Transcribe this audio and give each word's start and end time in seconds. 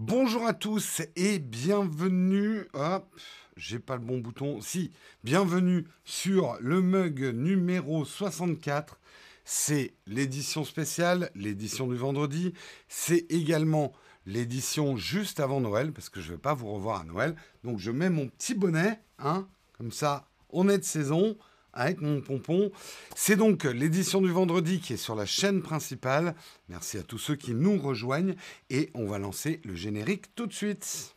Bonjour 0.00 0.44
à 0.44 0.54
tous 0.54 1.02
et 1.14 1.38
bienvenue. 1.38 2.66
Hop, 2.72 3.14
j'ai 3.56 3.78
pas 3.78 3.94
le 3.94 4.02
bon 4.02 4.18
bouton. 4.18 4.60
Si, 4.60 4.90
bienvenue 5.22 5.86
sur 6.04 6.56
le 6.58 6.82
mug 6.82 7.32
numéro 7.32 8.04
64. 8.04 8.98
C'est 9.44 9.94
l'édition 10.08 10.64
spéciale, 10.64 11.30
l'édition 11.36 11.86
du 11.86 11.94
vendredi. 11.94 12.54
C'est 12.88 13.30
également 13.30 13.92
l'édition 14.26 14.96
juste 14.96 15.38
avant 15.38 15.60
Noël, 15.60 15.92
parce 15.92 16.08
que 16.08 16.20
je 16.20 16.26
ne 16.26 16.32
vais 16.32 16.42
pas 16.42 16.54
vous 16.54 16.72
revoir 16.72 17.02
à 17.02 17.04
Noël. 17.04 17.36
Donc 17.62 17.78
je 17.78 17.92
mets 17.92 18.10
mon 18.10 18.26
petit 18.26 18.54
bonnet, 18.54 19.00
hein, 19.20 19.46
comme 19.78 19.92
ça, 19.92 20.26
on 20.50 20.68
est 20.68 20.78
de 20.78 20.84
saison 20.84 21.36
avec 21.74 22.00
mon 22.00 22.20
pompon. 22.20 22.70
C'est 23.14 23.36
donc 23.36 23.64
l'édition 23.64 24.20
du 24.20 24.30
vendredi 24.30 24.80
qui 24.80 24.94
est 24.94 24.96
sur 24.96 25.14
la 25.14 25.26
chaîne 25.26 25.62
principale. 25.62 26.34
Merci 26.68 26.98
à 26.98 27.02
tous 27.02 27.18
ceux 27.18 27.36
qui 27.36 27.54
nous 27.54 27.78
rejoignent 27.78 28.34
et 28.70 28.90
on 28.94 29.06
va 29.06 29.18
lancer 29.18 29.60
le 29.64 29.74
générique 29.74 30.34
tout 30.34 30.46
de 30.46 30.52
suite. 30.52 31.14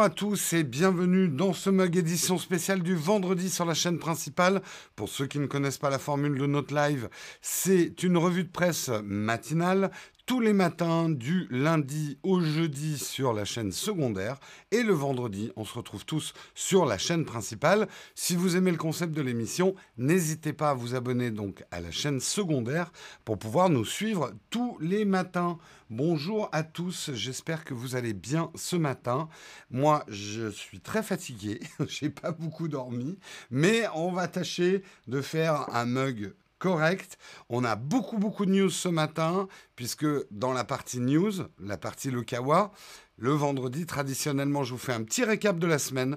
Bonjour 0.00 0.12
à 0.12 0.16
tous 0.16 0.54
et 0.54 0.64
bienvenue 0.64 1.28
dans 1.28 1.52
ce 1.52 1.68
mug 1.68 1.94
édition 1.94 2.38
spéciale 2.38 2.82
du 2.82 2.94
vendredi 2.94 3.50
sur 3.50 3.66
la 3.66 3.74
chaîne 3.74 3.98
principale. 3.98 4.62
Pour 4.96 5.10
ceux 5.10 5.26
qui 5.26 5.38
ne 5.38 5.44
connaissent 5.44 5.76
pas 5.76 5.90
la 5.90 5.98
formule 5.98 6.38
de 6.38 6.46
notre 6.46 6.74
live, 6.74 7.10
c'est 7.42 8.02
une 8.02 8.16
revue 8.16 8.44
de 8.44 8.50
presse 8.50 8.88
matinale 9.04 9.90
tous 10.30 10.38
les 10.38 10.52
matins 10.52 11.08
du 11.08 11.48
lundi 11.50 12.16
au 12.22 12.40
jeudi 12.40 12.98
sur 12.98 13.32
la 13.32 13.44
chaîne 13.44 13.72
secondaire 13.72 14.38
et 14.70 14.84
le 14.84 14.92
vendredi, 14.92 15.50
on 15.56 15.64
se 15.64 15.74
retrouve 15.74 16.04
tous 16.04 16.34
sur 16.54 16.86
la 16.86 16.98
chaîne 16.98 17.24
principale. 17.24 17.88
Si 18.14 18.36
vous 18.36 18.54
aimez 18.54 18.70
le 18.70 18.76
concept 18.76 19.12
de 19.12 19.22
l'émission, 19.22 19.74
n'hésitez 19.98 20.52
pas 20.52 20.70
à 20.70 20.74
vous 20.74 20.94
abonner 20.94 21.32
donc 21.32 21.64
à 21.72 21.80
la 21.80 21.90
chaîne 21.90 22.20
secondaire 22.20 22.92
pour 23.24 23.40
pouvoir 23.40 23.70
nous 23.70 23.84
suivre 23.84 24.30
tous 24.50 24.78
les 24.80 25.04
matins. 25.04 25.58
Bonjour 25.90 26.48
à 26.52 26.62
tous, 26.62 27.10
j'espère 27.12 27.64
que 27.64 27.74
vous 27.74 27.96
allez 27.96 28.12
bien 28.12 28.52
ce 28.54 28.76
matin. 28.76 29.28
Moi, 29.72 30.04
je 30.06 30.48
suis 30.48 30.78
très 30.78 31.02
fatigué, 31.02 31.58
j'ai 31.88 32.08
pas 32.08 32.30
beaucoup 32.30 32.68
dormi, 32.68 33.18
mais 33.50 33.82
on 33.96 34.12
va 34.12 34.28
tâcher 34.28 34.84
de 35.08 35.22
faire 35.22 35.66
un 35.74 35.86
mug 35.86 36.32
correct. 36.60 37.18
On 37.48 37.64
a 37.64 37.74
beaucoup, 37.74 38.18
beaucoup 38.18 38.46
de 38.46 38.52
news 38.52 38.70
ce 38.70 38.88
matin, 38.88 39.48
puisque 39.74 40.06
dans 40.30 40.52
la 40.52 40.62
partie 40.62 41.00
news, 41.00 41.32
la 41.58 41.76
partie 41.76 42.12
le 42.12 42.22
kawa, 42.22 42.70
le 43.16 43.32
vendredi, 43.32 43.86
traditionnellement, 43.86 44.62
je 44.62 44.72
vous 44.72 44.78
fais 44.78 44.92
un 44.92 45.02
petit 45.02 45.24
récap 45.24 45.58
de 45.58 45.66
la 45.66 45.80
semaine 45.80 46.16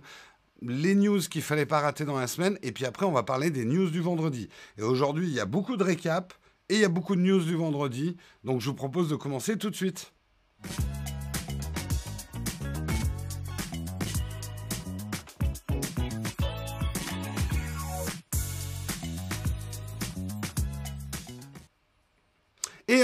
les 0.65 0.95
news 0.95 1.19
qu'il 1.19 1.41
fallait 1.41 1.65
pas 1.65 1.81
rater 1.81 2.05
dans 2.05 2.17
la 2.17 2.27
semaine, 2.27 2.57
et 2.61 2.71
puis 2.71 2.85
après 2.85 3.05
on 3.05 3.11
va 3.11 3.23
parler 3.23 3.49
des 3.49 3.65
news 3.65 3.89
du 3.89 3.99
vendredi. 3.99 4.49
Et 4.77 4.81
aujourd'hui, 4.81 5.27
il 5.27 5.33
y 5.33 5.39
a 5.39 5.45
beaucoup 5.45 5.77
de 5.77 5.83
récaps 5.83 6.35
et 6.69 6.75
il 6.75 6.79
y 6.79 6.85
a 6.85 6.89
beaucoup 6.89 7.15
de 7.15 7.21
news 7.21 7.43
du 7.43 7.55
vendredi, 7.55 8.15
donc 8.43 8.61
je 8.61 8.69
vous 8.69 8.75
propose 8.75 9.09
de 9.09 9.15
commencer 9.15 9.57
tout 9.57 9.69
de 9.69 9.75
suite. 9.75 10.13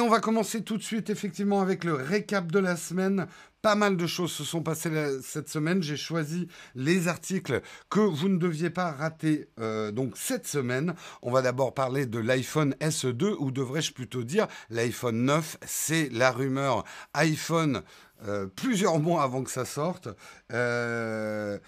On 0.09 0.12
va 0.12 0.22
commencer 0.22 0.64
tout 0.64 0.75
de 0.75 0.81
suite 0.81 1.12
effectivement 1.12 1.62
avec 1.62 1.84
le 1.84 1.94
récap 1.94 2.52
de 2.52 2.58
la 2.58 2.78
semaine. 2.78 3.28
Pas 3.62 3.75
mal 3.75 3.96
de 3.96 4.08
choses 4.08 4.31
se 4.31 4.44
sont 4.44 4.64
passées 4.64 4.90
cette 5.22 5.50
semaine. 5.50 5.84
J'ai 5.84 5.97
choisi 5.97 6.47
les 6.74 7.08
articles 7.08 7.62
que 7.92 8.00
vous 8.00 8.28
ne 8.28 8.40
deviez 8.40 8.72
pas 8.72 8.92
rater 8.92 9.50
euh, 9.59 9.92
donc 9.92 10.18
cette 10.18 10.48
semaine. 10.48 10.96
On 11.22 11.30
va 11.30 11.44
d'abord 11.44 11.75
parler 11.75 12.08
de 12.08 12.18
l'iPhone 12.18 12.74
SE2 12.81 13.36
ou 13.38 13.52
devrais-je 13.52 13.94
plutôt 13.94 14.24
dire 14.24 14.48
l'iPhone 14.72 15.25
9. 15.25 15.58
C'est 15.68 16.09
la 16.12 16.31
rumeur 16.31 16.86
iPhone 17.14 17.84
euh, 18.28 18.48
plusieurs 18.48 18.98
mois 18.98 19.22
avant 19.22 19.44
que 19.44 19.52
ça 19.52 19.66
sorte. 19.66 20.09
Euh, 20.52 21.59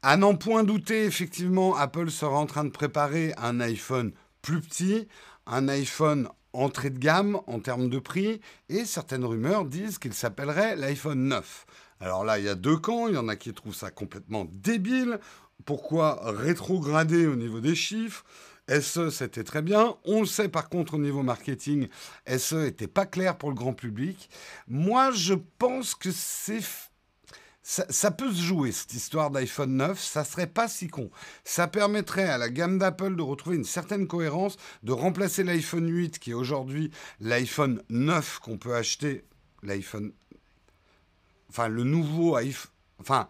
à 0.00 0.16
n'en 0.16 0.36
point 0.36 0.64
douter, 0.64 1.04
effectivement, 1.04 1.76
Apple 1.76 2.08
sera 2.08 2.38
en 2.38 2.46
train 2.46 2.64
de 2.64 2.70
préparer 2.70 3.34
un 3.36 3.60
iPhone 3.60 4.12
plus 4.40 4.62
petit, 4.62 5.06
un 5.46 5.68
iPhone 5.68 6.30
entrée 6.52 6.90
de 6.90 6.98
gamme 6.98 7.40
en 7.46 7.60
termes 7.60 7.88
de 7.88 7.98
prix, 7.98 8.40
et 8.68 8.84
certaines 8.84 9.24
rumeurs 9.24 9.64
disent 9.64 9.98
qu'il 9.98 10.14
s'appellerait 10.14 10.76
l'iPhone 10.76 11.28
9. 11.28 11.66
Alors 12.00 12.24
là, 12.24 12.38
il 12.38 12.44
y 12.44 12.48
a 12.48 12.54
deux 12.54 12.76
camps, 12.76 13.08
il 13.08 13.14
y 13.14 13.18
en 13.18 13.28
a 13.28 13.36
qui 13.36 13.52
trouvent 13.52 13.74
ça 13.74 13.90
complètement 13.90 14.46
débile. 14.50 15.18
Pourquoi 15.64 16.20
rétrograder 16.24 17.26
au 17.26 17.36
niveau 17.36 17.60
des 17.60 17.74
chiffres? 17.74 18.24
SE, 18.68 19.10
c'était 19.10 19.44
très 19.44 19.62
bien. 19.62 19.96
On 20.04 20.20
le 20.20 20.26
sait 20.26 20.48
par 20.48 20.68
contre 20.68 20.94
au 20.94 20.98
niveau 20.98 21.22
marketing, 21.22 21.88
SE 22.26 22.66
était 22.66 22.86
pas 22.86 23.06
clair 23.06 23.36
pour 23.36 23.48
le 23.48 23.54
grand 23.54 23.72
public. 23.72 24.28
Moi, 24.68 25.10
je 25.10 25.34
pense 25.58 25.94
que 25.94 26.10
c'est 26.12 26.60
ça, 27.68 28.10
peut 28.10 28.32
se 28.32 28.40
jouer, 28.40 28.72
cette 28.72 28.94
histoire 28.94 29.30
d'iPhone 29.30 29.76
9, 29.76 30.02
ça 30.02 30.24
serait 30.24 30.46
pas 30.46 30.68
si 30.68 30.88
con. 30.88 31.10
Ça 31.44 31.68
permettrait 31.68 32.26
à 32.26 32.38
la 32.38 32.48
gamme 32.48 32.78
d'Apple 32.78 33.14
de 33.14 33.20
retrouver 33.20 33.56
une 33.56 33.64
certaine 33.64 34.06
cohérence, 34.06 34.56
de 34.84 34.92
remplacer 34.92 35.44
l'iPhone 35.44 35.86
8, 35.86 36.18
qui 36.18 36.30
est 36.30 36.34
aujourd'hui 36.34 36.90
l'iPhone 37.20 37.82
9 37.90 38.38
qu'on 38.38 38.56
peut 38.56 38.74
acheter, 38.74 39.22
l'iPhone... 39.62 40.12
Enfin, 41.50 41.68
le 41.68 41.84
nouveau 41.84 42.36
iPhone... 42.36 42.70
Enfin, 43.00 43.28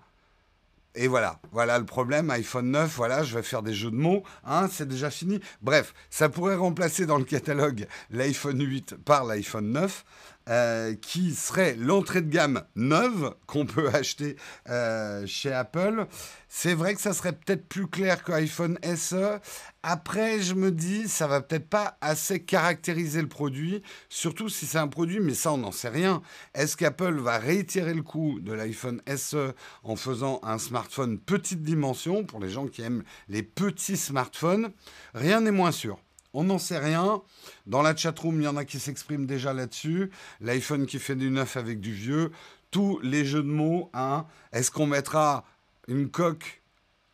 et 0.94 1.08
voilà, 1.08 1.40
voilà 1.50 1.78
le 1.78 1.84
problème, 1.84 2.30
iPhone 2.30 2.70
9, 2.70 2.94
voilà, 2.94 3.24
je 3.24 3.36
vais 3.36 3.42
faire 3.42 3.64
des 3.64 3.74
jeux 3.74 3.90
de 3.90 3.96
mots, 3.96 4.22
hein, 4.44 4.68
c'est 4.70 4.88
déjà 4.88 5.10
fini. 5.10 5.40
Bref, 5.62 5.94
ça 6.10 6.28
pourrait 6.28 6.56
remplacer 6.56 7.06
dans 7.06 7.18
le 7.18 7.24
catalogue 7.24 7.86
l'iPhone 8.10 8.60
8 8.60 8.94
par 9.04 9.24
l'iPhone 9.24 9.72
9. 9.72 10.04
Euh, 10.48 10.94
qui 10.94 11.34
serait 11.34 11.76
l'entrée 11.76 12.22
de 12.22 12.30
gamme 12.30 12.62
neuve 12.74 13.34
qu'on 13.46 13.66
peut 13.66 13.88
acheter 13.92 14.36
euh, 14.70 15.26
chez 15.26 15.52
Apple. 15.52 16.06
C'est 16.48 16.72
vrai 16.72 16.94
que 16.94 17.02
ça 17.02 17.12
serait 17.12 17.34
peut-être 17.34 17.68
plus 17.68 17.86
clair 17.86 18.24
que 18.24 18.32
iPhone 18.32 18.78
SE. 18.96 19.40
Après, 19.82 20.40
je 20.40 20.54
me 20.54 20.70
dis, 20.70 21.06
ça 21.06 21.26
va 21.26 21.42
peut-être 21.42 21.68
pas 21.68 21.98
assez 22.00 22.42
caractériser 22.42 23.20
le 23.20 23.28
produit, 23.28 23.82
surtout 24.08 24.48
si 24.48 24.64
c'est 24.64 24.78
un 24.78 24.88
produit, 24.88 25.20
mais 25.20 25.34
ça, 25.34 25.52
on 25.52 25.58
n'en 25.58 25.70
sait 25.70 25.90
rien. 25.90 26.22
Est-ce 26.54 26.78
qu'Apple 26.78 27.20
va 27.20 27.36
réitérer 27.36 27.92
le 27.92 28.02
coût 28.02 28.40
de 28.40 28.54
l'iPhone 28.54 29.02
SE 29.16 29.52
en 29.82 29.96
faisant 29.96 30.40
un 30.42 30.56
smartphone 30.56 31.18
petite 31.18 31.62
dimension 31.62 32.24
pour 32.24 32.40
les 32.40 32.48
gens 32.48 32.68
qui 32.68 32.80
aiment 32.80 33.04
les 33.28 33.42
petits 33.42 33.98
smartphones? 33.98 34.70
Rien 35.12 35.42
n'est 35.42 35.50
moins 35.50 35.72
sûr. 35.72 35.98
On 36.34 36.44
n'en 36.44 36.58
sait 36.58 36.78
rien. 36.78 37.22
Dans 37.66 37.82
la 37.82 37.96
chatroom, 37.96 38.40
il 38.40 38.44
y 38.44 38.48
en 38.48 38.56
a 38.56 38.64
qui 38.64 38.78
s'expriment 38.78 39.26
déjà 39.26 39.52
là-dessus. 39.52 40.10
L'iPhone 40.40 40.86
qui 40.86 40.98
fait 40.98 41.16
du 41.16 41.30
neuf 41.30 41.56
avec 41.56 41.80
du 41.80 41.92
vieux. 41.92 42.30
Tous 42.70 43.00
les 43.02 43.24
jeux 43.24 43.42
de 43.42 43.48
mots. 43.48 43.90
Hein. 43.94 44.26
Est-ce 44.52 44.70
qu'on 44.70 44.86
mettra 44.86 45.44
une 45.86 46.10
coque 46.10 46.62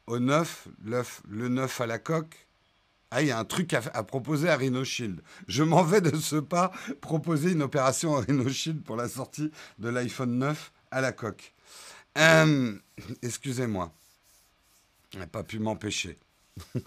au 0.06 0.18
neuf, 0.18 0.68
le 0.84 1.48
neuf 1.48 1.80
à 1.80 1.86
la 1.86 1.98
coque? 1.98 2.44
Ah, 3.16 3.22
il 3.22 3.28
y 3.28 3.30
a 3.30 3.38
un 3.38 3.44
truc 3.44 3.72
à, 3.74 4.02
proposer 4.02 4.48
à 4.48 4.56
RhinoShield. 4.56 5.20
Je 5.46 5.62
m'en 5.62 5.84
vais 5.84 6.00
de 6.00 6.16
ce 6.16 6.34
pas 6.34 6.72
proposer 7.00 7.52
une 7.52 7.62
opération 7.62 8.16
à 8.16 8.22
RhinoShield 8.22 8.82
pour 8.82 8.96
la 8.96 9.08
sortie 9.08 9.52
de 9.78 9.88
l'iPhone 9.88 10.36
9 10.36 10.72
à 10.90 11.00
la 11.00 11.12
coque. 11.12 11.54
Excusez-moi. 13.22 13.92
Je 15.12 15.20
n'ai 15.20 15.28
pas 15.28 15.44
pu 15.44 15.60
m'empêcher. 15.60 16.18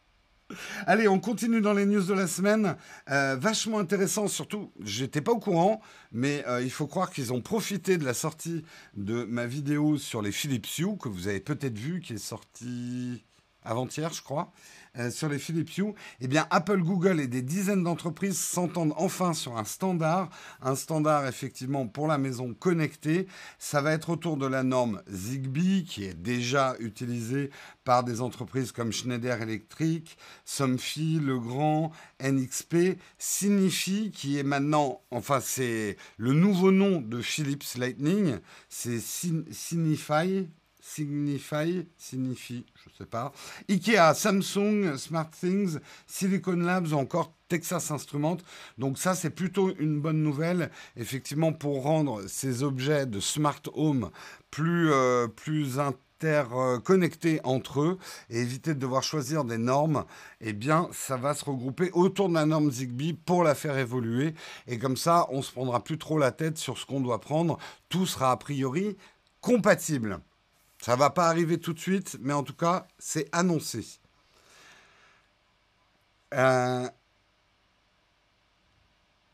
Allez, 0.86 1.08
on 1.08 1.18
continue 1.18 1.60
dans 1.60 1.72
les 1.72 1.86
news 1.86 2.02
de 2.02 2.14
la 2.14 2.26
semaine. 2.26 2.76
Euh, 3.10 3.36
vachement 3.38 3.78
intéressant, 3.78 4.28
surtout, 4.28 4.72
j'étais 4.82 5.20
pas 5.20 5.32
au 5.32 5.38
courant, 5.38 5.80
mais 6.12 6.44
euh, 6.46 6.62
il 6.62 6.70
faut 6.70 6.86
croire 6.86 7.10
qu'ils 7.10 7.32
ont 7.32 7.40
profité 7.40 7.98
de 7.98 8.04
la 8.04 8.14
sortie 8.14 8.64
de 8.96 9.24
ma 9.24 9.46
vidéo 9.46 9.98
sur 9.98 10.22
les 10.22 10.32
Philips 10.32 10.78
Hue, 10.78 10.96
que 10.98 11.08
vous 11.08 11.28
avez 11.28 11.40
peut-être 11.40 11.78
vu, 11.78 12.00
qui 12.00 12.14
est 12.14 12.18
sortie 12.18 13.24
avant-hier, 13.62 14.12
je 14.12 14.22
crois. 14.22 14.52
Euh, 14.96 15.10
sur 15.10 15.28
les 15.28 15.40
Philips 15.40 15.76
Hue, 15.76 15.92
eh 16.20 16.28
bien 16.28 16.46
Apple, 16.50 16.80
Google 16.80 17.18
et 17.18 17.26
des 17.26 17.42
dizaines 17.42 17.82
d'entreprises 17.82 18.38
s'entendent 18.38 18.94
enfin 18.96 19.32
sur 19.32 19.56
un 19.56 19.64
standard, 19.64 20.30
un 20.62 20.76
standard 20.76 21.26
effectivement 21.26 21.88
pour 21.88 22.06
la 22.06 22.16
maison 22.16 22.54
connectée. 22.54 23.26
Ça 23.58 23.80
va 23.80 23.92
être 23.92 24.10
autour 24.10 24.36
de 24.36 24.46
la 24.46 24.62
norme 24.62 25.02
Zigbee 25.10 25.82
qui 25.82 26.04
est 26.04 26.14
déjà 26.14 26.76
utilisée 26.78 27.50
par 27.82 28.04
des 28.04 28.20
entreprises 28.20 28.70
comme 28.70 28.92
Schneider 28.92 29.42
Electric, 29.42 30.16
Somfy, 30.44 31.18
Legrand, 31.18 31.90
NXP, 32.22 32.96
Signify 33.18 34.12
qui 34.12 34.38
est 34.38 34.44
maintenant, 34.44 35.02
enfin 35.10 35.40
c'est 35.40 35.96
le 36.18 36.34
nouveau 36.34 36.70
nom 36.70 37.00
de 37.00 37.20
Philips 37.20 37.74
Lightning, 37.76 38.38
c'est 38.68 39.00
Signify, 39.00 40.48
Signify, 40.86 41.86
signifie, 41.96 42.66
je 42.74 42.90
ne 42.90 42.94
sais 42.98 43.06
pas. 43.06 43.32
Ikea, 43.70 44.12
Samsung, 44.14 44.98
SmartThings, 44.98 45.78
Silicon 46.06 46.56
Labs 46.56 46.92
ou 46.92 46.96
encore 46.96 47.32
Texas 47.48 47.90
Instruments. 47.90 48.36
Donc 48.76 48.98
ça, 48.98 49.14
c'est 49.14 49.30
plutôt 49.30 49.74
une 49.78 49.98
bonne 49.98 50.22
nouvelle, 50.22 50.70
effectivement, 50.96 51.54
pour 51.54 51.82
rendre 51.84 52.28
ces 52.28 52.62
objets 52.62 53.06
de 53.06 53.18
smart 53.18 53.62
home 53.72 54.10
plus, 54.50 54.92
euh, 54.92 55.26
plus 55.26 55.78
interconnectés 55.78 57.40
entre 57.44 57.80
eux 57.80 57.98
et 58.28 58.40
éviter 58.40 58.74
de 58.74 58.78
devoir 58.78 59.02
choisir 59.02 59.44
des 59.44 59.58
normes, 59.58 60.04
eh 60.42 60.52
bien, 60.52 60.90
ça 60.92 61.16
va 61.16 61.32
se 61.32 61.46
regrouper 61.46 61.90
autour 61.94 62.28
de 62.28 62.34
la 62.34 62.44
norme 62.44 62.70
Zigbee 62.70 63.14
pour 63.14 63.42
la 63.42 63.54
faire 63.54 63.78
évoluer. 63.78 64.34
Et 64.66 64.78
comme 64.78 64.98
ça, 64.98 65.26
on 65.30 65.38
ne 65.38 65.42
se 65.42 65.50
prendra 65.50 65.82
plus 65.82 65.96
trop 65.96 66.18
la 66.18 66.30
tête 66.30 66.58
sur 66.58 66.76
ce 66.76 66.84
qu'on 66.84 67.00
doit 67.00 67.22
prendre. 67.22 67.58
Tout 67.88 68.04
sera 68.04 68.32
a 68.32 68.36
priori 68.36 68.98
compatible. 69.40 70.20
Ça 70.84 70.96
va 70.96 71.08
pas 71.08 71.28
arriver 71.28 71.56
tout 71.56 71.72
de 71.72 71.78
suite, 71.78 72.18
mais 72.20 72.34
en 72.34 72.42
tout 72.42 72.52
cas, 72.52 72.86
c'est 72.98 73.26
annoncé. 73.32 73.86
Euh, 76.34 76.86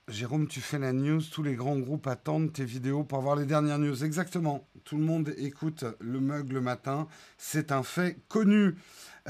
Jérôme, 0.06 0.46
tu 0.46 0.60
fais 0.60 0.78
la 0.78 0.92
news, 0.92 1.20
tous 1.20 1.42
les 1.42 1.56
grands 1.56 1.80
groupes 1.80 2.06
attendent 2.06 2.52
tes 2.52 2.64
vidéos 2.64 3.02
pour 3.02 3.18
avoir 3.18 3.34
les 3.34 3.46
dernières 3.46 3.80
news. 3.80 4.04
Exactement, 4.04 4.68
tout 4.84 4.96
le 4.96 5.02
monde 5.02 5.34
écoute 5.38 5.84
le 5.98 6.20
mug 6.20 6.52
le 6.52 6.60
matin, 6.60 7.08
c'est 7.36 7.72
un 7.72 7.82
fait 7.82 8.20
connu. 8.28 8.76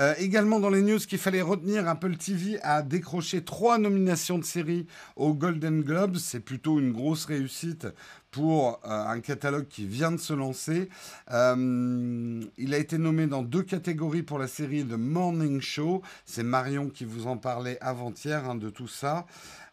Euh, 0.00 0.14
également 0.18 0.60
dans 0.60 0.70
les 0.70 0.80
news 0.80 0.98
qu'il 0.98 1.18
fallait 1.18 1.42
retenir, 1.42 1.86
Apple 1.86 2.16
TV 2.16 2.58
a 2.62 2.80
décroché 2.80 3.44
trois 3.44 3.76
nominations 3.76 4.38
de 4.38 4.44
série 4.44 4.86
aux 5.14 5.34
Golden 5.34 5.82
Globes. 5.82 6.16
C'est 6.16 6.40
plutôt 6.40 6.80
une 6.80 6.92
grosse 6.92 7.26
réussite 7.26 7.86
pour 8.30 8.80
euh, 8.86 8.88
un 8.88 9.20
catalogue 9.20 9.68
qui 9.68 9.86
vient 9.86 10.10
de 10.10 10.16
se 10.16 10.32
lancer. 10.32 10.88
Euh, 11.30 12.42
il 12.56 12.72
a 12.72 12.78
été 12.78 12.96
nommé 12.96 13.26
dans 13.26 13.42
deux 13.42 13.62
catégories 13.62 14.22
pour 14.22 14.38
la 14.38 14.48
série 14.48 14.84
The 14.84 14.96
Morning 14.96 15.60
Show. 15.60 16.00
C'est 16.24 16.44
Marion 16.44 16.88
qui 16.88 17.04
vous 17.04 17.26
en 17.26 17.36
parlait 17.36 17.76
avant-hier 17.82 18.48
hein, 18.48 18.54
de 18.54 18.70
tout 18.70 18.88
ça. 18.88 19.26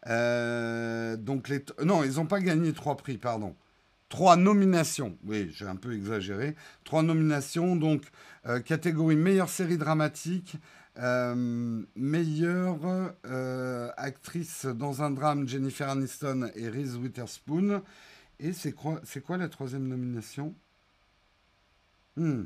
donc 0.06 1.50
non, 1.84 2.04
ils 2.04 2.16
n'ont 2.16 2.26
pas 2.26 2.42
gagné 2.42 2.74
trois 2.74 2.98
prix, 2.98 3.18
pardon. 3.18 3.56
Trois 4.10 4.38
nominations, 4.38 5.18
oui, 5.26 5.52
j'ai 5.54 5.68
un 5.68 5.76
peu 5.76 5.94
exagéré. 5.94 6.56
Trois 6.86 7.04
nominations, 7.04 7.76
donc 7.76 8.04
euh, 8.46 8.62
catégorie 8.62 9.18
meilleure 9.18 9.50
série 9.50 9.78
dramatique, 9.78 10.56
euh, 10.98 11.84
meilleure 11.96 13.14
euh, 13.26 13.90
actrice 13.98 14.66
dans 14.66 15.04
un 15.04 15.12
drame, 15.12 15.48
Jennifer 15.48 15.90
Aniston 15.90 16.50
et 16.56 16.70
Reese 16.70 16.96
Witherspoon. 16.96 17.84
Et 18.40 18.54
c'est 18.54 18.72
quoi, 18.72 19.02
quoi 19.26 19.38
la 19.38 19.50
troisième 19.50 19.88
nomination? 19.88 20.56
Hmm. 22.16 22.46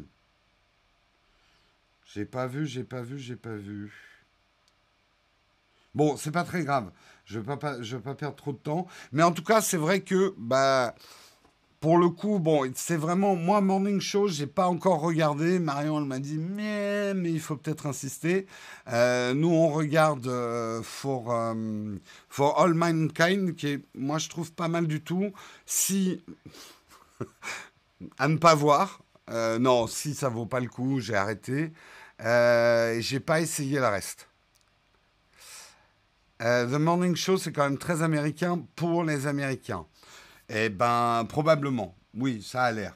J'ai 2.05 2.25
pas 2.25 2.47
vu, 2.47 2.65
j'ai 2.65 2.83
pas 2.83 3.03
vu, 3.03 3.19
j'ai 3.19 3.35
pas 3.35 3.55
vu. 3.55 3.93
Bon, 5.93 6.17
c'est 6.17 6.31
pas 6.31 6.43
très 6.43 6.63
grave. 6.63 6.91
Je 7.25 7.39
vais 7.39 7.45
pas, 7.45 7.57
pas 7.57 8.15
perdre 8.15 8.35
trop 8.35 8.53
de 8.53 8.57
temps. 8.57 8.87
Mais 9.11 9.23
en 9.23 9.31
tout 9.31 9.43
cas, 9.43 9.61
c'est 9.61 9.77
vrai 9.77 10.01
que 10.01 10.33
bah 10.37 10.95
pour 11.81 11.97
le 11.97 12.09
coup, 12.09 12.37
bon, 12.39 12.71
c'est 12.75 12.95
vraiment 12.95 13.35
moi 13.35 13.59
Morning 13.59 13.99
Show, 13.99 14.27
j'ai 14.27 14.45
pas 14.45 14.67
encore 14.67 15.01
regardé. 15.01 15.57
Marion, 15.59 15.99
elle 15.99 16.05
m'a 16.05 16.19
dit 16.19 16.37
mais 16.37 17.15
mais 17.15 17.31
il 17.31 17.39
faut 17.41 17.57
peut-être 17.57 17.87
insister. 17.87 18.45
Euh, 18.89 19.33
nous, 19.33 19.49
on 19.49 19.69
regarde 19.69 20.27
euh, 20.27 20.83
for 20.83 21.33
euh, 21.33 21.95
for 22.29 22.61
All 22.61 22.75
Mankind, 22.75 23.55
qui 23.55 23.67
est, 23.67 23.85
moi, 23.95 24.19
je 24.19 24.29
trouve 24.29 24.53
pas 24.53 24.67
mal 24.67 24.85
du 24.87 25.01
tout. 25.01 25.33
Si 25.65 26.23
à 28.19 28.27
ne 28.27 28.37
pas 28.37 28.55
voir, 28.55 29.01
non, 29.59 29.87
si 29.87 30.13
ça 30.13 30.29
vaut 30.29 30.45
pas 30.45 30.59
le 30.59 30.69
coup, 30.69 30.99
j'ai 30.99 31.15
arrêté. 31.15 31.71
j'ai 32.19 33.19
pas 33.19 33.41
essayé 33.41 33.79
le 33.79 33.87
reste. 33.87 34.27
The 36.39 36.77
Morning 36.79 37.15
Show, 37.15 37.37
c'est 37.37 37.51
quand 37.51 37.63
même 37.63 37.77
très 37.77 38.03
américain 38.03 38.63
pour 38.75 39.03
les 39.03 39.27
Américains. 39.27 39.85
Eh 40.53 40.67
ben, 40.69 41.25
probablement. 41.29 41.95
Oui, 42.13 42.41
ça 42.41 42.63
a 42.63 42.71
l'air. 42.71 42.93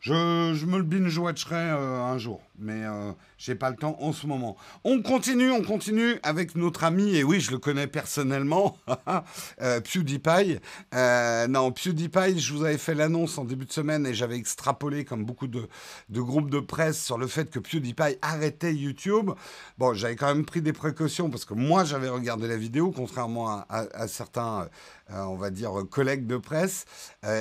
Je, 0.00 0.64
me 0.64 0.78
le 0.78 0.84
binge-watcherai 0.84 1.54
euh, 1.54 2.00
un 2.00 2.16
jour, 2.16 2.40
mais 2.58 2.84
euh, 2.84 3.12
j'ai 3.38 3.54
pas 3.54 3.70
le 3.70 3.76
temps 3.76 3.96
en 4.00 4.12
ce 4.12 4.26
moment. 4.26 4.56
On 4.84 5.02
continue, 5.02 5.50
on 5.50 5.62
continue 5.62 6.18
avec 6.22 6.54
notre 6.54 6.84
ami, 6.84 7.16
et 7.16 7.24
oui, 7.24 7.40
je 7.40 7.50
le 7.50 7.58
connais 7.58 7.86
personnellement, 7.86 8.78
euh, 9.60 9.80
PewDiePie. 9.80 10.58
Euh, 10.94 11.46
non, 11.46 11.70
PewDiePie, 11.70 12.38
je 12.38 12.54
vous 12.54 12.64
avais 12.64 12.78
fait 12.78 12.94
l'annonce 12.94 13.36
en 13.36 13.44
début 13.44 13.66
de 13.66 13.72
semaine 13.72 14.06
et 14.06 14.14
j'avais 14.14 14.36
extrapolé, 14.36 15.04
comme 15.04 15.24
beaucoup 15.24 15.48
de, 15.48 15.68
groupes 16.10 16.50
de 16.50 16.60
presse, 16.60 17.02
sur 17.02 17.18
le 17.18 17.26
fait 17.26 17.50
que 17.50 17.58
PewDiePie 17.58 18.16
arrêtait 18.22 18.74
YouTube. 18.74 19.30
Bon, 19.76 19.92
j'avais 19.92 20.16
quand 20.16 20.28
même 20.28 20.46
pris 20.46 20.62
des 20.62 20.72
précautions 20.72 21.28
parce 21.28 21.44
que 21.44 21.54
moi, 21.54 21.84
j'avais 21.84 22.08
regardé 22.08 22.48
la 22.48 22.56
vidéo, 22.56 22.90
contrairement 22.90 23.64
à, 23.68 24.08
certains, 24.08 24.68
euh, 25.10 25.22
on 25.24 25.36
va 25.36 25.50
dire, 25.50 25.72
collègues 25.90 26.26
de 26.26 26.38
presse. 26.38 26.86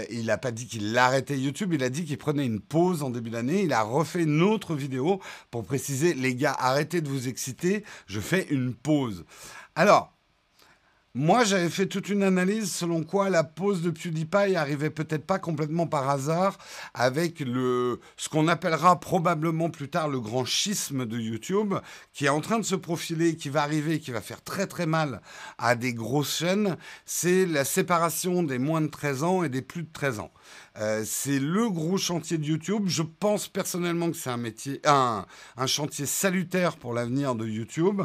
il 0.10 0.26
n'a 0.26 0.38
pas 0.38 0.52
dit 0.52 0.68
qu'il 0.68 0.98
arrêtait 0.98 1.38
YouTube, 1.38 1.74
il 1.74 1.84
a 1.84 1.90
dit 1.90 2.04
qu'il 2.04 2.18
prenait 2.18 2.46
une 2.46 2.60
pause 2.60 3.02
en 3.02 3.10
début 3.10 3.30
d'année. 3.30 3.64
Il 3.64 3.72
a 3.72 3.82
refait 3.82 4.24
une 4.24 4.42
autre 4.42 4.76
vidéo 4.76 5.22
pour 5.52 5.64
préciser 5.64 5.85
les 5.90 6.36
gars, 6.36 6.56
arrêtez 6.58 7.02
de 7.02 7.10
vous 7.10 7.28
exciter, 7.28 7.84
je 8.08 8.20
fais 8.20 8.48
une 8.50 8.74
pause. 8.74 9.26
Alors, 9.76 10.16
moi, 11.18 11.46
j'avais 11.46 11.70
fait 11.70 11.86
toute 11.86 12.10
une 12.10 12.24
analyse 12.24 12.70
selon 12.70 13.04
quoi 13.04 13.30
la 13.30 13.46
pause 13.46 13.82
de 13.82 13.90
PewDiePie 13.90 14.58
arrivait 14.58 14.90
peut-être 14.90 15.26
pas 15.26 15.40
complètement 15.40 15.88
par 15.88 16.10
hasard 16.10 16.58
avec 16.94 17.40
le, 17.40 18.02
ce 18.18 18.28
qu'on 18.28 18.50
appellera 18.50 19.00
probablement 19.00 19.70
plus 19.70 19.88
tard 19.88 20.10
le 20.10 20.20
grand 20.20 20.44
schisme 20.44 21.06
de 21.06 21.18
YouTube 21.18 21.74
qui 22.12 22.26
est 22.26 22.30
en 22.30 22.42
train 22.42 22.60
de 22.60 22.66
se 22.66 22.76
profiler, 22.76 23.38
qui 23.38 23.48
va 23.48 23.62
arriver, 23.62 24.02
qui 24.02 24.12
va 24.12 24.20
faire 24.20 24.42
très 24.42 24.68
très 24.68 24.88
mal 24.88 25.22
à 25.58 25.76
des 25.76 25.94
grosses 25.94 26.40
chaînes. 26.40 26.76
C'est 27.06 27.46
la 27.46 27.64
séparation 27.64 28.44
des 28.44 28.60
moins 28.60 28.82
de 28.82 28.88
13 28.88 29.24
ans 29.24 29.44
et 29.46 29.48
des 29.48 29.62
plus 29.62 29.84
de 29.84 29.94
13 29.94 30.20
ans. 30.20 30.34
Euh, 30.78 31.04
c'est 31.06 31.40
le 31.40 31.70
gros 31.70 31.98
chantier 31.98 32.38
de 32.38 32.46
YouTube. 32.46 32.84
Je 32.88 33.04
pense 33.04 33.48
personnellement 33.48 34.12
que 34.12 34.18
c'est 34.18 34.30
un 34.30 34.38
métier, 34.38 34.82
un, 34.84 35.26
un, 35.56 35.68
chantier 35.68 36.06
salutaire 36.06 36.76
pour 36.76 36.94
l'avenir 36.94 37.36
de 37.36 37.48
YouTube. 37.48 38.02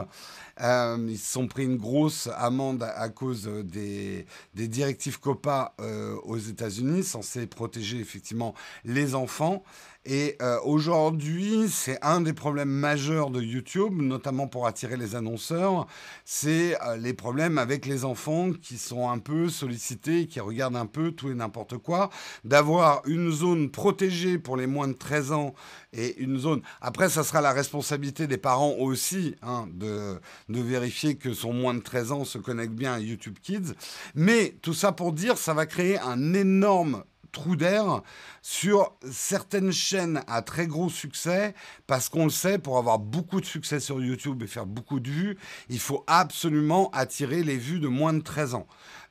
Euh, 0.60 1.06
ils 1.08 1.18
se 1.18 1.32
sont 1.32 1.48
pris 1.48 1.64
une 1.64 1.78
grosse 1.78 2.28
amende 2.36 2.82
à, 2.82 3.08
cause 3.08 3.46
des, 3.64 4.26
des 4.54 4.68
directives 4.68 5.18
COPA 5.18 5.74
euh, 5.80 6.16
aux 6.22 6.38
États-Unis, 6.38 7.02
censées 7.02 7.46
protéger 7.46 7.98
effectivement 7.98 8.54
les 8.84 9.14
enfants. 9.14 9.64
Et 10.06 10.36
euh, 10.40 10.58
aujourd'hui, 10.64 11.66
c'est 11.68 11.98
un 12.02 12.22
des 12.22 12.32
problèmes 12.32 12.70
majeurs 12.70 13.28
de 13.28 13.42
YouTube, 13.42 14.00
notamment 14.00 14.48
pour 14.48 14.66
attirer 14.66 14.96
les 14.96 15.14
annonceurs, 15.14 15.86
c'est 16.24 16.80
euh, 16.82 16.96
les 16.96 17.12
problèmes 17.12 17.58
avec 17.58 17.84
les 17.84 18.06
enfants 18.06 18.50
qui 18.52 18.78
sont 18.78 19.10
un 19.10 19.18
peu 19.18 19.50
sollicités, 19.50 20.26
qui 20.26 20.40
regardent 20.40 20.76
un 20.76 20.86
peu 20.86 21.12
tout 21.12 21.30
et 21.30 21.34
n'importe 21.34 21.76
quoi, 21.76 22.08
d'avoir 22.44 23.02
une 23.04 23.30
zone 23.30 23.70
protégée 23.70 24.38
pour 24.38 24.56
les 24.56 24.66
moins 24.66 24.88
de 24.88 24.94
13 24.94 25.32
ans 25.32 25.54
et 25.92 26.16
une 26.18 26.38
zone... 26.38 26.62
Après, 26.80 27.10
ça 27.10 27.22
sera 27.22 27.42
la 27.42 27.52
responsabilité 27.52 28.26
des 28.26 28.38
parents 28.38 28.76
aussi 28.78 29.34
hein, 29.42 29.68
de, 29.70 30.18
de 30.48 30.60
vérifier 30.62 31.16
que 31.16 31.34
son 31.34 31.52
moins 31.52 31.74
de 31.74 31.80
13 31.80 32.12
ans 32.12 32.24
se 32.24 32.38
connecte 32.38 32.72
bien 32.72 32.94
à 32.94 33.00
YouTube 33.00 33.36
Kids. 33.42 33.74
Mais 34.14 34.56
tout 34.62 34.74
ça 34.74 34.92
pour 34.92 35.12
dire, 35.12 35.36
ça 35.36 35.52
va 35.52 35.66
créer 35.66 35.98
un 35.98 36.32
énorme 36.32 37.04
trou 37.32 37.56
d'air 37.56 38.02
sur 38.42 38.94
certaines 39.10 39.72
chaînes 39.72 40.22
à 40.26 40.42
très 40.42 40.66
gros 40.66 40.88
succès, 40.88 41.54
parce 41.86 42.08
qu'on 42.08 42.24
le 42.24 42.30
sait, 42.30 42.58
pour 42.58 42.78
avoir 42.78 42.98
beaucoup 42.98 43.40
de 43.40 43.46
succès 43.46 43.80
sur 43.80 44.00
YouTube 44.02 44.42
et 44.42 44.46
faire 44.46 44.66
beaucoup 44.66 45.00
de 45.00 45.10
vues, 45.10 45.38
il 45.68 45.78
faut 45.78 46.04
absolument 46.06 46.90
attirer 46.92 47.42
les 47.42 47.56
vues 47.56 47.80
de 47.80 47.88
moins 47.88 48.12
de 48.12 48.20
13 48.20 48.54
ans. 48.54 48.66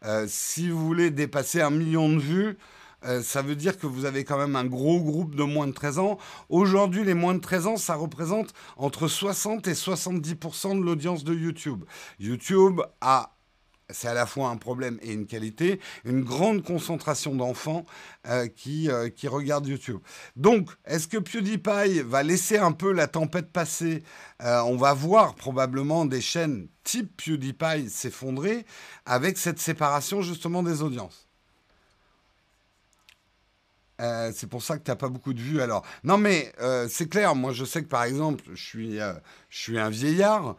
Euh, 0.05 0.25
si 0.27 0.69
vous 0.69 0.85
voulez 0.85 1.11
dépasser 1.11 1.61
un 1.61 1.71
million 1.71 2.09
de 2.09 2.19
vues, 2.19 2.57
euh, 3.05 3.21
ça 3.21 3.41
veut 3.41 3.55
dire 3.55 3.77
que 3.77 3.87
vous 3.87 4.05
avez 4.05 4.23
quand 4.23 4.37
même 4.37 4.55
un 4.55 4.65
gros 4.65 4.99
groupe 4.99 5.35
de 5.35 5.43
moins 5.43 5.67
de 5.67 5.71
13 5.71 5.99
ans. 5.99 6.17
Aujourd'hui, 6.49 7.03
les 7.03 7.13
moins 7.13 7.33
de 7.33 7.39
13 7.39 7.67
ans, 7.67 7.77
ça 7.77 7.95
représente 7.95 8.53
entre 8.77 9.07
60 9.07 9.67
et 9.67 9.73
70% 9.73 10.77
de 10.77 10.83
l'audience 10.83 11.23
de 11.23 11.33
YouTube. 11.33 11.85
YouTube 12.19 12.81
a 13.01 13.35
c'est 13.89 14.07
à 14.07 14.13
la 14.13 14.25
fois 14.25 14.49
un 14.49 14.57
problème 14.57 14.99
et 15.01 15.13
une 15.13 15.25
qualité, 15.25 15.79
une 16.05 16.23
grande 16.23 16.63
concentration 16.63 17.35
d'enfants 17.35 17.85
euh, 18.27 18.47
qui, 18.47 18.89
euh, 18.89 19.09
qui 19.09 19.27
regardent 19.27 19.67
YouTube. 19.67 19.99
Donc, 20.35 20.69
est-ce 20.85 21.07
que 21.07 21.17
PewDiePie 21.17 22.01
va 22.01 22.23
laisser 22.23 22.57
un 22.57 22.71
peu 22.71 22.91
la 22.91 23.07
tempête 23.07 23.51
passer? 23.51 24.03
Euh, 24.43 24.61
On 24.61 24.75
va 24.75 24.93
voir 24.93 25.35
probablement 25.35 26.05
des 26.05 26.21
chaînes 26.21 26.67
type 26.83 27.21
PewDiePie 27.23 27.89
s'effondrer 27.89 28.65
avec 29.05 29.37
cette 29.37 29.59
séparation 29.59 30.21
justement 30.21 30.63
des 30.63 30.81
audiences. 30.81 31.28
Euh, 33.99 34.31
c'est 34.33 34.47
pour 34.47 34.63
ça 34.63 34.77
que 34.77 34.83
tu 34.83 34.91
n'as 34.91 34.95
pas 34.95 35.09
beaucoup 35.09 35.33
de 35.33 35.39
vues 35.39 35.61
alors. 35.61 35.85
Non 36.03 36.17
mais 36.17 36.53
euh, 36.61 36.87
c'est 36.89 37.07
clair, 37.09 37.35
moi 37.35 37.51
je 37.51 37.65
sais 37.65 37.83
que 37.83 37.87
par 37.87 38.03
exemple, 38.03 38.43
je 38.53 38.63
suis, 38.63 38.99
euh, 38.99 39.13
je 39.49 39.59
suis 39.59 39.79
un 39.79 39.89
vieillard, 39.89 40.55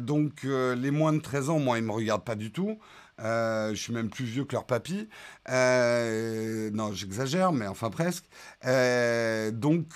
donc 0.00 0.44
les 0.44 0.90
moins 0.90 1.12
de 1.12 1.20
13 1.20 1.50
ans, 1.50 1.58
moi 1.58 1.78
ils 1.78 1.82
ne 1.82 1.88
me 1.88 1.92
regardent 1.92 2.24
pas 2.24 2.36
du 2.36 2.52
tout. 2.52 2.78
je 3.18 3.74
suis 3.74 3.92
même 3.92 4.10
plus 4.10 4.24
vieux 4.24 4.44
que 4.44 4.52
leur 4.52 4.66
papy. 4.66 5.08
non, 5.48 6.92
j'exagère, 6.92 7.52
mais 7.52 7.66
enfin 7.66 7.90
presque. 7.90 8.24
donc 9.52 9.94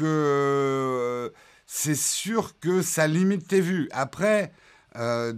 c'est 1.66 1.96
sûr 1.96 2.58
que 2.60 2.82
ça 2.82 3.06
limite 3.06 3.48
tes 3.48 3.60
vues. 3.60 3.88
Après, 3.92 4.52
euh, 4.96 5.32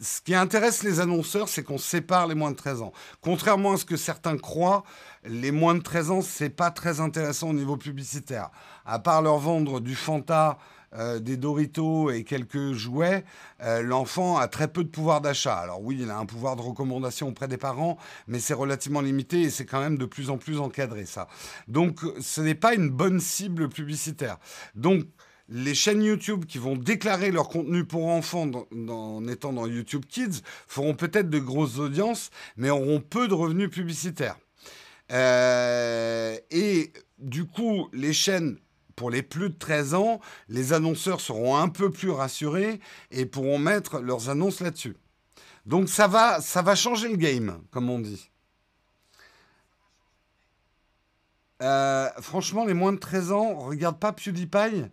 ce 0.00 0.20
qui 0.20 0.34
intéresse 0.34 0.82
les 0.82 1.00
annonceurs, 1.00 1.48
c'est 1.48 1.62
qu'on 1.62 1.78
sépare 1.78 2.26
les 2.26 2.34
moins 2.34 2.50
de 2.50 2.56
13 2.56 2.82
ans. 2.82 2.92
Contrairement 3.20 3.72
à 3.72 3.76
ce 3.76 3.84
que 3.84 3.96
certains 3.96 4.36
croient, 4.36 4.84
les 5.24 5.52
moins 5.52 5.74
de 5.74 5.82
13 5.82 6.10
ans, 6.10 6.22
c'est 6.22 6.50
pas 6.50 6.70
très 6.70 7.00
intéressant 7.00 7.50
au 7.50 7.54
niveau 7.54 7.76
publicitaire. 7.76 8.50
À 8.84 8.98
part 8.98 9.22
leur 9.22 9.38
vendre 9.38 9.80
du 9.80 9.94
Fanta, 9.94 10.58
euh, 10.94 11.18
des 11.18 11.36
Doritos 11.36 12.10
et 12.10 12.24
quelques 12.24 12.72
jouets, 12.72 13.22
euh, 13.62 13.82
l'enfant 13.82 14.38
a 14.38 14.48
très 14.48 14.68
peu 14.68 14.82
de 14.82 14.88
pouvoir 14.88 15.20
d'achat. 15.20 15.56
Alors 15.56 15.82
oui, 15.82 15.98
il 16.00 16.10
a 16.10 16.16
un 16.16 16.24
pouvoir 16.24 16.56
de 16.56 16.62
recommandation 16.62 17.28
auprès 17.28 17.46
des 17.46 17.58
parents, 17.58 17.98
mais 18.26 18.40
c'est 18.40 18.54
relativement 18.54 19.02
limité 19.02 19.42
et 19.42 19.50
c'est 19.50 19.66
quand 19.66 19.80
même 19.80 19.98
de 19.98 20.06
plus 20.06 20.30
en 20.30 20.38
plus 20.38 20.58
encadré 20.58 21.04
ça. 21.04 21.28
Donc 21.66 22.00
ce 22.20 22.40
n'est 22.40 22.54
pas 22.54 22.72
une 22.74 22.88
bonne 22.88 23.20
cible 23.20 23.68
publicitaire. 23.68 24.38
Donc 24.74 25.04
les 25.48 25.74
chaînes 25.74 26.02
YouTube 26.02 26.44
qui 26.44 26.58
vont 26.58 26.76
déclarer 26.76 27.30
leur 27.30 27.48
contenu 27.48 27.84
pour 27.84 28.06
enfants 28.06 28.50
en 28.88 29.26
étant 29.28 29.52
dans 29.52 29.66
YouTube 29.66 30.04
Kids 30.06 30.42
feront 30.66 30.94
peut-être 30.94 31.30
de 31.30 31.38
grosses 31.38 31.78
audiences, 31.78 32.30
mais 32.56 32.70
auront 32.70 33.00
peu 33.00 33.28
de 33.28 33.34
revenus 33.34 33.70
publicitaires. 33.70 34.38
Euh, 35.10 36.36
et 36.50 36.92
du 37.18 37.46
coup, 37.46 37.88
les 37.92 38.12
chaînes 38.12 38.58
pour 38.94 39.10
les 39.10 39.22
plus 39.22 39.50
de 39.50 39.54
13 39.54 39.94
ans, 39.94 40.20
les 40.48 40.72
annonceurs 40.72 41.20
seront 41.20 41.56
un 41.56 41.68
peu 41.68 41.90
plus 41.90 42.10
rassurés 42.10 42.80
et 43.10 43.24
pourront 43.24 43.58
mettre 43.58 44.00
leurs 44.00 44.28
annonces 44.28 44.60
là-dessus. 44.60 44.96
Donc 45.66 45.88
ça 45.88 46.08
va, 46.08 46.40
ça 46.40 46.62
va 46.62 46.74
changer 46.74 47.08
le 47.08 47.16
game, 47.16 47.62
comme 47.70 47.88
on 47.88 48.00
dit. 48.00 48.30
Euh, 51.62 52.08
franchement, 52.20 52.64
les 52.64 52.74
moins 52.74 52.92
de 52.92 52.98
13 52.98 53.32
ans, 53.32 53.58
regarde 53.58 53.98
pas 53.98 54.12
PewDiePie. 54.12 54.90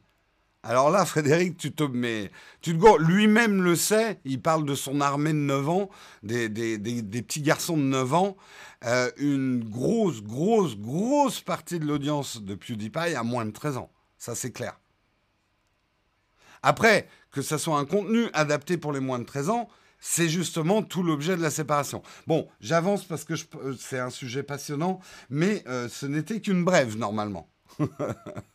Alors 0.65 0.89
là, 0.89 1.05
Frédéric, 1.05 1.57
tu 1.57 1.72
te 1.72 1.84
mets. 1.84 2.31
Tu 2.60 2.77
te 2.77 3.01
Lui-même 3.01 3.62
le 3.62 3.75
sait, 3.75 4.19
il 4.25 4.41
parle 4.41 4.65
de 4.65 4.75
son 4.75 5.00
armée 5.00 5.31
de 5.31 5.38
9 5.38 5.69
ans, 5.69 5.89
des, 6.24 6.50
petits 6.79 7.41
garçons 7.41 7.77
de 7.77 7.84
9 7.84 8.13
ans. 8.13 8.36
Euh, 8.84 9.10
une 9.17 9.63
grosse, 9.63 10.22
grosse, 10.22 10.75
grosse 10.75 11.41
partie 11.41 11.79
de 11.79 11.86
l'audience 11.86 12.41
de 12.41 12.55
PewDiePie 12.55 13.15
a 13.15 13.24
moins 13.24 13.45
de 13.45 13.51
13 13.51 13.77
ans. 13.77 13.91
Ça, 14.17 14.36
c'est 14.36 14.51
clair. 14.51 14.79
Après, 16.62 17.07
que 17.31 17.41
ce 17.41 17.57
soit 17.57 17.77
un 17.77 17.86
contenu 17.86 18.27
adapté 18.34 18.77
pour 18.77 18.91
les 18.91 19.00
moins 19.00 19.19
de 19.19 19.24
13 19.24 19.50
ans, 19.50 19.69
c'est 20.00 20.29
justement 20.29 20.81
tout 20.81 21.03
l'objet 21.03 21.38
de 21.38 21.41
la 21.41 21.51
séparation. 21.51 22.01
Bon, 22.27 22.48
j'avance 22.60 23.05
parce 23.05 23.24
que 23.24 23.34
euh, 23.34 23.75
c'est 23.79 24.00
un 24.00 24.10
sujet 24.10 24.43
passionnant, 24.43 25.00
mais 25.29 25.63
euh, 25.67 25.88
ce 25.89 26.05
n'était 26.05 26.41
qu'une 26.41 26.63
brève 26.63 26.98
normalement. 26.98 27.50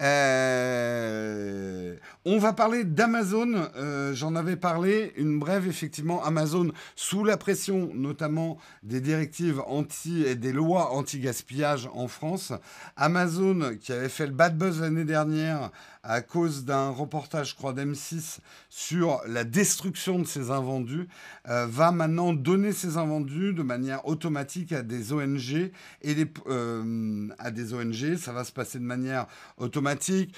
Euh, 0.00 1.96
on 2.24 2.38
va 2.38 2.52
parler 2.52 2.84
d'Amazon. 2.84 3.68
Euh, 3.76 4.14
j'en 4.14 4.36
avais 4.36 4.56
parlé, 4.56 5.12
une 5.16 5.38
brève, 5.38 5.66
effectivement. 5.68 6.24
Amazon, 6.24 6.70
sous 6.96 7.24
la 7.24 7.36
pression 7.36 7.90
notamment 7.94 8.58
des 8.82 9.00
directives 9.00 9.60
anti 9.66 10.24
et 10.24 10.34
des 10.34 10.52
lois 10.52 10.92
anti-gaspillage 10.92 11.88
en 11.94 12.08
France. 12.08 12.52
Amazon, 12.96 13.76
qui 13.80 13.92
avait 13.92 14.08
fait 14.08 14.26
le 14.26 14.32
bad 14.32 14.56
buzz 14.56 14.80
l'année 14.80 15.04
dernière 15.04 15.70
à 16.02 16.20
cause 16.20 16.64
d'un 16.64 16.90
reportage, 16.90 17.50
je 17.50 17.54
crois, 17.54 17.72
d'M6 17.72 18.38
sur 18.68 19.20
la 19.26 19.44
destruction 19.44 20.18
de 20.18 20.26
ses 20.26 20.50
invendus, 20.50 21.08
euh, 21.48 21.66
va 21.66 21.92
maintenant 21.92 22.32
donner 22.32 22.72
ses 22.72 22.96
invendus 22.96 23.52
de 23.54 23.62
manière 23.62 24.06
automatique 24.06 24.72
à 24.72 24.82
des 24.82 25.12
ONG 25.12 25.70
et 26.02 26.26
à 27.38 27.50
des 27.50 27.74
ONG. 27.74 28.16
Ça 28.16 28.32
va 28.32 28.44
se 28.44 28.52
passer 28.52 28.78
de 28.78 28.84
manière 28.84 29.26
automatique. 29.58 30.34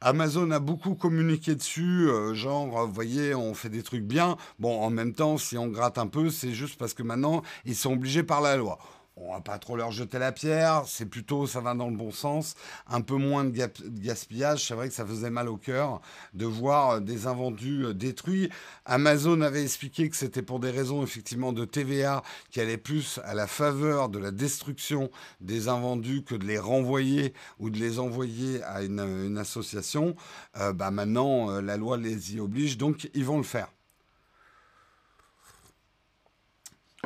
Amazon 0.00 0.52
a 0.52 0.60
beaucoup 0.60 0.94
communiqué 0.94 1.56
dessus, 1.56 2.08
euh, 2.08 2.32
genre, 2.32 2.86
vous 2.86 2.92
voyez, 2.92 3.34
on 3.34 3.52
fait 3.52 3.68
des 3.68 3.82
trucs 3.82 4.04
bien. 4.04 4.36
Bon, 4.60 4.80
en 4.80 4.90
même 4.90 5.12
temps, 5.12 5.38
si 5.38 5.58
on 5.58 5.66
gratte 5.66 5.98
un 5.98 6.06
peu, 6.06 6.30
c'est 6.30 6.52
juste 6.52 6.78
parce 6.78 6.94
que 6.94 7.02
maintenant, 7.02 7.42
ils 7.64 7.74
sont 7.74 7.94
obligés 7.94 8.22
par 8.22 8.40
la 8.40 8.56
loi 8.56 8.78
on 9.20 9.32
va 9.32 9.40
pas 9.40 9.58
trop 9.58 9.76
leur 9.76 9.90
jeter 9.90 10.18
la 10.18 10.32
pierre, 10.32 10.84
c'est 10.86 11.06
plutôt, 11.06 11.46
ça 11.46 11.60
va 11.60 11.74
dans 11.74 11.88
le 11.88 11.96
bon 11.96 12.10
sens, 12.10 12.54
un 12.86 13.00
peu 13.00 13.16
moins 13.16 13.44
de, 13.44 13.52
gaspillage. 14.00 14.66
C'est 14.66 14.74
vrai 14.74 14.88
que 14.88 14.94
ça 14.94 15.06
faisait 15.06 15.30
mal 15.30 15.48
au 15.48 15.56
cœur 15.56 16.00
de 16.34 16.46
voir 16.46 16.90
euh, 16.90 17.00
des 17.00 17.26
invendus 17.26 17.86
euh, 17.86 17.94
détruits. 17.94 18.50
Amazon 18.84 19.40
avait 19.40 19.62
expliqué 19.62 20.08
que 20.08 20.16
c'était 20.16 20.42
pour 20.42 20.60
des 20.60 20.70
raisons 20.70 21.02
effectivement 21.02 21.52
de 21.52 21.64
TVA 21.64 22.22
qui 22.50 22.60
allaient 22.60 22.76
plus 22.76 23.20
à 23.24 23.34
la 23.34 23.46
faveur 23.46 24.08
de 24.08 24.18
la 24.18 24.30
destruction 24.30 25.10
des 25.40 25.68
invendus 25.68 26.22
que 26.22 26.34
de 26.34 26.46
les 26.46 26.58
renvoyer 26.58 27.34
ou 27.58 27.70
de 27.70 27.78
les 27.78 27.98
envoyer 27.98 28.62
à 28.62 28.82
une, 28.82 29.38
association. 29.38 30.16
Euh, 30.58 30.72
bah 30.72 30.90
maintenant, 30.90 31.60
la 31.60 31.76
loi 31.76 31.96
les 31.96 32.34
y 32.34 32.40
oblige, 32.40 32.78
donc 32.78 33.10
ils 33.14 33.24
vont 33.24 33.36
le 33.36 33.44
faire. 33.44 33.68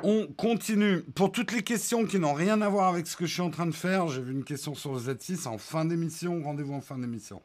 On 0.05 0.27
continue. 0.27 1.03
Pour 1.15 1.31
toutes 1.31 1.53
les 1.53 1.63
questions 1.63 2.07
qui 2.07 2.19
n'ont 2.19 2.33
rien 2.33 2.61
à 2.61 2.69
voir 2.69 2.89
avec 2.89 3.07
ce 3.07 3.17
que 3.17 3.25
je 3.25 3.35
suis 3.35 3.43
en 3.43 3.51
train 3.51 3.67
de 3.67 3.75
faire, 3.75 4.09
j'ai 4.09 4.21
vu 4.21 4.33
une 4.33 4.43
question 4.43 4.75
sur 4.75 4.93
le 4.95 4.99
Z6 4.99 5.47
en 5.47 5.59
fin 5.59 5.85
d'émission. 5.85 6.43
Rendez-vous 6.43 6.75
en 6.75 6.81
fin 6.81 6.99
d'émission. 6.99 7.41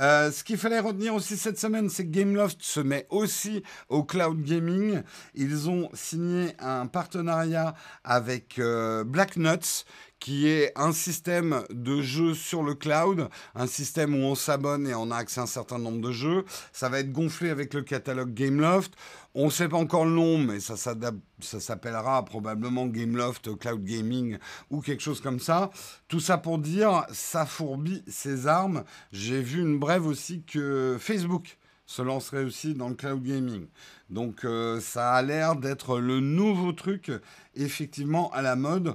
Euh, 0.00 0.32
ce 0.32 0.42
qu'il 0.42 0.56
fallait 0.56 0.80
retenir 0.80 1.14
aussi 1.14 1.36
cette 1.36 1.60
semaine, 1.60 1.88
c'est 1.88 2.04
que 2.04 2.10
Gameloft 2.10 2.60
se 2.60 2.80
met 2.80 3.06
aussi 3.08 3.62
au 3.88 4.02
cloud 4.02 4.42
gaming. 4.42 5.02
Ils 5.36 5.70
ont 5.70 5.90
signé 5.94 6.54
un 6.58 6.88
partenariat 6.88 7.76
avec 8.02 8.58
euh, 8.58 9.04
Black 9.04 9.36
Nuts 9.36 9.84
qui 10.22 10.46
est 10.46 10.70
un 10.76 10.92
système 10.92 11.64
de 11.70 12.00
jeux 12.00 12.34
sur 12.34 12.62
le 12.62 12.76
cloud, 12.76 13.28
un 13.56 13.66
système 13.66 14.14
où 14.14 14.18
on 14.18 14.36
s'abonne 14.36 14.86
et 14.86 14.94
on 14.94 15.10
a 15.10 15.16
accès 15.16 15.40
à 15.40 15.42
un 15.42 15.46
certain 15.46 15.80
nombre 15.80 16.00
de 16.00 16.12
jeux. 16.12 16.44
Ça 16.72 16.88
va 16.88 17.00
être 17.00 17.10
gonflé 17.10 17.50
avec 17.50 17.74
le 17.74 17.82
catalogue 17.82 18.32
Gameloft. 18.32 18.92
On 19.34 19.46
ne 19.46 19.50
sait 19.50 19.68
pas 19.68 19.78
encore 19.78 20.04
le 20.04 20.12
nom, 20.12 20.38
mais 20.38 20.60
ça, 20.60 20.76
s'appellera 20.76 22.24
probablement 22.24 22.86
Gameloft 22.86 23.58
Cloud 23.58 23.82
Gaming 23.82 24.38
ou 24.70 24.80
quelque 24.80 25.02
chose 25.02 25.20
comme 25.20 25.40
ça. 25.40 25.70
Tout 26.06 26.20
ça 26.20 26.38
pour 26.38 26.60
dire, 26.60 27.04
ça 27.10 27.44
fourbit 27.44 28.04
ses 28.06 28.46
armes. 28.46 28.84
J'ai 29.10 29.42
vu 29.42 29.60
une 29.60 29.80
brève 29.80 30.06
aussi 30.06 30.44
que 30.44 30.98
Facebook 31.00 31.58
se 31.84 32.00
lancerait 32.00 32.44
aussi 32.44 32.74
dans 32.74 32.88
le 32.88 32.94
cloud 32.94 33.22
gaming. 33.22 33.66
Donc 34.08 34.44
euh, 34.44 34.80
ça 34.80 35.14
a 35.14 35.22
l'air 35.22 35.56
d'être 35.56 35.98
le 35.98 36.20
nouveau 36.20 36.72
truc 36.72 37.10
effectivement 37.56 38.30
à 38.30 38.40
la 38.40 38.54
mode 38.54 38.94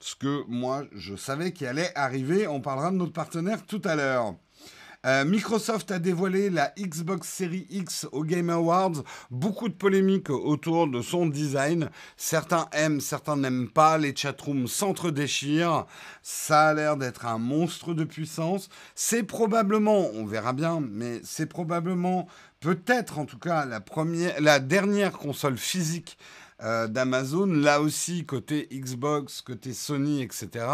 ce 0.00 0.14
que 0.14 0.44
moi 0.48 0.84
je 0.94 1.16
savais 1.16 1.52
qu'il 1.52 1.66
allait 1.66 1.92
arriver. 1.94 2.46
On 2.46 2.60
parlera 2.60 2.90
de 2.90 2.96
notre 2.96 3.12
partenaire 3.12 3.64
tout 3.66 3.82
à 3.84 3.96
l'heure. 3.96 4.34
Euh, 5.06 5.24
Microsoft 5.24 5.92
a 5.92 6.00
dévoilé 6.00 6.50
la 6.50 6.72
Xbox 6.76 7.28
Series 7.28 7.68
X 7.70 8.08
au 8.10 8.24
Game 8.24 8.50
Awards. 8.50 9.04
Beaucoup 9.30 9.68
de 9.68 9.74
polémiques 9.74 10.30
autour 10.30 10.88
de 10.88 11.00
son 11.00 11.26
design. 11.26 11.90
Certains 12.16 12.66
aiment, 12.72 13.00
certains 13.00 13.36
n'aiment 13.36 13.68
pas. 13.68 13.98
Les 13.98 14.16
chatrooms 14.16 14.66
s'entre-déchirent. 14.66 15.86
Ça 16.22 16.68
a 16.68 16.74
l'air 16.74 16.96
d'être 16.96 17.24
un 17.24 17.38
monstre 17.38 17.94
de 17.94 18.02
puissance. 18.02 18.68
C'est 18.96 19.22
probablement, 19.22 20.10
on 20.14 20.26
verra 20.26 20.52
bien, 20.52 20.80
mais 20.80 21.20
c'est 21.22 21.46
probablement, 21.46 22.26
peut-être 22.58 23.20
en 23.20 23.26
tout 23.26 23.38
cas, 23.38 23.64
la, 23.64 23.80
première, 23.80 24.40
la 24.40 24.58
dernière 24.58 25.12
console 25.12 25.56
physique 25.56 26.18
euh, 26.62 26.86
d'Amazon, 26.88 27.46
là 27.46 27.82
aussi, 27.82 28.24
côté 28.24 28.66
Xbox, 28.72 29.42
côté 29.42 29.74
Sony, 29.74 30.22
etc., 30.22 30.66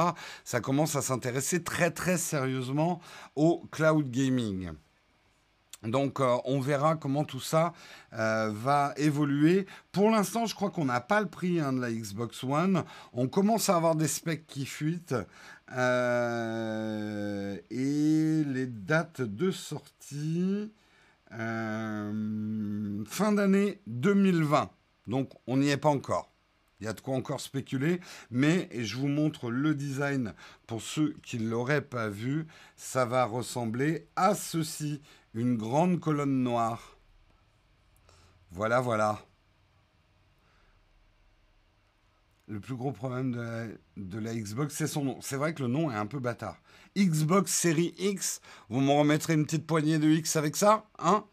ça 0.44 0.60
commence 0.60 0.94
à 0.94 1.02
s'intéresser 1.02 1.64
très 1.64 1.90
très 1.90 2.18
sérieusement 2.18 3.00
au 3.34 3.66
cloud 3.72 4.08
gaming. 4.08 4.70
Donc 5.82 6.20
euh, 6.20 6.36
on 6.44 6.60
verra 6.60 6.94
comment 6.94 7.24
tout 7.24 7.40
ça 7.40 7.72
euh, 8.12 8.52
va 8.54 8.94
évoluer. 8.96 9.66
Pour 9.90 10.10
l'instant, 10.10 10.46
je 10.46 10.54
crois 10.54 10.70
qu'on 10.70 10.84
n'a 10.84 11.00
pas 11.00 11.20
le 11.20 11.26
prix 11.26 11.58
hein, 11.58 11.72
de 11.72 11.80
la 11.80 11.90
Xbox 11.90 12.44
One. 12.44 12.84
On 13.12 13.26
commence 13.26 13.68
à 13.68 13.74
avoir 13.74 13.96
des 13.96 14.06
specs 14.06 14.46
qui 14.46 14.64
fuitent. 14.64 15.16
et 15.70 15.74
les 18.44 18.66
dates 18.66 19.22
de 19.22 19.50
sortie, 19.50 20.70
fin 21.30 22.12
d'année 23.32 23.80
2020. 23.88 24.70
Donc 25.06 25.30
on 25.46 25.56
n'y 25.56 25.68
est 25.68 25.76
pas 25.76 25.88
encore. 25.88 26.32
Il 26.80 26.86
y 26.86 26.88
a 26.88 26.92
de 26.92 27.00
quoi 27.00 27.14
encore 27.14 27.40
spéculer, 27.40 28.00
mais 28.32 28.68
et 28.72 28.84
je 28.84 28.96
vous 28.96 29.06
montre 29.06 29.50
le 29.50 29.72
design 29.72 30.34
pour 30.66 30.82
ceux 30.82 31.14
qui 31.22 31.38
ne 31.38 31.48
l'auraient 31.48 31.80
pas 31.80 32.08
vu. 32.08 32.48
Ça 32.74 33.04
va 33.04 33.24
ressembler 33.24 34.08
à 34.16 34.34
ceci, 34.34 35.00
une 35.32 35.56
grande 35.56 36.00
colonne 36.00 36.42
noire. 36.42 36.96
Voilà, 38.50 38.80
voilà. 38.80 39.24
Le 42.48 42.58
plus 42.58 42.74
gros 42.74 42.90
problème 42.90 43.30
de 43.96 44.18
la, 44.18 44.34
Xbox, 44.34 44.74
c'est 44.74 44.88
son 44.88 45.04
nom. 45.04 45.18
C'est 45.20 45.36
vrai 45.36 45.54
que 45.54 45.62
le 45.62 45.68
nom 45.68 45.88
est 45.90 45.94
un 45.94 46.06
peu 46.06 46.18
bâtard. 46.18 46.60
Xbox 46.98 47.52
série 47.52 47.94
X, 47.96 48.40
vous 48.68 48.80
me 48.80 48.90
remettrez 48.90 49.34
une 49.34 49.44
petite 49.44 49.66
poignée 49.68 50.00
de 50.00 50.08
X 50.08 50.34
avec 50.34 50.56
ça 50.56 50.90
Hein? 50.98 51.24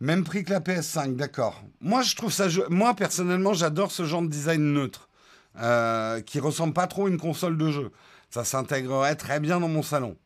Même 0.00 0.24
prix 0.24 0.44
que 0.44 0.50
la 0.50 0.60
PS5, 0.60 1.16
d'accord. 1.16 1.62
Moi, 1.80 2.02
je 2.02 2.16
trouve 2.16 2.32
ça. 2.32 2.48
Moi, 2.70 2.94
personnellement, 2.94 3.52
j'adore 3.52 3.92
ce 3.92 4.04
genre 4.04 4.22
de 4.22 4.28
design 4.28 4.72
neutre. 4.72 5.10
Euh, 5.56 6.20
qui 6.20 6.38
ressemble 6.38 6.72
pas 6.72 6.86
trop 6.86 7.06
à 7.06 7.10
une 7.10 7.18
console 7.18 7.58
de 7.58 7.70
jeu. 7.70 7.90
Ça 8.30 8.44
s'intégrerait 8.44 9.16
très 9.16 9.40
bien 9.40 9.58
dans 9.58 9.68
mon 9.68 9.82
salon. 9.82 10.16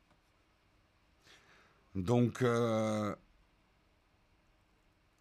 Donc, 1.94 2.42
euh, 2.42 3.14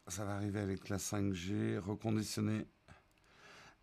ça 0.07 0.25
va 0.25 0.35
arriver 0.35 0.59
avec 0.59 0.89
la 0.89 0.97
5G, 0.97 1.77
reconditionné. 1.77 2.67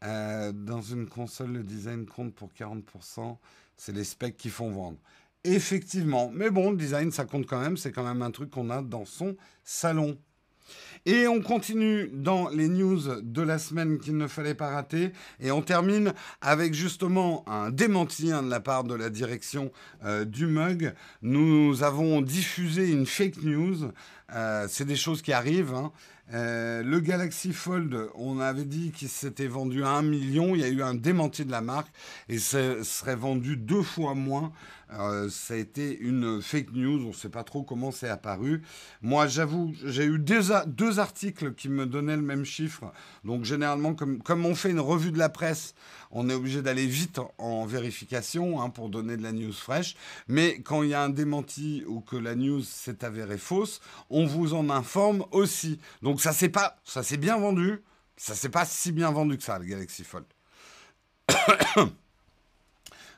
Euh, 0.05 0.53
dans 0.53 0.83
une 0.83 1.09
console, 1.09 1.53
le 1.53 1.63
design 1.63 2.07
compte 2.07 2.35
pour 2.35 2.53
40%. 2.53 3.39
C'est 3.77 3.93
les 3.93 4.05
specs 4.05 4.37
qui 4.37 4.51
font 4.51 4.71
vendre. 4.71 4.99
Effectivement. 5.45 6.31
Mais 6.35 6.51
bon, 6.51 6.71
le 6.71 6.77
design, 6.77 7.11
ça 7.11 7.25
compte 7.25 7.47
quand 7.47 7.61
même. 7.61 7.79
C'est 7.79 7.93
quand 7.93 8.05
même 8.05 8.21
un 8.21 8.31
truc 8.31 8.51
qu'on 8.51 8.69
a 8.69 8.83
dans 8.83 9.07
son 9.07 9.37
salon. 9.65 10.19
Et 11.07 11.27
on 11.27 11.41
continue 11.41 12.11
dans 12.13 12.49
les 12.51 12.69
news 12.69 13.01
de 13.23 13.43
la 13.43 13.59
semaine 13.59 13.99
qu'il 13.99 14.17
ne 14.17 14.27
fallait 14.27 14.55
pas 14.55 14.71
rater. 14.71 15.13
Et 15.41 15.51
on 15.51 15.63
termine 15.63 16.13
avec 16.41 16.75
justement 16.75 17.45
un 17.49 17.71
démenti 17.71 18.31
hein, 18.31 18.43
de 18.43 18.51
la 18.51 18.61
part 18.61 18.85
de 18.85 18.95
la 18.95 19.09
direction 19.09 19.73
euh, 20.05 20.25
du 20.25 20.47
MUG. 20.47 20.93
Nous 21.23 21.83
avons 21.83 22.21
diffusé 22.21 22.91
une 22.91 23.07
fake 23.07 23.43
news. 23.43 23.91
Euh, 24.35 24.67
c'est 24.69 24.85
des 24.85 24.97
choses 24.97 25.23
qui 25.23 25.33
arrivent. 25.33 25.75
Hein. 25.75 25.91
Euh, 26.33 26.83
le 26.85 27.01
Galaxy 27.01 27.53
Fold, 27.53 28.09
on 28.15 28.39
avait 28.39 28.65
dit 28.65 28.93
qu'il 28.93 29.09
s'était 29.09 29.49
vendu 29.49 29.83
à 29.83 29.91
1 29.91 30.03
million. 30.03 30.55
Il 30.55 30.61
y 30.61 30.65
a 30.65 30.69
eu 30.69 30.83
un 30.83 30.95
démenti 30.95 31.45
de 31.45 31.51
la 31.51 31.61
marque 31.61 31.91
et 32.29 32.39
ce 32.39 32.83
serait 32.85 33.17
vendu 33.17 33.57
deux 33.57 33.83
fois 33.83 34.15
moins. 34.15 34.53
Euh, 34.93 35.29
ça 35.29 35.55
a 35.55 35.57
été 35.57 35.99
une 35.99 36.41
fake 36.41 36.73
news. 36.73 37.05
On 37.05 37.09
ne 37.09 37.13
sait 37.13 37.29
pas 37.29 37.45
trop 37.45 37.63
comment 37.63 37.91
c'est 37.91 38.09
apparu. 38.09 38.63
Moi, 39.03 39.27
j'avoue, 39.27 39.75
j'ai 39.85 40.05
eu 40.05 40.19
deux, 40.19 40.41
deux, 40.67 40.99
articles 40.99 41.55
qui 41.55 41.69
me 41.69 41.87
donnaient 41.87 42.17
le 42.17 42.23
même 42.23 42.45
chiffre. 42.45 42.93
Donc, 43.25 43.45
généralement, 43.45 43.95
comme, 43.95 44.23
comme 44.23 44.47
on 44.47 44.55
fait 44.55 44.71
une 44.71 44.81
revue 44.81 45.13
de 45.13 45.19
la 45.19 45.29
presse, 45.29 45.75
on 46.11 46.29
est 46.29 46.35
obligé 46.35 46.63
d'aller 46.63 46.87
vite 46.87 47.21
en 47.39 47.67
vérification 47.67 48.61
hein, 48.61 48.71
pour 48.71 48.89
donner 48.89 49.17
de 49.17 49.23
la 49.23 49.33
news 49.33 49.53
fraîche. 49.53 49.97
Mais 50.29 50.61
quand 50.63 50.83
il 50.83 50.91
y 50.91 50.95
a 50.95 51.03
un 51.03 51.11
démenti 51.11 51.85
ou 51.87 52.01
que 52.01 52.17
la 52.17 52.35
news 52.35 52.63
s'est 52.63 53.05
avérée 53.05 53.39
fausse, 53.39 53.81
on 54.11 54.27
vous 54.27 54.55
en 54.55 54.71
informe 54.71 55.25
aussi. 55.31 55.79
Donc 56.03 56.21
ça 56.21 56.33
c'est 56.33 56.49
pas, 56.49 56.77
ça 56.85 57.03
s'est 57.03 57.17
bien 57.17 57.39
vendu. 57.39 57.83
Ça 58.17 58.35
s'est 58.35 58.51
pas 58.51 58.67
si 58.67 58.93
bien 58.93 59.11
vendu 59.11 59.39
que 59.39 59.43
ça, 59.43 59.59
le 59.59 59.65
Galaxy 59.65 60.05
Fold. 60.05 60.27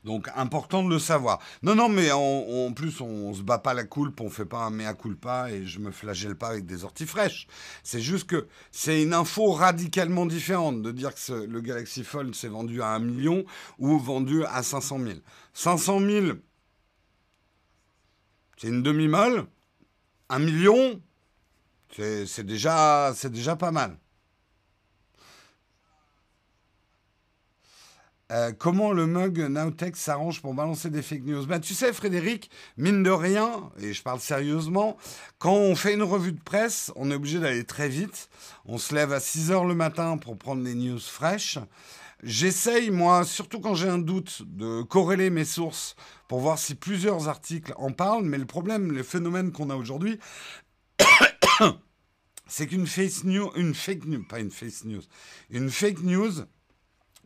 Donc 0.05 0.29
important 0.35 0.83
de 0.83 0.89
le 0.89 0.99
savoir. 0.99 1.39
Non, 1.63 1.77
non, 1.77 1.89
mais 1.89 2.11
en, 2.13 2.73
plus, 2.73 3.01
on, 3.01 3.33
se 3.35 3.43
bat 3.43 3.59
pas 3.59 3.73
la 3.73 3.85
coulpe, 3.85 4.21
on 4.21 4.31
fait 4.31 4.45
pas 4.45 4.65
un 4.65 4.71
mea 4.71 4.95
culpa 4.95 5.51
et 5.51 5.65
je 5.65 5.79
me 5.79 5.93
flagelle 5.93 6.35
pas 6.35 6.49
avec 6.49 6.67
des 6.67 6.85
orties 6.85 7.07
fraîches. 7.07 7.47
C'est 7.85 8.01
juste 8.01 8.27
que 8.27 8.49
c'est 8.73 9.03
une 9.03 9.15
info 9.15 9.53
radicalement 9.53 10.27
différente 10.27 10.83
de 10.83 10.91
dire 10.91 11.15
que 11.15 11.33
le 11.33 11.61
Galaxy 11.61 12.03
Fold 12.03 12.35
s'est 12.35 12.49
vendu 12.49 12.83
à 12.83 12.89
1 12.89 12.99
million 12.99 13.45
ou 13.79 13.97
vendu 13.99 14.45
à 14.45 14.63
500 14.65 14.99
000. 14.99 15.19
500 15.55 16.01
000, 16.01 16.27
c'est 18.57 18.69
une 18.69 18.83
demi-molle. 18.83 19.47
1 20.31 20.39
million, 20.41 21.01
c'est 21.97 22.45
déjà 22.45 23.57
pas 23.57 23.71
mal. 23.71 23.99
Euh, 28.33 28.51
comment 28.59 28.93
le 28.93 29.07
mug 29.07 29.41
Nowtech 29.41 29.95
s'arrange 29.95 30.41
pour 30.41 30.55
balancer 30.55 30.89
des 30.89 31.03
fake 31.03 31.25
news? 31.25 31.45
Ben, 31.45 31.61
Tu 31.61 31.75
sais, 31.75 31.93
Frédéric, 31.93 32.51
mine 32.79 33.03
de 33.03 33.11
rien, 33.11 33.71
et 33.79 33.93
je 33.93 34.03
parle 34.03 34.21
sérieusement, 34.21 34.97
quand 35.39 35.53
on 35.53 35.75
fait 35.75 35.93
une 35.93 36.03
revue 36.03 36.33
de 36.33 36.41
presse, 36.41 36.91
on 36.97 37.11
est 37.11 37.15
obligé 37.15 37.41
d'aller 37.41 37.65
très 37.65 37.91
vite. 37.91 38.31
On 38.65 38.79
se 38.79 38.95
lève 38.95 39.13
à 39.13 39.21
6 39.21 39.51
heures 39.51 39.67
le 39.67 39.75
matin 39.75 40.17
pour 40.17 40.39
prendre 40.39 40.63
les 40.63 40.75
news 40.75 40.99
fraîches. 40.99 41.59
J'essaye, 42.23 42.91
moi, 42.91 43.27
surtout 43.27 43.61
quand 43.61 43.75
j'ai 43.75 43.89
un 43.89 43.99
doute, 43.99 44.43
de 44.47 44.81
corréler 44.81 45.29
mes 45.29 45.45
sources 45.45 45.95
pour 46.27 46.41
voir 46.41 46.59
si 46.59 46.75
plusieurs 46.75 47.29
articles 47.29 47.75
en 47.77 47.93
parlent. 47.93 48.25
Mais 48.25 48.39
le 48.39 48.47
problème, 48.47 48.93
le 48.93 49.03
phénomène 49.03 49.53
qu'on 49.53 49.69
a 49.69 49.77
aujourd'hui, 49.77 50.19
c'est 52.47 52.67
qu'une 52.67 52.87
fake 52.87 53.25
news, 53.25 53.51
une 53.57 53.75
fake 53.75 54.07
news, 54.07 54.25
pas 54.27 54.41
une 54.41 54.51
fake 54.51 54.85
news, 54.85 55.03
une 55.51 55.71
fake 55.71 56.01
news, 56.03 56.47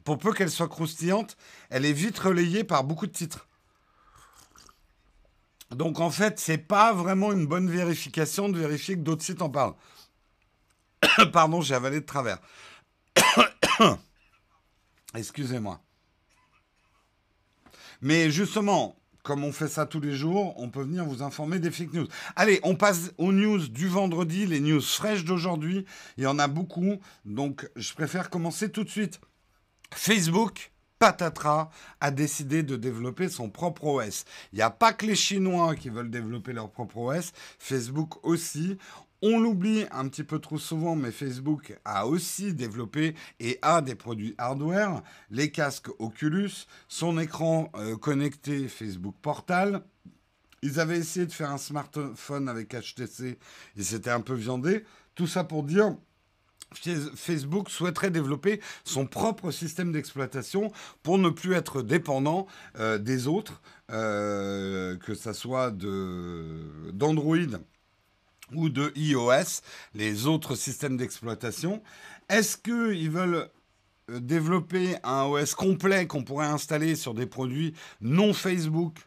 pour 0.07 0.19
peu 0.19 0.33
qu'elle 0.33 0.53
soit 0.53 0.69
croustillante, 0.69 1.37
elle 1.69 1.85
est 1.85 1.93
vite 1.93 2.17
relayée 2.17 2.63
par 2.63 2.85
beaucoup 2.85 3.09
de 3.09 3.13
titres. 3.13 3.49
Donc 5.71 5.99
en 5.99 6.11
fait, 6.11 6.39
c'est 6.39 6.59
pas 6.59 6.93
vraiment 6.93 7.33
une 7.33 7.45
bonne 7.45 7.69
vérification 7.69 8.49
de 8.49 8.57
vérifier 8.57 8.95
que 8.95 9.01
d'autres 9.01 9.25
sites 9.25 9.43
en 9.43 9.51
parlent. 9.51 9.75
Pardon, 11.33 11.61
j'ai 11.61 11.75
avalé 11.75 12.01
de 12.01 12.07
travers. 12.07 12.39
Excusez-moi. 15.17 15.81
Mais 18.01 18.31
justement, 18.31 18.97
comme 19.25 19.43
on 19.43 19.51
fait 19.51 19.67
ça 19.67 19.87
tous 19.87 20.01
les 20.01 20.15
jours, 20.15 20.55
on 20.57 20.71
peut 20.71 20.83
venir 20.83 21.05
vous 21.05 21.25
informer 21.25 21.59
des 21.59 21.73
fake 21.73 21.95
news. 21.95 22.07
Allez, 22.37 22.61
on 22.63 22.77
passe 22.77 23.11
aux 23.19 23.33
news 23.33 23.67
du 23.67 23.89
vendredi, 23.89 24.47
les 24.47 24.61
news 24.61 24.81
fraîches 24.81 25.25
d'aujourd'hui. 25.25 25.85
Il 26.17 26.23
y 26.23 26.29
en 26.29 26.39
a 26.39 26.47
beaucoup, 26.47 27.01
donc 27.25 27.69
je 27.75 27.93
préfère 27.93 28.31
commencer 28.31 28.71
tout 28.71 28.85
de 28.85 28.89
suite. 28.89 29.19
Facebook, 29.93 30.71
patatras, 30.99 31.71
a 32.01 32.11
décidé 32.11 32.63
de 32.63 32.77
développer 32.77 33.29
son 33.29 33.51
propre 33.51 33.85
OS. 33.85 34.25
Il 34.53 34.57
n'y 34.57 34.63
a 34.63 34.71
pas 34.71 34.93
que 34.93 35.07
les 35.07 35.15
Chinois 35.15 35.75
qui 35.77 35.91
veulent 35.91 36.11
développer 36.11 36.53
leur 36.53 36.71
propre 36.71 36.99
OS, 36.99 37.33
Facebook 37.59 38.25
aussi. 38.25 38.79
On 39.23 39.41
l'oublie 39.41 39.87
un 39.93 40.09
petit 40.09 40.25
peu 40.25 40.39
trop 40.39 40.59
souvent, 40.59 40.95
mais 40.95 41.11
Facebook 41.11 41.79
a 41.85 42.07
aussi 42.07 42.53
développé 42.53 43.15
et 43.41 43.59
a 43.63 43.81
des 43.81 43.95
produits 43.95 44.35
hardware, 44.37 45.03
les 45.31 45.51
casques 45.51 45.89
Oculus, 45.99 46.67
son 46.89 47.19
écran 47.19 47.71
euh, 47.77 47.97
connecté 47.97 48.69
Facebook 48.69 49.15
Portal. 49.23 49.83
Ils 50.63 50.81
avaient 50.81 50.99
essayé 50.99 51.27
de 51.27 51.33
faire 51.33 51.51
un 51.51 51.59
smartphone 51.59 52.49
avec 52.49 52.75
HTC, 52.75 53.39
et 53.77 53.83
c'était 53.83 54.11
un 54.11 54.21
peu 54.21 54.35
viandé. 54.35 54.85
Tout 55.15 55.27
ça 55.27 55.45
pour 55.45 55.63
dire 55.63 55.97
Facebook 56.75 57.71
souhaiterait 57.71 58.11
développer 58.11 58.61
son 58.85 59.07
propre 59.07 59.51
système 59.51 59.93
d'exploitation 59.93 60.73
pour 61.03 61.19
ne 61.19 61.31
plus 61.31 61.55
être 61.55 61.83
dépendant 61.83 62.47
euh, 62.79 62.99
des 62.99 63.29
autres, 63.29 63.63
euh, 63.91 64.97
que 64.97 65.15
ce 65.15 65.33
soit 65.33 65.71
d'Android 65.71 67.37
ou 68.55 68.69
de 68.69 68.93
iOS, 68.97 69.63
les 69.95 70.27
autres 70.27 70.55
systèmes 70.55 70.97
d'exploitation. 70.97 71.83
Est-ce 72.29 72.57
qu'ils 72.57 73.11
veulent 73.11 73.49
euh, 74.11 74.21
développer 74.21 74.97
un 75.03 75.25
OS 75.25 75.55
complet 75.55 76.07
qu'on 76.07 76.25
pourrait 76.25 76.47
installer 76.47 76.95
sur 76.95 77.15
des 77.15 77.27
produits 77.27 77.75
non 78.01 78.33
Facebook? 78.33 78.99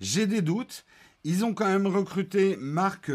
J'ai 0.00 0.26
des 0.26 0.42
doutes. 0.42 0.84
Ils 1.22 1.44
ont 1.44 1.52
quand 1.52 1.66
même 1.66 1.86
recruté 1.86 2.56
Marc 2.56 3.08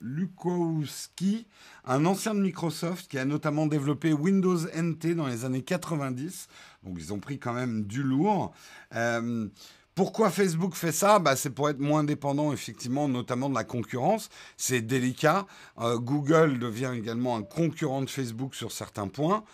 Lukowski, 0.00 1.46
un 1.84 2.06
ancien 2.06 2.34
de 2.34 2.40
Microsoft 2.40 3.08
qui 3.08 3.18
a 3.18 3.26
notamment 3.26 3.66
développé 3.66 4.14
Windows 4.14 4.58
NT 4.74 5.14
dans 5.14 5.26
les 5.26 5.44
années 5.44 5.62
90. 5.62 6.48
Donc 6.82 6.96
ils 6.98 7.12
ont 7.12 7.20
pris 7.20 7.38
quand 7.38 7.52
même 7.52 7.84
du 7.84 8.02
lourd. 8.02 8.54
Euh, 8.94 9.48
pourquoi 9.94 10.30
Facebook 10.30 10.74
fait 10.74 10.92
ça? 10.92 11.18
Bah, 11.18 11.36
C'est 11.36 11.50
pour 11.50 11.68
être 11.68 11.78
moins 11.78 12.04
dépendant, 12.04 12.52
effectivement, 12.52 13.08
notamment 13.08 13.50
de 13.50 13.54
la 13.54 13.64
concurrence. 13.64 14.30
C'est 14.56 14.80
délicat. 14.80 15.46
Euh, 15.78 15.98
Google 15.98 16.58
devient 16.58 16.92
également 16.94 17.36
un 17.36 17.42
concurrent 17.42 18.02
de 18.02 18.10
Facebook 18.10 18.54
sur 18.54 18.72
certains 18.72 19.08
points. 19.08 19.44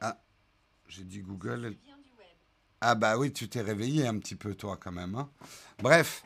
Ah, 0.00 0.18
j'ai 0.88 1.04
dit 1.04 1.20
Google. 1.20 1.76
Ah 2.80 2.94
bah 2.94 3.18
oui, 3.18 3.32
tu 3.32 3.48
t'es 3.48 3.60
réveillé 3.60 4.06
un 4.06 4.18
petit 4.18 4.36
peu, 4.36 4.54
toi, 4.54 4.78
quand 4.80 4.92
même. 4.92 5.14
Hein. 5.14 5.30
Bref, 5.78 6.24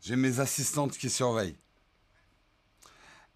j'ai 0.00 0.16
mes 0.16 0.40
assistantes 0.40 0.96
qui 0.96 1.10
surveillent. 1.10 1.56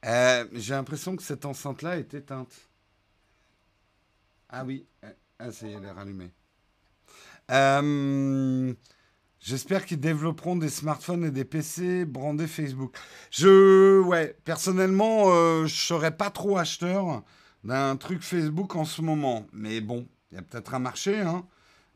Euh, 0.04 0.46
j'ai 0.52 0.74
l'impression 0.74 1.16
que 1.16 1.22
cette 1.22 1.44
enceinte-là 1.44 1.98
est 1.98 2.14
éteinte. 2.14 2.52
Ah 4.48 4.64
oui, 4.64 4.86
ah, 5.38 5.52
ça. 5.52 5.66
Euh, 7.50 8.74
J'espère 9.40 9.86
qu'ils 9.86 10.00
développeront 10.00 10.54
des 10.56 10.68
smartphones 10.68 11.24
et 11.24 11.30
des 11.30 11.46
PC 11.46 12.04
brandés 12.04 12.46
Facebook. 12.46 12.94
Je, 13.30 13.98
ouais, 14.00 14.36
personnellement, 14.44 15.30
euh, 15.30 15.64
je 15.66 15.74
serais 15.74 16.14
pas 16.14 16.28
trop 16.28 16.58
acheteur 16.58 17.22
d'un 17.64 17.96
truc 17.96 18.22
Facebook 18.22 18.76
en 18.76 18.84
ce 18.84 19.00
moment. 19.00 19.46
Mais 19.54 19.80
bon, 19.80 20.06
il 20.30 20.34
y 20.34 20.38
a 20.38 20.42
peut-être 20.42 20.74
un 20.74 20.78
marché. 20.78 21.18
Hein. 21.18 21.46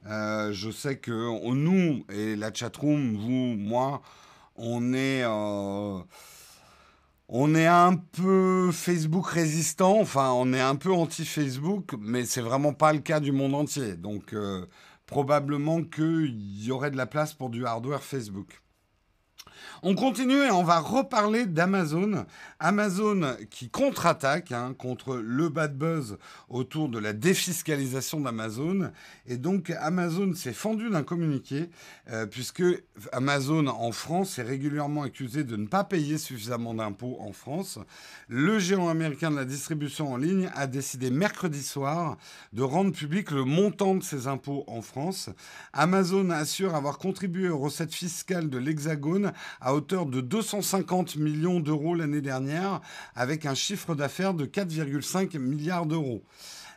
Euh, 0.07 0.53
je 0.53 0.71
sais 0.71 0.99
que 0.99 1.53
nous 1.55 2.05
et 2.11 2.37
la 2.37 2.53
chatroom, 2.53 3.17
vous, 3.17 3.57
moi, 3.57 4.03
on 4.57 4.93
est, 4.93 5.23
euh, 5.25 5.99
on 7.29 7.55
est 7.55 7.67
un 7.67 7.97
peu 7.97 8.71
Facebook 8.73 9.27
résistant. 9.27 9.99
Enfin, 10.01 10.33
on 10.33 10.53
est 10.53 10.61
un 10.61 10.77
peu 10.77 10.93
anti-Facebook, 10.93 11.95
mais 11.99 12.25
c'est 12.25 12.43
vraiment 12.43 12.75
pas 12.75 12.93
le 12.93 13.01
cas 13.01 13.21
du 13.21 13.33
monde 13.33 13.55
entier. 13.55 13.95
Donc, 13.95 14.35
euh, 14.35 14.67
probablement 15.07 15.83
qu'il 15.83 16.65
y 16.65 16.71
aurait 16.71 16.91
de 16.91 16.97
la 16.97 17.07
place 17.07 17.35
pour 17.35 17.51
du 17.51 17.65
hardware 17.67 18.03
Facebook. 18.03 18.61
On 19.83 19.95
continue 19.95 20.43
et 20.43 20.51
on 20.51 20.65
va 20.65 20.81
reparler 20.81 21.47
d'Amazon. 21.47 22.27
Amazon 22.59 23.37
qui 23.51 23.69
contre-attaque 23.69 24.53
hein, 24.53 24.75
contre 24.77 25.17
le 25.17 25.49
bad 25.49 25.77
buzz 25.77 26.19
autour 26.49 26.89
de 26.89 26.99
la 26.99 27.13
défiscalisation 27.13 28.21
d'Amazon. 28.21 28.91
Et 29.27 29.37
donc 29.37 29.71
Amazon 29.71 30.35
s'est 30.35 30.53
fendu 30.53 30.91
d'un 30.91 31.03
communiqué 31.03 31.71
euh, 32.11 32.27
puisque 32.27 32.63
Amazon 33.13 33.67
en 33.67 33.93
France 33.93 34.39
est 34.39 34.43
régulièrement 34.43 35.03
accusé 35.03 35.45
de 35.45 35.57
ne 35.57 35.67
pas 35.67 35.85
payer 35.85 36.19
suffisamment 36.19 36.75
d'impôts 36.75 37.19
en 37.21 37.33
France. 37.33 37.79
Le 38.29 38.59
géant 38.59 38.89
américain 38.89 39.31
de 39.31 39.37
la 39.37 39.45
distribution 39.45 40.13
en 40.13 40.17
ligne 40.17 40.51
a 40.55 40.67
décidé 40.67 41.11
mercredi 41.11 41.63
soir 41.63 42.17
de 42.53 42.63
rendre 42.63 42.93
public 42.93 43.31
le 43.31 43.45
montant 43.45 43.95
de 43.95 44.03
ses 44.03 44.27
impôts 44.27 44.65
en 44.67 44.83
France. 44.83 45.31
Amazon 45.73 46.31
assure 46.31 46.75
avoir 46.75 46.99
contribué 46.99 47.49
aux 47.49 47.59
recettes 47.59 47.95
fiscales 47.95 48.49
de 48.49 48.59
l'Hexagone 48.59 49.33
à 49.61 49.75
hauteur 49.75 50.07
de 50.07 50.21
250 50.21 51.17
millions 51.17 51.61
d'euros 51.61 51.95
l'année 51.95 52.21
dernière, 52.21 52.81
avec 53.15 53.47
un 53.47 53.55
chiffre 53.55 53.95
d'affaires 53.95 54.35
de 54.35 54.47
4,5 54.47 55.39
milliards 55.39 55.87
d'euros. 55.87 56.23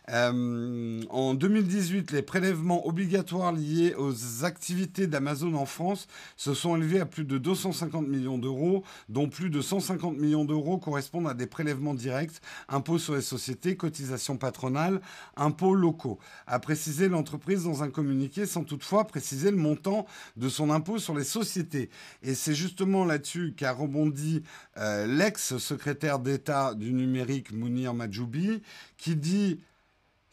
Euh, 0.10 1.02
en 1.10 1.34
2018, 1.34 2.12
les 2.12 2.22
prélèvements 2.22 2.88
obligatoires 2.88 3.52
liés 3.52 3.94
aux 3.98 4.46
activités 4.46 5.06
d'Amazon 5.06 5.54
en 5.56 5.66
France 5.66 6.08
se 6.38 6.54
sont 6.54 6.78
élevés 6.78 7.02
à 7.02 7.06
plus 7.06 7.26
de 7.26 7.38
250 7.38 8.08
millions 8.08 8.38
d'euros, 8.38 8.84
dont 9.10 9.28
plus 9.28 9.50
de 9.50 9.62
150 9.62 10.18
millions 10.18 10.46
d'euros 10.46 10.78
correspondent 10.78 11.28
à 11.28 11.34
des 11.34 11.46
prélèvements 11.48 11.94
directs, 11.94 12.40
impôts 12.70 13.00
sur 13.00 13.16
les 13.16 13.22
sociétés, 13.22 13.76
cotisations 13.76 14.38
patronales, 14.38 15.02
impôts 15.36 15.76
locaux. 15.76 16.20
A 16.46 16.60
précisé 16.60 17.10
l'entreprise 17.10 17.66
dans 17.66 17.84
un 17.84 17.90
communiqué 17.90 18.46
sans 18.46 18.64
toutefois 18.64 19.08
préciser 19.08 19.52
le 19.52 19.58
montant 19.58 20.06
de 20.38 20.48
son 20.48 20.70
impôt 20.70 21.00
sur 21.00 21.16
les 21.16 21.26
sociétés. 21.26 21.90
Et 22.24 22.34
c'est 22.34 22.56
justement 22.56 23.04
là-dessus 23.04 23.56
qu'a 23.58 23.74
rebondi 23.74 24.44
euh, 24.78 25.06
l'ex-secrétaire 25.06 26.20
d'État 26.20 26.76
du 26.76 26.94
numérique 26.94 27.52
Mounir 27.52 27.94
Majoubi, 27.94 28.62
qui 28.98 29.18
dit 29.18 29.60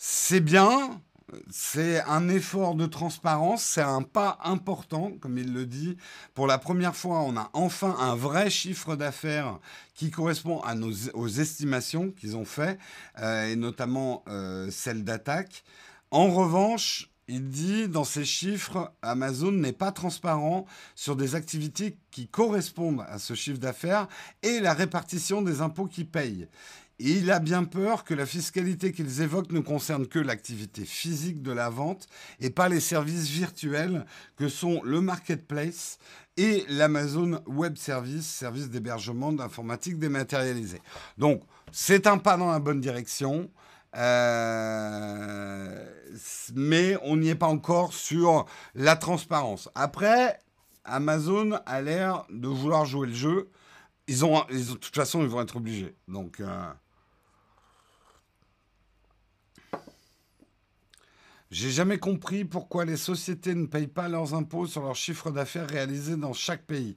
c'est 0.06 0.40
bien, 0.40 1.00
c'est 1.50 2.02
un 2.02 2.28
effort 2.28 2.74
de 2.74 2.84
transparence, 2.84 3.64
c'est 3.64 3.80
un 3.80 4.02
pas 4.02 4.36
important, 4.44 5.12
comme 5.18 5.38
il 5.38 5.54
le 5.54 5.64
dit. 5.64 5.96
Pour 6.34 6.46
la 6.46 6.58
première 6.58 6.94
fois, 6.94 7.22
on 7.22 7.38
a 7.38 7.48
enfin 7.54 7.96
un 7.98 8.14
vrai 8.14 8.50
chiffre 8.50 8.96
d'affaires 8.96 9.58
qui 9.94 10.10
correspond 10.10 10.60
à 10.60 10.74
nos, 10.74 10.92
aux 11.14 11.28
estimations 11.28 12.10
qu'ils 12.10 12.36
ont 12.36 12.44
fait, 12.44 12.78
euh, 13.18 13.50
et 13.50 13.56
notamment 13.56 14.22
euh, 14.28 14.68
celles 14.70 15.04
d'attaque. 15.04 15.64
En 16.10 16.28
revanche, 16.28 17.08
il 17.26 17.48
dit 17.48 17.88
dans 17.88 18.04
ces 18.04 18.26
chiffres, 18.26 18.92
Amazon 19.00 19.52
n'est 19.52 19.72
pas 19.72 19.90
transparent 19.90 20.66
sur 20.94 21.16
des 21.16 21.34
activités 21.34 21.96
qui 22.10 22.28
correspondent 22.28 23.06
à 23.08 23.18
ce 23.18 23.32
chiffre 23.32 23.58
d'affaires 23.58 24.08
et 24.42 24.60
la 24.60 24.74
répartition 24.74 25.40
des 25.40 25.62
impôts 25.62 25.86
qu'ils 25.86 26.08
payent. 26.10 26.46
Et 27.00 27.10
il 27.10 27.30
a 27.30 27.40
bien 27.40 27.64
peur 27.64 28.04
que 28.04 28.14
la 28.14 28.24
fiscalité 28.24 28.92
qu'ils 28.92 29.20
évoquent 29.20 29.50
ne 29.52 29.60
concerne 29.60 30.06
que 30.06 30.20
l'activité 30.20 30.84
physique 30.84 31.42
de 31.42 31.50
la 31.50 31.68
vente 31.68 32.06
et 32.40 32.50
pas 32.50 32.68
les 32.68 32.80
services 32.80 33.28
virtuels 33.28 34.06
que 34.36 34.48
sont 34.48 34.80
le 34.84 35.00
marketplace 35.00 35.98
et 36.36 36.64
l'Amazon 36.68 37.40
Web 37.46 37.76
Service, 37.76 38.26
service 38.26 38.70
d'hébergement 38.70 39.32
d'informatique 39.32 39.98
dématérialisée. 39.98 40.80
Donc, 41.18 41.42
c'est 41.72 42.06
un 42.06 42.18
pas 42.18 42.36
dans 42.36 42.50
la 42.50 42.60
bonne 42.60 42.80
direction. 42.80 43.50
Euh, 43.96 45.84
mais 46.54 46.96
on 47.02 47.16
n'y 47.16 47.28
est 47.28 47.34
pas 47.36 47.46
encore 47.46 47.92
sur 47.92 48.46
la 48.74 48.96
transparence. 48.96 49.68
Après, 49.74 50.38
Amazon 50.84 51.58
a 51.66 51.80
l'air 51.80 52.24
de 52.30 52.48
vouloir 52.48 52.84
jouer 52.86 53.06
le 53.06 53.14
jeu. 53.14 53.50
Ils 54.08 54.24
ont, 54.24 54.44
de 54.50 54.74
toute 54.74 54.94
façon, 54.94 55.22
ils 55.22 55.28
vont 55.28 55.40
être 55.40 55.56
obligés. 55.56 55.94
Donc, 56.08 56.40
euh, 56.40 56.72
J'ai 61.54 61.70
jamais 61.70 61.98
compris 61.98 62.44
pourquoi 62.44 62.84
les 62.84 62.96
sociétés 62.96 63.54
ne 63.54 63.66
payent 63.66 63.86
pas 63.86 64.08
leurs 64.08 64.34
impôts 64.34 64.66
sur 64.66 64.82
leur 64.82 64.96
chiffre 64.96 65.30
d'affaires 65.30 65.70
réalisé 65.70 66.16
dans 66.16 66.32
chaque 66.32 66.64
pays. 66.64 66.96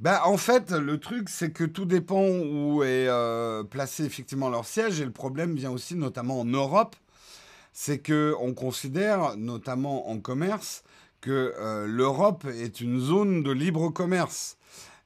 Ben, 0.00 0.18
en 0.24 0.36
fait, 0.36 0.72
le 0.72 0.98
truc, 0.98 1.28
c'est 1.28 1.52
que 1.52 1.62
tout 1.62 1.84
dépend 1.84 2.26
où 2.26 2.82
est 2.82 3.06
euh, 3.06 3.62
placé 3.62 4.04
effectivement 4.04 4.50
leur 4.50 4.64
siège. 4.64 5.00
Et 5.00 5.04
le 5.04 5.12
problème 5.12 5.54
vient 5.54 5.70
aussi 5.70 5.94
notamment 5.94 6.40
en 6.40 6.44
Europe. 6.44 6.96
C'est 7.72 8.00
que 8.00 8.34
on 8.40 8.54
considère, 8.54 9.36
notamment 9.36 10.10
en 10.10 10.18
commerce, 10.18 10.82
que 11.20 11.54
euh, 11.60 11.86
l'Europe 11.86 12.44
est 12.46 12.80
une 12.80 12.98
zone 12.98 13.44
de 13.44 13.52
libre 13.52 13.88
commerce. 13.90 14.56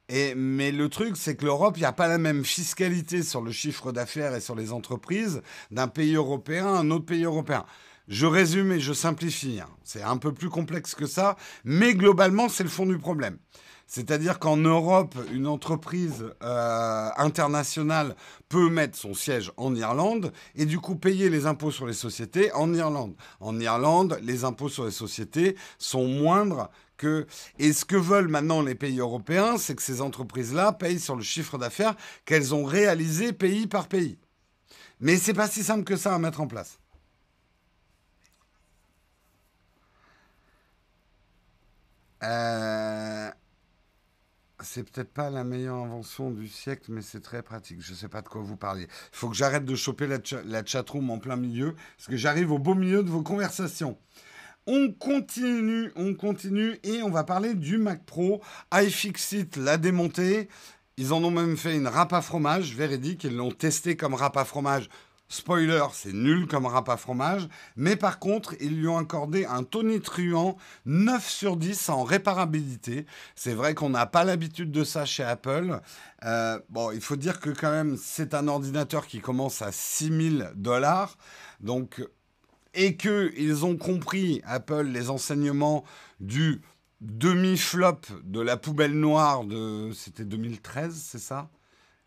Et, 0.09 0.33
mais 0.33 0.71
le 0.71 0.89
truc, 0.89 1.17
c'est 1.17 1.35
que 1.35 1.45
l'Europe, 1.45 1.77
il 1.77 1.81
n'y 1.81 1.85
a 1.85 1.93
pas 1.93 2.07
la 2.07 2.17
même 2.17 2.43
fiscalité 2.43 3.21
sur 3.21 3.41
le 3.41 3.51
chiffre 3.51 3.91
d'affaires 3.91 4.33
et 4.33 4.41
sur 4.41 4.55
les 4.55 4.71
entreprises 4.71 5.43
d'un 5.69 5.87
pays 5.87 6.15
européen 6.15 6.65
à 6.65 6.79
un 6.79 6.89
autre 6.89 7.05
pays 7.05 7.25
européen. 7.25 7.63
Je 8.07 8.25
résume 8.25 8.71
et 8.71 8.79
je 8.79 8.93
simplifie. 8.93 9.59
Hein. 9.59 9.69
C'est 9.83 10.01
un 10.01 10.17
peu 10.17 10.33
plus 10.33 10.49
complexe 10.49 10.95
que 10.95 11.05
ça, 11.05 11.35
mais 11.65 11.93
globalement, 11.93 12.47
c'est 12.47 12.63
le 12.63 12.69
fond 12.69 12.85
du 12.85 12.97
problème. 12.97 13.37
C'est-à-dire 13.85 14.37
qu'en 14.39 14.57
Europe, 14.57 15.15
une 15.31 15.47
entreprise 15.47 16.25
euh, 16.43 17.09
internationale 17.15 18.15
peut 18.49 18.69
mettre 18.69 18.97
son 18.97 19.13
siège 19.13 19.51
en 19.55 19.73
Irlande 19.75 20.33
et 20.55 20.65
du 20.65 20.77
coup 20.77 20.95
payer 20.95 21.29
les 21.29 21.45
impôts 21.45 21.71
sur 21.71 21.87
les 21.87 21.93
sociétés 21.93 22.51
en 22.51 22.73
Irlande. 22.73 23.15
En 23.39 23.57
Irlande, 23.59 24.19
les 24.21 24.43
impôts 24.43 24.67
sur 24.67 24.83
les 24.83 24.91
sociétés 24.91 25.55
sont 25.77 26.05
moindres 26.05 26.69
que... 26.97 27.27
Et 27.59 27.71
ce 27.71 27.85
que 27.85 27.95
veulent 27.95 28.27
maintenant 28.27 28.61
les 28.61 28.75
pays 28.75 28.99
européens, 28.99 29.57
c'est 29.57 29.75
que 29.75 29.81
ces 29.81 30.01
entreprises-là 30.01 30.73
payent 30.73 30.99
sur 30.99 31.15
le 31.15 31.23
chiffre 31.23 31.57
d'affaires 31.57 31.95
qu'elles 32.25 32.53
ont 32.53 32.65
réalisé 32.65 33.31
pays 33.31 33.67
par 33.67 33.87
pays. 33.87 34.17
Mais 34.99 35.15
c'est 35.15 35.33
pas 35.33 35.47
si 35.47 35.63
simple 35.63 35.85
que 35.85 35.95
ça 35.95 36.13
à 36.13 36.19
mettre 36.19 36.41
en 36.41 36.47
place. 36.47 36.79
Euh, 42.23 43.29
c'est 44.59 44.83
peut-être 44.83 45.13
pas 45.13 45.29
la 45.29 45.43
meilleure 45.43 45.75
invention 45.75 46.31
du 46.31 46.47
siècle, 46.47 46.85
mais 46.89 47.01
c'est 47.01 47.21
très 47.21 47.43
pratique. 47.43 47.81
Je 47.81 47.91
ne 47.91 47.95
sais 47.95 48.07
pas 48.07 48.21
de 48.21 48.27
quoi 48.27 48.41
vous 48.41 48.57
parliez. 48.57 48.85
Il 48.85 49.17
faut 49.17 49.29
que 49.29 49.35
j'arrête 49.35 49.65
de 49.65 49.75
choper 49.75 50.07
la, 50.07 50.17
la 50.45 50.65
chatroom 50.65 51.09
en 51.09 51.19
plein 51.19 51.35
milieu, 51.35 51.75
parce 51.97 52.07
que 52.07 52.17
j'arrive 52.17 52.51
au 52.51 52.59
beau 52.59 52.73
milieu 52.73 53.03
de 53.03 53.09
vos 53.09 53.21
conversations. 53.21 53.97
On 54.65 54.91
continue, 54.91 55.91
on 55.95 56.13
continue, 56.13 56.79
et 56.83 57.01
on 57.03 57.09
va 57.09 57.23
parler 57.23 57.53
du 57.53 57.77
Mac 57.77 58.03
Pro. 58.03 58.41
iFixit 58.73 59.55
l'a 59.55 59.77
démonté. 59.77 60.49
Ils 60.97 61.13
en 61.13 61.23
ont 61.23 61.31
même 61.31 61.55
fait 61.55 61.75
une 61.75 61.87
râpe 61.87 62.11
à 62.11 62.21
fromage 62.21 62.75
véridique. 62.75 63.23
Ils 63.23 63.35
l'ont 63.35 63.51
testé 63.51 63.95
comme 63.95 64.15
râpe 64.15 64.35
à 64.37 64.45
fromage 64.45 64.89
Spoiler, 65.29 65.83
c'est 65.91 66.13
nul 66.13 66.47
comme 66.47 66.65
rap 66.65 66.87
à 66.87 66.95
fromage, 66.95 67.49
mais 67.75 67.97
par 67.97 68.17
contre, 68.17 68.55
ils 68.61 68.79
lui 68.79 68.87
ont 68.87 68.97
accordé 68.97 69.45
un 69.45 69.63
tonitruant 69.63 70.57
9 70.85 71.29
sur 71.29 71.57
10 71.57 71.89
en 71.89 72.03
réparabilité. 72.03 73.05
C'est 73.35 73.53
vrai 73.53 73.73
qu'on 73.73 73.89
n'a 73.89 74.05
pas 74.05 74.23
l'habitude 74.23 74.71
de 74.71 74.85
ça 74.85 75.03
chez 75.03 75.23
Apple. 75.23 75.81
Euh, 76.23 76.59
bon, 76.69 76.91
il 76.91 77.01
faut 77.01 77.17
dire 77.17 77.41
que 77.41 77.49
quand 77.49 77.71
même, 77.71 77.97
c'est 78.01 78.33
un 78.33 78.47
ordinateur 78.47 79.05
qui 79.05 79.19
commence 79.19 79.61
à 79.61 79.73
6000 79.73 80.51
dollars. 80.55 81.17
Donc, 81.59 82.01
et 82.73 82.95
qu'ils 82.95 83.65
ont 83.65 83.75
compris, 83.75 84.41
Apple, 84.45 84.83
les 84.83 85.09
enseignements 85.09 85.83
du 86.21 86.61
demi-flop 87.01 87.99
de 88.23 88.39
la 88.39 88.55
poubelle 88.55 88.93
noire 88.93 89.43
de... 89.43 89.91
C'était 89.93 90.23
2013, 90.23 90.95
c'est 90.95 91.19
ça? 91.19 91.49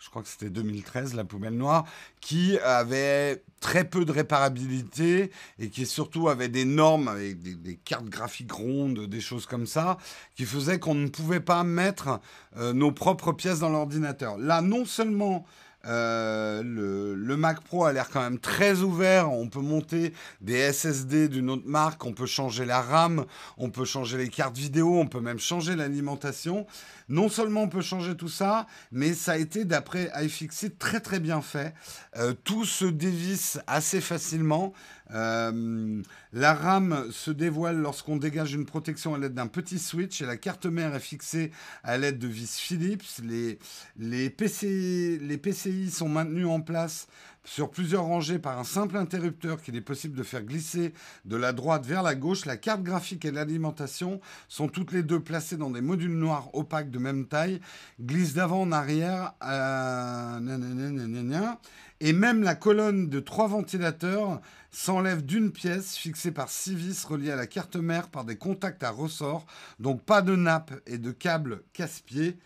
Je 0.01 0.09
crois 0.09 0.23
que 0.23 0.29
c'était 0.29 0.49
2013, 0.49 1.15
la 1.15 1.25
poubelle 1.25 1.57
noire, 1.57 1.85
qui 2.21 2.59
avait 2.61 3.45
très 3.61 3.85
peu 3.85 4.07
de 4.07 4.13
réparabilité 4.13 5.31
et 5.59 5.69
qui 5.69 5.85
surtout 5.85 6.31
avait 6.31 6.49
des 6.49 6.65
normes 6.65 7.07
avec 7.07 7.43
des, 7.43 7.77
cartes 7.77 8.07
graphiques 8.07 8.53
rondes, 8.53 9.07
des 9.07 9.21
choses 9.21 9.45
comme 9.45 9.67
ça, 9.67 9.99
qui 10.35 10.47
faisaient 10.47 10.79
qu'on 10.79 10.95
ne 10.95 11.09
pouvait 11.09 11.41
pas 11.41 11.65
mettre 11.65 12.21
euh, 12.57 12.73
nos 12.73 12.93
propres 12.93 13.33
pièces 13.33 13.59
dans 13.59 13.69
l'ordinateur. 13.69 14.39
Là, 14.39 14.63
non 14.63 14.87
seulement 14.87 15.45
Euh, 15.87 16.63
le, 16.63 17.37
Mac 17.37 17.61
Pro 17.63 17.85
a 17.85 17.93
l'air 17.93 18.11
quand 18.11 18.21
même 18.21 18.39
très 18.39 18.81
ouvert. 18.81 19.33
On 19.33 19.49
peut 19.49 19.61
monter 19.61 20.13
des 20.41 20.73
SSD 20.73 21.29
d'une 21.29 21.49
autre 21.51 21.67
marque, 21.67 22.05
on 22.05 22.13
peut 22.13 22.27
changer 22.27 22.67
la 22.67 22.83
RAM, 22.83 23.25
on 23.57 23.71
peut 23.71 23.85
changer 23.85 24.19
les 24.19 24.29
cartes 24.29 24.57
vidéo, 24.57 24.99
on 24.99 25.07
peut 25.07 25.21
même 25.21 25.39
changer 25.39 25.77
l'alimentation. 25.77 26.67
Non 27.09 27.29
seulement 27.29 27.63
on 27.63 27.69
peut 27.69 27.81
changer 27.81 28.15
tout 28.15 28.29
ça, 28.29 28.67
mais 28.93 29.15
ça 29.15 29.33
a 29.33 29.37
été, 29.37 29.65
d'après 29.65 30.11
iFixit, 30.23 30.79
très 30.79 31.01
très 31.01 31.19
bien 31.19 31.41
fait. 31.41 31.75
Euh, 32.17 32.35
tout 32.45 32.65
se 32.65 32.85
dévisse 32.85 33.59
assez 33.67 34.01
facilement. 34.01 34.73
Euh, 35.15 36.03
la 36.33 36.55
RAM 36.55 37.07
se 37.11 37.31
dévoile 37.31 37.79
lorsqu'on 37.79 38.17
dégage 38.17 38.55
une 38.55 38.67
protection 38.67 39.15
à 39.15 39.19
l'aide 39.19 39.35
d'un 39.35 39.47
petit 39.47 39.79
switch 39.79 40.23
et 40.23 40.27
la 40.27 40.37
carte 40.37 40.67
mère 40.67 40.95
est 40.95 41.01
fixée 41.01 41.51
à 41.83 41.99
l'aide 41.99 42.19
de 42.19 42.29
vis 42.29 42.59
Philips. 42.59 43.21
Les, 43.25 43.59
les, 43.99 44.31
PC, 44.31 45.19
les 45.21 45.39
PCI 45.39 45.91
sont 45.91 46.09
maintenus 46.09 46.47
en 46.47 46.61
place 46.61 47.09
sur 47.45 47.71
plusieurs 47.71 48.05
rangées 48.05 48.39
par 48.39 48.59
un 48.59 48.65
simple 48.65 48.97
interrupteur 48.97 49.61
qu'il 49.63 49.75
est 49.77 49.81
possible 49.81 50.17
de 50.17 50.23
faire 50.23 50.43
glisser 50.43 50.93
de 51.25 51.37
la 51.37 51.53
droite 51.53 51.87
vers 51.87 52.03
la 52.03 52.15
gauche. 52.15 52.45
La 52.45 52.57
carte 52.57 52.83
graphique 52.83 53.25
et 53.25 53.31
l'alimentation 53.31 54.21
sont 54.49 54.69
toutes 54.69 54.93
les 54.93 55.03
deux 55.03 55.21
placées 55.21 55.57
dans 55.57 55.71
des 55.71 55.81
modules 55.81 56.17
noirs 56.17 56.55
opaques 56.55 56.91
de 56.91 56.99
même 56.99 57.27
taille, 57.27 57.61
glissent 58.01 58.35
d'avant 58.35 58.63
en 58.63 58.73
arrière. 58.73 59.33
Euh, 59.43 60.39
et 62.01 62.13
même 62.13 62.43
la 62.43 62.55
colonne 62.55 63.09
de 63.09 63.21
trois 63.21 63.47
ventilateurs 63.47 64.41
s'enlève 64.71 65.25
d'une 65.25 65.53
pièce 65.53 65.97
fixée 65.97 66.31
par 66.31 66.49
six 66.49 66.75
vis 66.75 67.05
reliées 67.05 67.31
à 67.31 67.37
la 67.37 67.47
carte 67.47 67.77
mère 67.77 68.09
par 68.09 68.25
des 68.25 68.37
contacts 68.37 68.83
à 68.83 68.91
ressort, 68.91 69.45
donc 69.79 70.03
pas 70.03 70.23
de 70.23 70.35
nappe 70.35 70.73
et 70.87 70.99
de 70.99 71.11
câble 71.13 71.63
casse-pied. 71.73 72.39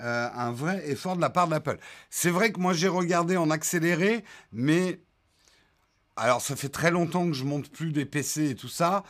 Euh, 0.00 0.28
un 0.32 0.52
vrai 0.52 0.88
effort 0.90 1.16
de 1.16 1.20
la 1.20 1.30
part 1.30 1.48
d'Apple. 1.48 1.78
C'est 2.08 2.30
vrai 2.30 2.52
que 2.52 2.60
moi 2.60 2.72
j'ai 2.72 2.86
regardé 2.86 3.36
en 3.36 3.50
accéléré, 3.50 4.24
mais 4.52 5.00
alors 6.16 6.40
ça 6.40 6.54
fait 6.54 6.68
très 6.68 6.92
longtemps 6.92 7.26
que 7.26 7.32
je 7.32 7.44
monte 7.44 7.68
plus 7.70 7.90
des 7.90 8.04
PC 8.04 8.50
et 8.50 8.54
tout 8.54 8.68
ça, 8.68 9.02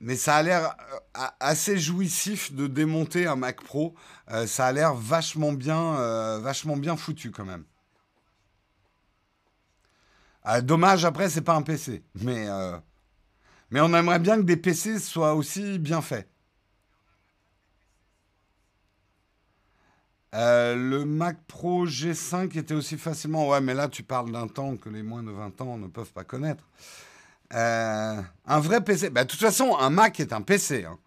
mais 0.00 0.16
ça 0.16 0.34
a 0.36 0.42
l'air 0.42 0.74
euh, 1.18 1.26
assez 1.38 1.78
jouissif 1.78 2.52
de 2.52 2.66
démonter 2.66 3.28
un 3.28 3.36
Mac 3.36 3.62
Pro. 3.62 3.94
Euh, 4.32 4.48
ça 4.48 4.66
a 4.66 4.72
l'air 4.72 4.94
vachement 4.94 5.52
bien, 5.52 6.38
vachement 6.40 6.76
bien 6.76 6.96
foutu 6.96 7.30
quand 7.30 7.44
même. 7.44 7.64
Dommage 10.62 11.04
après 11.04 11.28
c'est 11.28 11.42
pas 11.42 11.54
un 11.54 11.62
PC, 11.62 12.02
mais 12.22 12.46
mais 13.70 13.80
on 13.80 13.92
aimerait 13.94 14.18
bien 14.18 14.36
que 14.36 14.42
des 14.42 14.56
PC 14.56 14.98
soient 14.98 15.34
aussi 15.34 15.78
bien 15.78 16.00
faits. 16.00 16.28
Euh, 20.34 20.74
le 20.74 21.04
Mac 21.04 21.38
Pro 21.46 21.86
G5 21.86 22.58
était 22.58 22.74
aussi 22.74 22.98
facilement. 22.98 23.48
Ouais, 23.48 23.60
mais 23.60 23.74
là, 23.74 23.88
tu 23.88 24.02
parles 24.02 24.32
d'un 24.32 24.48
temps 24.48 24.76
que 24.76 24.88
les 24.88 25.02
moins 25.02 25.22
de 25.22 25.30
20 25.30 25.60
ans 25.60 25.78
ne 25.78 25.86
peuvent 25.86 26.12
pas 26.12 26.24
connaître. 26.24 26.64
Euh, 27.54 28.20
un 28.46 28.60
vrai 28.60 28.82
PC. 28.82 29.10
Bah, 29.10 29.24
de 29.24 29.28
toute 29.28 29.40
façon, 29.40 29.76
un 29.78 29.90
Mac 29.90 30.18
est 30.18 30.32
un 30.32 30.42
PC. 30.42 30.84
Hein. 30.84 30.98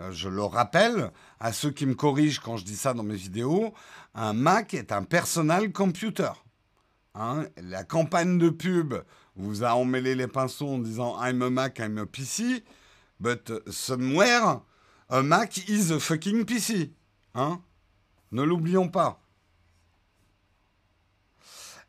Euh, 0.00 0.10
je 0.10 0.28
le 0.28 0.42
rappelle 0.42 1.12
à 1.38 1.52
ceux 1.52 1.70
qui 1.70 1.86
me 1.86 1.94
corrigent 1.94 2.40
quand 2.40 2.56
je 2.56 2.64
dis 2.64 2.76
ça 2.76 2.94
dans 2.94 3.04
mes 3.04 3.14
vidéos. 3.14 3.72
Un 4.14 4.32
Mac 4.32 4.74
est 4.74 4.90
un 4.90 5.04
personal 5.04 5.70
computer. 5.70 6.32
Hein. 7.14 7.46
La 7.56 7.84
campagne 7.84 8.38
de 8.38 8.50
pub 8.50 8.94
vous 9.36 9.64
a 9.64 9.74
emmêlé 9.74 10.14
les 10.14 10.28
pinceaux 10.28 10.68
en 10.68 10.78
disant 10.78 11.16
I'm 11.22 11.42
a 11.42 11.50
Mac, 11.50 11.78
I'm 11.78 11.98
a 11.98 12.06
PC. 12.06 12.64
But 13.20 13.52
somewhere, 13.70 14.60
a 15.08 15.22
Mac 15.22 15.68
is 15.68 15.92
a 15.92 16.00
fucking 16.00 16.44
PC. 16.44 16.92
Hein 17.34 17.60
ne 18.34 18.42
l'oublions 18.42 18.88
pas. 18.88 19.20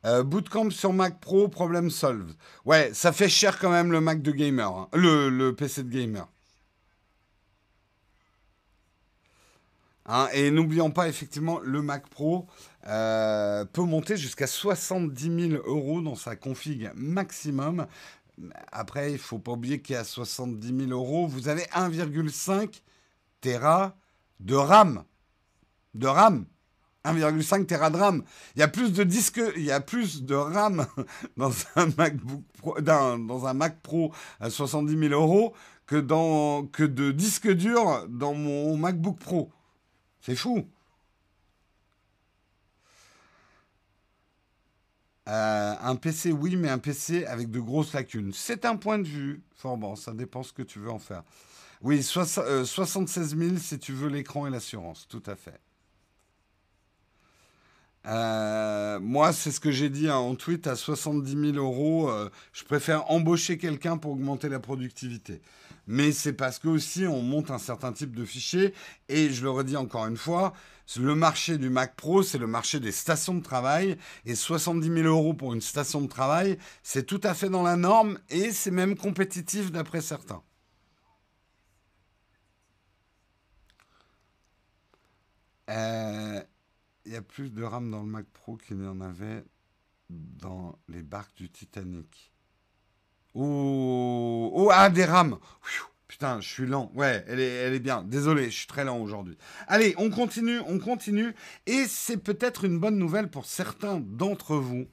Euh, 0.05 0.23
bootcamp 0.23 0.69
sur 0.69 0.93
Mac 0.93 1.19
Pro, 1.19 1.47
problème 1.47 1.89
solved. 1.89 2.35
Ouais, 2.63 2.91
ça 2.93 3.11
fait 3.11 3.29
cher 3.29 3.57
quand 3.57 3.71
même 3.71 3.91
le 3.91 3.99
Mac 3.99 4.21
de 4.21 4.31
gamer, 4.31 4.71
hein. 4.71 4.87
le, 4.93 5.51
PC 5.51 5.83
de 5.83 5.89
gamer. 5.89 6.27
Et 10.33 10.51
n'oublions 10.51 10.91
pas, 10.91 11.09
effectivement, 11.09 11.59
le 11.59 11.81
Mac 11.81 12.07
Pro 12.07 12.45
euh, 12.87 13.65
peut 13.65 13.83
monter 13.83 14.17
jusqu'à 14.17 14.47
70 14.47 15.49
000 15.49 15.63
euros 15.65 16.01
dans 16.01 16.15
sa 16.15 16.35
config 16.35 16.91
maximum. 16.95 17.87
Après, 18.71 19.11
il 19.11 19.13
ne 19.13 19.17
faut 19.17 19.39
pas 19.39 19.53
oublier 19.53 19.81
qu'à 19.81 20.03
70 20.03 20.87
000 20.87 20.91
euros, 20.91 21.27
vous 21.27 21.47
avez 21.47 21.63
1,5 21.63 22.81
Tera 23.41 23.95
de 24.39 24.55
RAM 24.55 25.03
de 25.95 26.07
RAM. 26.07 26.45
1,5 27.05 27.65
Tera 27.65 27.89
de 27.89 27.97
RAM. 27.97 28.23
Il 28.55 28.59
y 28.59 28.63
a 28.63 28.67
plus 28.67 28.91
de 28.91 29.03
disques, 29.03 29.41
il 29.55 29.63
y 29.63 29.71
a 29.71 29.79
plus 29.79 30.23
de 30.23 30.35
RAM 30.35 30.85
dans 31.37 31.51
un 31.75 31.87
MacBook 31.97 32.43
Pro, 32.57 32.81
dans, 32.81 33.45
un 33.45 33.53
Mac 33.53 33.81
Pro 33.81 34.11
à 34.39 34.49
70 34.49 35.09
000 35.09 35.13
euros 35.13 35.53
que, 35.85 35.95
de 35.97 37.11
disques 37.11 37.51
durs 37.51 38.07
dans 38.09 38.33
mon 38.33 38.75
MacBook 38.77 39.19
Pro. 39.19 39.51
C'est 40.19 40.35
fou. 40.35 40.67
Euh, 45.27 45.73
un 45.81 45.95
PC, 45.95 46.31
oui, 46.31 46.55
mais 46.55 46.69
un 46.69 46.77
PC 46.77 47.25
avec 47.25 47.49
de 47.49 47.59
grosses 47.59 47.93
lacunes. 47.93 48.31
C'est 48.33 48.65
un 48.65 48.75
point 48.75 48.99
de 48.99 49.07
vue. 49.07 49.41
Fort 49.55 49.77
bon, 49.77 49.95
ça 49.95 50.13
dépend 50.13 50.43
ce 50.43 50.53
que 50.53 50.61
tu 50.61 50.79
veux 50.79 50.91
en 50.91 50.99
faire. 50.99 51.23
Oui, 51.81 52.03
76 52.03 53.37
000 53.37 53.57
si 53.57 53.79
tu 53.79 53.93
veux 53.93 54.07
l'écran 54.07 54.47
et 54.47 54.49
l'assurance, 54.49 55.07
tout 55.07 55.23
à 55.25 55.35
fait. 55.35 55.59
Euh, 58.07 58.99
moi, 58.99 59.33
c'est 59.33 59.51
ce 59.51 59.59
que 59.59 59.71
j'ai 59.71 59.89
dit 59.89 60.09
hein, 60.09 60.17
en 60.17 60.35
tweet 60.35 60.67
à 60.67 60.75
70 60.75 61.53
000 61.53 61.57
euros. 61.57 62.09
Euh, 62.09 62.29
je 62.53 62.63
préfère 62.63 63.09
embaucher 63.11 63.57
quelqu'un 63.57 63.97
pour 63.97 64.11
augmenter 64.11 64.47
la 64.47 64.59
productivité. 64.59 65.41
Mais 65.87 66.11
c'est 66.11 66.33
parce 66.33 66.59
que 66.59 66.67
aussi 66.67 67.05
on 67.05 67.21
monte 67.21 67.51
un 67.51 67.59
certain 67.59 67.93
type 67.93 68.15
de 68.15 68.25
fichier. 68.25 68.73
Et 69.09 69.29
je 69.29 69.43
le 69.43 69.49
redis 69.49 69.77
encore 69.77 70.05
une 70.07 70.17
fois, 70.17 70.53
le 70.97 71.15
marché 71.15 71.57
du 71.57 71.69
Mac 71.69 71.95
Pro, 71.95 72.23
c'est 72.23 72.37
le 72.37 72.47
marché 72.47 72.79
des 72.79 72.91
stations 72.91 73.35
de 73.35 73.43
travail. 73.43 73.97
Et 74.25 74.35
70 74.35 74.87
000 74.87 75.07
euros 75.07 75.33
pour 75.33 75.53
une 75.53 75.61
station 75.61 76.01
de 76.01 76.07
travail, 76.07 76.57
c'est 76.83 77.05
tout 77.05 77.21
à 77.23 77.33
fait 77.33 77.49
dans 77.49 77.63
la 77.63 77.75
norme 77.75 78.19
et 78.29 78.51
c'est 78.51 78.71
même 78.71 78.95
compétitif 78.95 79.71
d'après 79.71 80.01
certains. 80.01 80.43
Euh, 85.69 86.43
il 87.05 87.13
y 87.13 87.15
a 87.15 87.21
plus 87.21 87.51
de 87.51 87.63
RAM 87.63 87.89
dans 87.89 88.01
le 88.01 88.07
Mac 88.07 88.25
Pro 88.27 88.57
qu'il 88.57 88.81
y 88.81 88.87
en 88.87 89.01
avait 89.01 89.43
dans 90.09 90.77
les 90.87 91.01
barques 91.03 91.35
du 91.35 91.49
Titanic. 91.49 92.34
Oh, 93.37 94.49
oh 94.53 94.69
ah, 94.71 94.89
des 94.89 95.03
RAM. 95.03 95.37
Putain, 96.07 96.39
je 96.39 96.47
suis 96.47 96.65
lent. 96.65 96.89
Ouais, 96.95 97.25
elle 97.27 97.41
est, 97.41 97.49
elle 97.49 97.73
est 97.73 97.79
bien. 97.79 98.01
Désolé, 98.01 98.45
je 98.45 98.55
suis 98.59 98.67
très 98.67 98.85
lent 98.85 98.97
aujourd'hui. 98.99 99.37
Allez, 99.67 99.93
on 99.97 100.09
continue, 100.09 100.59
on 100.67 100.79
continue. 100.79 101.35
Et 101.65 101.83
c'est 101.89 102.15
peut-être 102.15 102.63
une 102.63 102.79
bonne 102.79 102.97
nouvelle 102.97 103.29
pour 103.29 103.45
certains 103.45 103.99
d'entre 103.99 104.55
vous. 104.55 104.85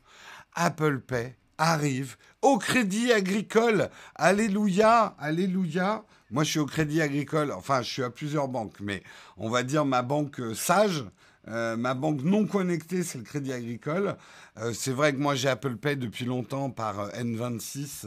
Apple 0.56 0.98
Pay 0.98 1.36
arrive 1.58 2.16
au 2.42 2.58
Crédit 2.58 3.12
Agricole. 3.12 3.88
Alléluia, 4.16 5.14
alléluia. 5.20 6.04
Moi, 6.32 6.42
je 6.42 6.50
suis 6.50 6.58
au 6.58 6.66
Crédit 6.66 7.00
Agricole. 7.00 7.52
Enfin, 7.52 7.82
je 7.82 7.90
suis 7.90 8.02
à 8.02 8.10
plusieurs 8.10 8.48
banques, 8.48 8.80
mais 8.80 9.04
on 9.36 9.48
va 9.48 9.62
dire 9.62 9.84
ma 9.84 10.02
banque 10.02 10.40
sage. 10.56 11.04
Euh, 11.48 11.76
ma 11.76 11.94
banque 11.94 12.22
non 12.22 12.46
connectée, 12.46 13.02
c'est 13.02 13.18
le 13.18 13.24
Crédit 13.24 13.52
Agricole. 13.52 14.16
Euh, 14.58 14.72
c'est 14.72 14.92
vrai 14.92 15.12
que 15.12 15.18
moi, 15.18 15.34
j'ai 15.34 15.48
Apple 15.48 15.76
Pay 15.76 15.96
depuis 15.96 16.24
longtemps 16.24 16.70
par 16.70 17.00
euh, 17.00 17.10
N26 17.10 18.06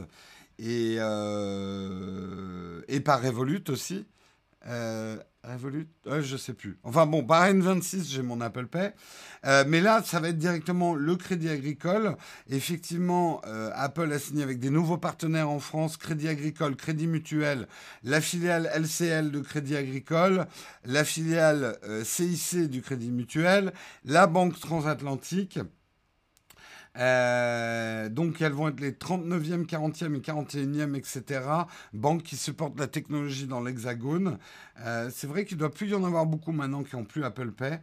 et, 0.58 0.94
et 2.88 3.00
par 3.00 3.22
Revolut 3.22 3.64
aussi. 3.68 4.06
Revolut 5.46 5.86
Je 6.04 6.20
Je 6.20 6.36
sais 6.36 6.54
plus. 6.54 6.78
Enfin 6.82 7.06
bon, 7.06 7.24
par 7.24 7.44
N26, 7.44 8.10
j'ai 8.10 8.22
mon 8.22 8.40
Apple 8.40 8.66
Pay. 8.66 8.92
Euh, 9.44 9.64
mais 9.66 9.80
là, 9.80 10.02
ça 10.04 10.18
va 10.18 10.28
être 10.28 10.38
directement 10.38 10.94
le 10.94 11.14
Crédit 11.14 11.48
Agricole. 11.48 12.16
Effectivement, 12.50 13.40
euh, 13.46 13.70
Apple 13.74 14.12
a 14.12 14.18
signé 14.18 14.42
avec 14.42 14.58
des 14.58 14.70
nouveaux 14.70 14.98
partenaires 14.98 15.48
en 15.48 15.60
France, 15.60 15.96
Crédit 15.96 16.28
Agricole, 16.28 16.74
Crédit 16.74 17.06
Mutuel, 17.06 17.68
la 18.02 18.20
filiale 18.20 18.70
LCL 18.74 19.30
de 19.30 19.40
Crédit 19.40 19.76
Agricole, 19.76 20.46
la 20.84 21.04
filiale 21.04 21.78
CIC 22.02 22.54
euh, 22.54 22.68
du 22.68 22.82
Crédit 22.82 23.12
Mutuel, 23.12 23.72
la 24.04 24.26
Banque 24.26 24.58
Transatlantique. 24.58 25.60
Euh, 26.98 28.08
donc 28.08 28.40
elles 28.40 28.52
vont 28.52 28.68
être 28.68 28.80
les 28.80 28.92
39e, 28.92 29.66
40e 29.66 30.14
et 30.14 30.20
41e, 30.20 30.94
etc. 30.94 31.40
Banques 31.92 32.22
qui 32.22 32.36
supportent 32.36 32.78
la 32.78 32.86
technologie 32.86 33.46
dans 33.46 33.60
l'Hexagone. 33.60 34.38
Euh, 34.80 35.10
c'est 35.12 35.26
vrai 35.26 35.44
qu'il 35.44 35.56
ne 35.56 35.60
doit 35.60 35.72
plus 35.72 35.88
y 35.88 35.94
en 35.94 36.04
avoir 36.04 36.26
beaucoup 36.26 36.52
maintenant 36.52 36.82
qui 36.82 36.96
n'ont 36.96 37.04
plus 37.04 37.24
Apple 37.24 37.52
Pay. 37.52 37.78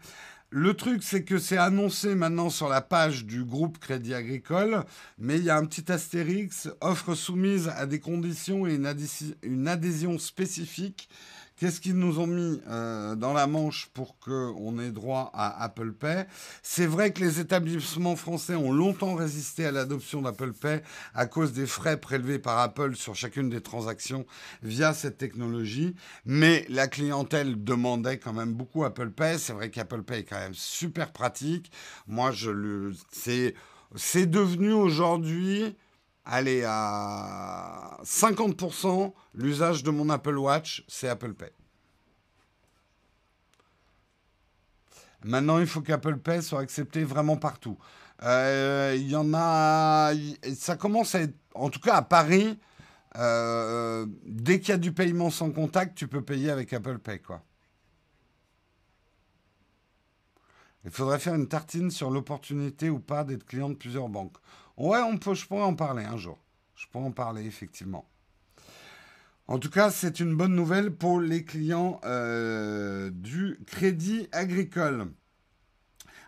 Le 0.56 0.76
truc, 0.76 1.02
c'est 1.02 1.23
que 1.23 1.39
c'est 1.39 1.58
annoncé 1.58 2.13
maintenant 2.13 2.52
sur 2.52 2.69
la 2.69 2.82
page 2.82 3.26
du 3.26 3.43
groupe 3.43 3.80
Crédit 3.80 4.13
Agricole, 4.13 4.84
mais 5.17 5.38
il 5.38 5.43
y 5.43 5.49
a 5.49 5.58
un 5.58 5.65
petit 5.65 5.91
astérix, 5.91 6.69
offre 6.80 7.15
soumise 7.15 7.69
à 7.69 7.88
des 7.88 7.99
conditions 7.99 8.67
et 8.67 8.76
une, 8.76 9.67
adhésion 9.67 10.19
spécifique 10.19 11.10
Qu'est-ce 11.57 11.79
qu'ils 11.79 11.97
nous 11.97 12.19
ont 12.19 12.27
mis 12.27 12.61
euh, 12.67 13.15
dans 13.15 13.31
la 13.31 13.45
manche 13.45 13.89
pour 13.93 14.17
qu'on 14.19 14.79
ait 14.79 14.91
droit 14.91 15.29
à 15.33 15.63
Apple 15.63 15.91
Pay? 15.91 16.25
C'est 16.63 16.87
vrai 16.87 17.13
que 17.13 17.21
les 17.21 17.39
établissements 17.39 18.15
français 18.15 18.55
ont 18.55 18.71
longtemps 18.71 19.13
résisté 19.13 19.65
à 19.65 19.71
l'adoption 19.71 20.21
d'Apple 20.21 20.53
Pay 20.53 20.81
à 21.13 21.27
cause 21.27 21.53
des 21.53 21.67
frais 21.67 21.99
prélevés 21.99 22.39
par 22.39 22.57
Apple 22.57 22.95
sur 22.95 23.15
chacune 23.15 23.49
des 23.49 23.61
transactions 23.61 24.25
via 24.63 24.93
cette 24.93 25.17
technologie, 25.17 25.95
mais 26.25 26.65
la 26.69 26.87
clientèle 26.87 27.63
demandait 27.63 28.17
quand 28.17 28.33
même 28.33 28.53
beaucoup 28.53 28.83
Apple 28.83 29.11
Pay. 29.11 29.37
C'est 29.37 29.53
vrai 29.53 29.69
qu'Apple 29.69 30.01
Pay 30.01 30.19
est 30.19 30.23
quand 30.23 30.39
même 30.39 30.55
super 30.55 31.11
pratique. 31.11 31.71
Moi, 32.07 32.31
je 32.31 32.49
le, 32.49 32.93
c'est, 33.11 33.53
c'est 33.95 34.25
devenu 34.25 34.73
aujourd'hui 34.73 35.75
allez, 36.25 36.63
à 36.65 37.97
50%, 38.03 39.13
l'usage 39.36 39.83
de 39.83 39.91
mon 39.91 40.09
Apple 40.09 40.38
Watch, 40.38 40.83
c'est 40.88 41.07
Apple 41.07 41.33
Pay. 41.33 41.51
Maintenant, 45.23 45.59
il 45.59 45.67
faut 45.67 45.81
qu'Apple 45.81 46.17
Pay 46.17 46.41
soit 46.41 46.59
accepté 46.59 47.03
vraiment 47.03 47.38
partout. 47.38 47.77
Euh, 48.23 48.93
il 48.95 49.09
y 49.09 49.15
en 49.15 49.33
a. 49.33 50.13
Ça 50.55 50.75
commence 50.75 51.15
à 51.15 51.21
être. 51.21 51.36
En 51.55 51.69
tout 51.69 51.79
cas, 51.79 51.95
à 51.95 52.01
Paris, 52.01 52.59
euh, 53.17 54.05
dès 54.25 54.59
qu'il 54.59 54.69
y 54.69 54.71
a 54.73 54.77
du 54.77 54.91
paiement 54.91 55.29
sans 55.29 55.51
contact, 55.51 55.97
tu 55.97 56.07
peux 56.07 56.21
payer 56.21 56.49
avec 56.49 56.73
Apple 56.73 56.99
Pay, 56.99 57.19
quoi. 57.19 57.43
Il 60.86 60.91
faudrait 60.91 61.19
faire 61.19 61.36
une 61.36 61.47
tartine 61.47 61.91
sur 61.91 62.09
l'opportunité 62.09 62.89
ou 62.89 62.99
pas 62.99 63.23
d'être 63.23 63.45
client 63.45 63.69
de 63.69 63.75
plusieurs 63.75 64.09
banques. 64.09 64.38
Ouais, 64.77 64.99
je 65.33 65.45
pourrais 65.45 65.63
en 65.63 65.75
parler 65.75 66.03
un 66.03 66.17
jour. 66.17 66.39
Je 66.75 66.88
pourrais 66.88 67.05
en 67.05 67.12
parler, 67.12 67.45
effectivement. 67.45 68.09
En 69.47 69.59
tout 69.59 69.69
cas, 69.69 69.91
c'est 69.91 70.19
une 70.19 70.36
bonne 70.36 70.55
nouvelle 70.55 70.95
pour 70.95 71.19
les 71.19 71.43
clients 71.43 71.99
euh, 72.05 73.09
du 73.12 73.59
Crédit 73.67 74.27
Agricole. 74.31 75.12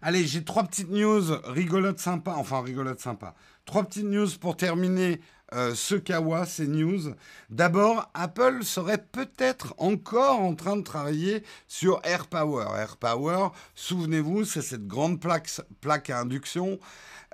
Allez, 0.01 0.25
j'ai 0.25 0.43
trois 0.43 0.63
petites 0.63 0.91
news 0.91 1.23
rigolotes 1.45 1.99
sympas. 1.99 2.35
Enfin, 2.35 2.61
rigolotes 2.61 2.99
sympas. 2.99 3.33
Trois 3.65 3.83
petites 3.83 4.05
news 4.05 4.27
pour 4.39 4.57
terminer 4.57 5.21
euh, 5.53 5.73
ce 5.73 5.95
Kawa, 5.95 6.45
ces 6.45 6.67
news. 6.67 7.15
D'abord, 7.49 8.11
Apple 8.13 8.63
serait 8.63 9.03
peut-être 9.11 9.73
encore 9.77 10.41
en 10.41 10.53
train 10.53 10.75
de 10.75 10.83
travailler 10.83 11.43
sur 11.67 12.01
AirPower. 12.03 12.65
AirPower, 12.77 13.49
souvenez-vous, 13.73 14.43
c'est 14.43 14.61
cette 14.61 14.85
grande 14.85 15.19
plaque, 15.19 15.49
plaque 15.81 16.09
à 16.09 16.19
induction 16.19 16.77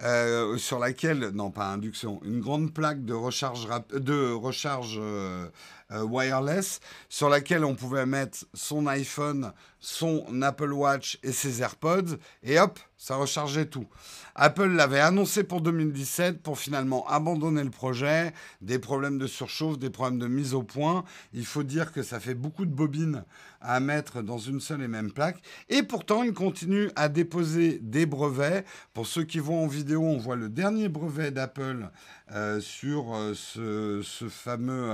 euh, 0.04 0.58
sur 0.58 0.80
laquelle, 0.80 1.30
non 1.34 1.52
pas 1.52 1.68
induction, 1.68 2.20
une 2.24 2.40
grande 2.40 2.74
plaque 2.74 3.06
de 3.06 3.14
recharge, 3.14 3.68
de 3.94 4.32
recharge 4.32 4.98
euh, 5.00 5.48
euh, 5.92 6.04
wireless 6.04 6.80
sur 7.10 7.30
laquelle 7.30 7.64
on 7.64 7.76
pouvait 7.76 8.06
mettre 8.06 8.46
son 8.54 8.88
iPhone, 8.88 9.54
son 9.80 10.42
Apple 10.42 10.74
Watch 10.74 11.20
et 11.22 11.32
ses 11.32 11.62
AirPods 11.62 12.18
et 12.44 12.60
hop, 12.60 12.80
ça 13.02 13.16
rechargeait 13.16 13.66
tout. 13.66 13.88
Apple 14.36 14.68
l'avait 14.68 15.00
annoncé 15.00 15.44
pour 15.44 15.62
2017 15.62 16.44
pour 16.44 16.60
finalement 16.60 17.04
abandonner 17.08 17.64
le 17.64 17.72
projet, 17.72 18.32
des 18.62 18.78
problèmes 18.78 19.18
de 19.18 19.26
surchauffe, 19.26 19.80
des 19.80 19.90
problèmes 19.90 20.20
de 20.20 20.28
mise 20.28 20.54
au 20.54 20.62
point. 20.62 21.04
Il 21.34 21.48
faut 21.48 21.64
dire 21.64 21.94
que 21.94 22.04
ça 22.04 22.20
fait 22.20 22.36
beaucoup 22.36 22.64
de 22.64 22.72
bobines 22.72 23.24
à 23.60 23.80
mettre 23.80 24.22
dans 24.22 24.38
une 24.38 24.60
seule 24.60 24.84
et 24.84 24.88
même 24.88 25.12
plaque. 25.12 25.42
Et 25.68 25.82
pourtant, 25.82 26.22
il 26.22 26.34
continue 26.34 26.92
à 26.96 27.10
déposer 27.10 27.80
des 27.82 28.06
brevets. 28.06 28.66
Pour 28.94 29.08
ceux 29.08 29.24
qui 29.24 29.40
voient 29.40 29.58
en 29.58 29.68
vidéo, 29.68 30.04
on 30.04 30.18
voit 30.18 30.36
le 30.36 30.50
dernier 30.50 30.88
brevet 30.88 31.32
d'Apple 31.32 31.90
euh, 32.34 32.62
sur 32.62 33.14
euh, 33.14 33.34
ce, 33.34 34.30
fameux 34.30 34.90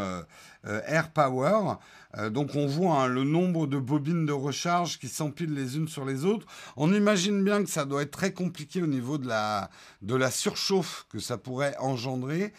euh, 0.65 0.81
Air 0.87 1.11
Power. 1.11 1.75
donc 2.31 2.55
on 2.55 2.65
voit 2.65 3.03
hein, 3.03 3.07
le 3.07 3.23
nombre 3.23 3.67
de 3.67 3.77
bobines 3.77 4.25
de 4.25 4.33
recharge 4.33 4.97
qui 4.97 5.07
s'empilent 5.07 5.53
les 5.53 5.77
unes 5.77 5.87
sur 5.87 6.03
les 6.03 6.25
autres. 6.25 6.47
On 6.75 6.91
imagine 6.93 7.43
bien 7.43 7.63
que 7.63 7.69
ça 7.69 7.85
doit 7.85 8.01
être 8.01 8.11
très 8.11 8.33
compliqué 8.33 8.81
au 8.81 8.87
niveau 8.87 9.17
de 9.17 9.27
la, 9.27 9.69
de 10.01 10.15
la 10.15 10.31
surchauffe 10.31 11.05
que 11.09 11.19
ça 11.19 11.37
pourrait 11.37 11.75
engendrer. 11.79 12.53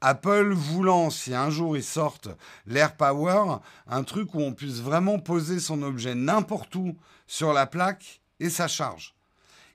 Apple 0.00 0.52
voulant, 0.52 1.10
si 1.10 1.34
un 1.34 1.50
jour 1.50 1.76
ils 1.76 1.84
sortent 1.84 2.28
l'Air 2.66 2.96
Power, 2.96 3.58
un 3.86 4.02
truc 4.02 4.34
où 4.34 4.40
on 4.40 4.52
puisse 4.52 4.80
vraiment 4.80 5.18
poser 5.18 5.60
son 5.60 5.82
objet 5.82 6.14
n'importe 6.14 6.74
où 6.74 6.96
sur 7.26 7.52
la 7.52 7.66
plaque 7.66 8.20
et 8.40 8.50
ça 8.50 8.68
charge. 8.68 9.14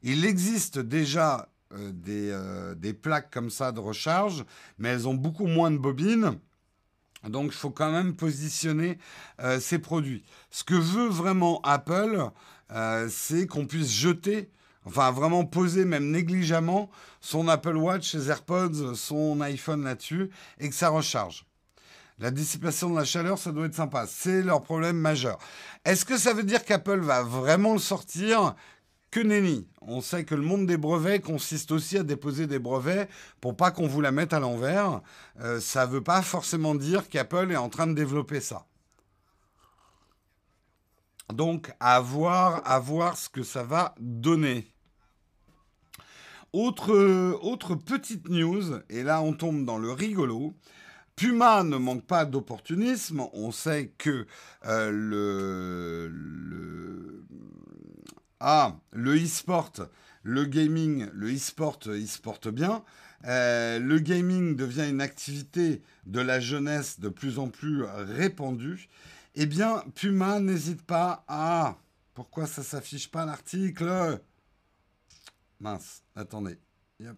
Il 0.04 0.26
existe 0.26 0.80
déjà 0.80 1.48
euh, 1.74 1.92
euh, 2.08 2.76
des, 2.76 2.94
plaques 2.94 3.32
comme 3.32 3.50
ça 3.50 3.72
de 3.72 3.80
recharge, 3.80 4.46
mais 4.78 4.90
elles 4.90 5.08
ont 5.08 5.14
beaucoup 5.14 5.48
moins 5.48 5.72
de 5.72 5.78
bobines. 5.78 6.38
Donc 7.28 7.48
il 7.48 7.58
faut 7.58 7.70
quand 7.70 7.92
même 7.92 8.16
positionner 8.16 8.98
euh, 9.42 9.60
ces 9.60 9.80
produits. 9.80 10.24
Ce 10.50 10.64
que 10.64 10.74
veut 10.76 11.08
vraiment 11.08 11.62
Apple, 11.62 12.30
c'est 13.10 13.48
qu'on 13.48 13.68
puisse 13.68 13.92
jeter 13.92 14.50
Enfin, 14.84 15.12
vraiment 15.12 15.46
poser, 15.46 15.86
même 15.86 16.10
négligemment, 16.10 16.90
son 17.20 17.48
Apple 17.48 17.76
Watch, 17.76 18.12
ses 18.12 18.30
AirPods, 18.30 18.96
son 18.96 19.40
iPhone 19.42 19.84
là-dessus, 19.84 20.32
et 20.60 20.70
que 20.70 20.76
ça 20.76 20.90
recharge. 20.90 21.46
La 22.18 22.32
dissipation 22.32 22.90
de 22.90 22.96
la 22.96 23.06
chaleur, 23.06 23.38
ça 23.38 23.52
doit 23.52 23.66
être 23.66 23.76
sympa. 23.76 24.06
C'est 24.08 24.42
leur 24.42 24.62
problème 24.64 24.98
majeur. 24.98 25.38
Est-ce 25.86 26.06
que 26.06 26.18
ça 26.18 26.34
veut 26.34 26.44
dire 26.44 26.66
qu'Apple 26.66 27.00
va 27.00 27.24
vraiment 27.24 27.74
le 27.74 27.80
sortir 27.80 28.56
Que 29.12 29.20
nenni. 29.20 29.68
On 29.82 30.00
sait 30.00 30.24
que 30.24 30.36
le 30.36 30.42
monde 30.42 30.66
des 30.66 30.78
brevets 30.78 31.20
consiste 31.20 31.72
aussi 31.72 31.98
à 31.98 32.04
déposer 32.04 32.48
des 32.48 32.60
brevets 32.60 33.10
pour 33.42 33.58
pas 33.58 33.72
qu'on 33.72 33.88
vous 33.88 34.00
la 34.00 34.12
mette 34.12 34.32
à 34.32 34.40
l'envers. 34.40 35.02
Euh, 35.42 35.60
ça 35.60 35.86
ne 35.86 35.92
veut 35.92 36.04
pas 36.04 36.22
forcément 36.22 36.76
dire 36.76 37.10
qu'Apple 37.10 37.52
est 37.52 37.58
en 37.58 37.68
train 37.68 37.88
de 37.88 37.94
développer 37.94 38.40
ça. 38.40 38.66
Donc, 41.34 41.72
à 41.80 42.00
voir, 42.00 43.18
ce 43.18 43.28
que 43.30 43.44
ça 43.44 43.64
va 43.64 43.96
donner. 44.00 44.72
Autre, 46.54 47.76
petite 47.76 48.28
news, 48.30 48.82
et 48.90 49.04
là 49.04 49.22
on 49.22 49.32
tombe 49.34 49.66
dans 49.66 49.78
le 49.78 49.92
rigolo. 49.92 50.54
Puma 51.16 51.64
ne 51.64 51.78
manque 51.78 52.06
pas 52.06 52.26
d'opportunisme. 52.26 53.24
On 53.34 53.52
sait 53.52 53.94
que 53.98 54.26
euh, 54.66 54.92
le, 54.92 56.12
ah, 58.42 58.80
le 58.92 59.16
e-sport, 59.16 59.72
le 60.24 60.46
gaming, 60.46 61.08
le 61.14 61.34
e-sport, 61.34 61.80
porte 62.24 62.48
bien. 62.50 62.84
Euh, 63.26 63.80
le 63.80 64.00
gaming 64.00 64.56
devient 64.56 64.90
une 64.90 65.02
activité 65.02 65.82
de 66.06 66.20
la 66.20 66.40
jeunesse 66.40 67.00
de 67.00 67.10
plus 67.10 67.38
en 67.38 67.50
plus 67.50 67.84
répandue 67.84 68.90
eh 69.36 69.46
bien, 69.46 69.84
Puma 69.96 70.40
n'hésite 70.40 70.82
pas 70.82 71.24
à... 71.28 71.78
Pourquoi 72.14 72.48
ça 72.48 72.64
s'affiche 72.64 73.10
pas 73.10 73.26
l'article? 73.26 74.22
Mince, 75.62 76.04
attendez. 76.16 76.58
Yep. 77.00 77.18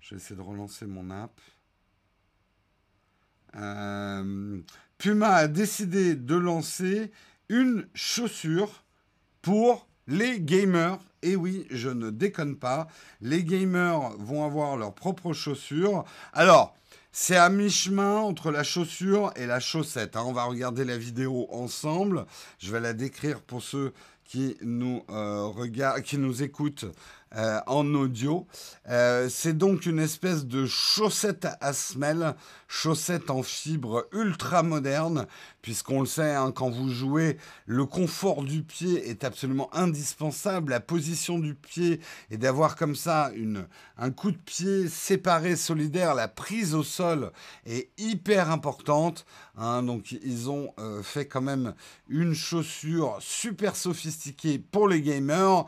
Je 0.00 0.14
vais 0.14 0.20
essayer 0.20 0.36
de 0.36 0.40
relancer 0.40 0.86
mon 0.86 1.10
app. 1.10 1.38
Euh, 3.56 4.62
Puma 4.96 5.34
a 5.34 5.48
décidé 5.48 6.16
de 6.16 6.34
lancer 6.34 7.12
une 7.50 7.86
chaussure 7.94 8.84
pour 9.42 9.85
les 10.06 10.40
gamers. 10.40 10.98
Et 11.22 11.36
oui, 11.36 11.66
je 11.70 11.88
ne 11.88 12.10
déconne 12.10 12.56
pas. 12.56 12.88
Les 13.20 13.42
gamers 13.42 14.10
vont 14.18 14.44
avoir 14.44 14.76
leurs 14.76 14.94
propres 14.94 15.32
chaussures. 15.32 16.04
Alors, 16.32 16.76
c'est 17.12 17.36
à 17.36 17.48
mi-chemin 17.48 18.18
entre 18.18 18.50
la 18.50 18.62
chaussure 18.62 19.32
et 19.36 19.46
la 19.46 19.58
chaussette. 19.58 20.16
Hein. 20.16 20.24
On 20.26 20.32
va 20.32 20.44
regarder 20.44 20.84
la 20.84 20.98
vidéo 20.98 21.48
ensemble. 21.50 22.26
Je 22.58 22.70
vais 22.70 22.80
la 22.80 22.92
décrire 22.92 23.40
pour 23.40 23.62
ceux 23.62 23.92
qui 24.24 24.56
nous, 24.60 25.02
euh, 25.08 25.46
regardent, 25.46 26.02
qui 26.02 26.18
nous 26.18 26.42
écoutent 26.42 26.84
euh, 27.36 27.60
en 27.66 27.94
audio. 27.94 28.46
Euh, 28.88 29.28
c'est 29.28 29.56
donc 29.56 29.84
une 29.84 29.98
espèce 29.98 30.46
de 30.46 30.64
chaussette 30.64 31.46
à 31.60 31.72
semelle, 31.74 32.34
chaussette 32.66 33.30
en 33.30 33.42
fibre 33.42 34.06
ultra 34.12 34.62
moderne, 34.62 35.26
puisqu'on 35.60 36.00
le 36.00 36.06
sait, 36.06 36.34
hein, 36.34 36.50
quand 36.50 36.70
vous 36.70 36.88
jouez, 36.88 37.36
le 37.66 37.84
confort 37.84 38.42
du 38.42 38.62
pied 38.62 39.10
est 39.10 39.22
absolument 39.22 39.68
indispensable, 39.74 40.70
la 40.70 40.80
position 40.80 41.38
du 41.38 41.54
pied 41.54 42.00
et 42.30 42.38
d'avoir 42.38 42.74
comme 42.74 42.96
ça 42.96 43.30
une, 43.34 43.66
un 43.98 44.10
coup 44.10 44.30
de 44.30 44.38
pied 44.38 44.88
séparé, 44.88 45.56
solidaire, 45.56 46.14
la 46.14 46.28
prise 46.28 46.74
au 46.74 46.82
sol 46.82 47.32
est 47.66 47.90
hyper 47.98 48.50
importante. 48.50 49.26
Hein. 49.58 49.82
donc 49.82 50.12
ils 50.12 50.50
ont 50.50 50.72
euh, 50.78 51.02
fait 51.02 51.26
quand 51.26 51.40
même 51.40 51.74
une 52.08 52.34
chaussure 52.34 53.16
super 53.20 53.76
sophistiquée 53.76 54.58
pour 54.58 54.88
les 54.88 55.02
gamers. 55.02 55.66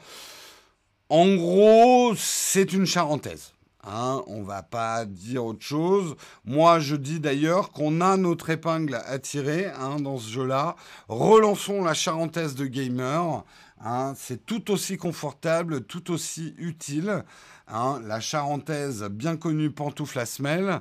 En 1.11 1.37
gros, 1.37 2.13
c'est 2.17 2.75
une 2.75 2.85
charentaise. 2.85 3.55
Hein, 3.83 4.23
on 4.27 4.43
va 4.43 4.63
pas 4.63 5.07
dire 5.07 5.47
autre 5.47 5.65
chose. 5.65 6.17
Moi, 6.45 6.81
je 6.81 6.97
dis 6.97 7.19
d'ailleurs 7.19 7.71
qu'on 7.71 8.03
a 8.03 8.19
notre 8.19 8.51
épingle 8.51 8.97
à 9.07 9.19
tirer 9.19 9.67
hein, 9.67 9.97
dans 10.01 10.19
ce 10.19 10.29
jeu-là. 10.29 10.77
Relançons 11.09 11.83
la 11.83 11.95
charentaise 11.95 12.55
de 12.55 12.67
gamer. 12.67 13.43
Hein. 13.83 14.13
c'est 14.19 14.45
tout 14.45 14.71
aussi 14.71 14.99
confortable, 14.99 15.85
tout 15.85 16.11
aussi 16.11 16.55
utile. 16.59 17.25
Hein. 17.71 18.01
la 18.07 18.21
charentaise, 18.21 19.05
bien 19.05 19.37
connue 19.37 19.71
pantoufle 19.71 20.19
à 20.19 20.27
semelle. 20.27 20.81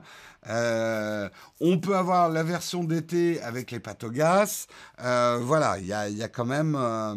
Euh, 0.50 1.30
on 1.60 1.80
peut 1.80 1.98
avoir 1.98 2.30
la 2.30 2.44
version 2.44 2.84
d'été 2.84 3.42
avec 3.42 3.72
les 3.72 3.80
patogas. 3.80 4.68
Euh, 5.02 5.40
voilà, 5.42 5.80
il 5.80 5.88
y 5.88 5.94
a, 5.94 6.28
quand 6.28 6.46
même 6.46 6.76
euh, 6.80 7.16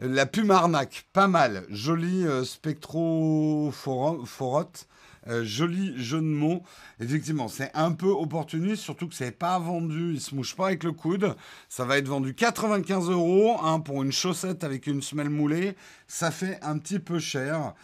la 0.00 0.26
Pume 0.26 0.50
Arnaque, 0.50 1.06
pas 1.12 1.28
mal. 1.28 1.64
Jolie 1.70 2.24
spectro-forotte. 2.44 4.88
joli 5.42 5.94
jeu 5.96 6.18
de 6.18 6.24
mots. 6.24 6.62
Effectivement, 7.00 7.48
c'est 7.48 7.70
un 7.74 7.92
peu 7.92 8.10
opportuniste, 8.10 8.82
surtout 8.82 9.08
que 9.08 9.14
c'est 9.14 9.32
pas 9.32 9.58
vendu, 9.58 10.12
il 10.14 10.20
se 10.20 10.34
mouche 10.34 10.54
pas 10.54 10.66
avec 10.66 10.84
le 10.84 10.92
coude. 10.92 11.34
Ça 11.68 11.84
va 11.84 11.98
être 11.98 12.08
vendu 12.08 12.34
95 12.34 13.10
euros 13.10 13.56
hein, 13.62 13.80
pour 13.80 14.02
une 14.02 14.12
chaussette 14.12 14.62
avec 14.62 14.86
une 14.86 15.02
semelle 15.02 15.30
moulée. 15.30 15.74
Ça 16.06 16.30
fait 16.30 16.58
un 16.62 16.78
petit 16.78 16.98
peu 16.98 17.18
cher. 17.18 17.74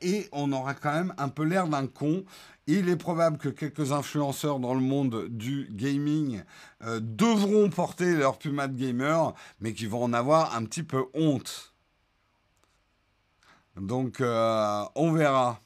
Et 0.00 0.28
on 0.32 0.52
aura 0.52 0.74
quand 0.74 0.92
même 0.92 1.14
un 1.18 1.28
peu 1.28 1.44
l'air 1.44 1.66
d'un 1.66 1.86
con. 1.86 2.24
Il 2.68 2.88
est 2.88 2.96
probable 2.96 3.38
que 3.38 3.48
quelques 3.48 3.90
influenceurs 3.90 4.60
dans 4.60 4.74
le 4.74 4.80
monde 4.80 5.26
du 5.28 5.68
gaming 5.72 6.44
euh, 6.84 7.00
devront 7.02 7.68
porter 7.70 8.14
leur 8.14 8.38
Puma 8.38 8.68
de 8.68 8.76
gamer, 8.76 9.34
mais 9.60 9.72
qui 9.72 9.86
vont 9.86 10.04
en 10.04 10.12
avoir 10.12 10.54
un 10.54 10.64
petit 10.64 10.84
peu 10.84 11.06
honte. 11.12 11.74
Donc, 13.76 14.20
euh, 14.20 14.84
on 14.94 15.12
verra. 15.12 15.60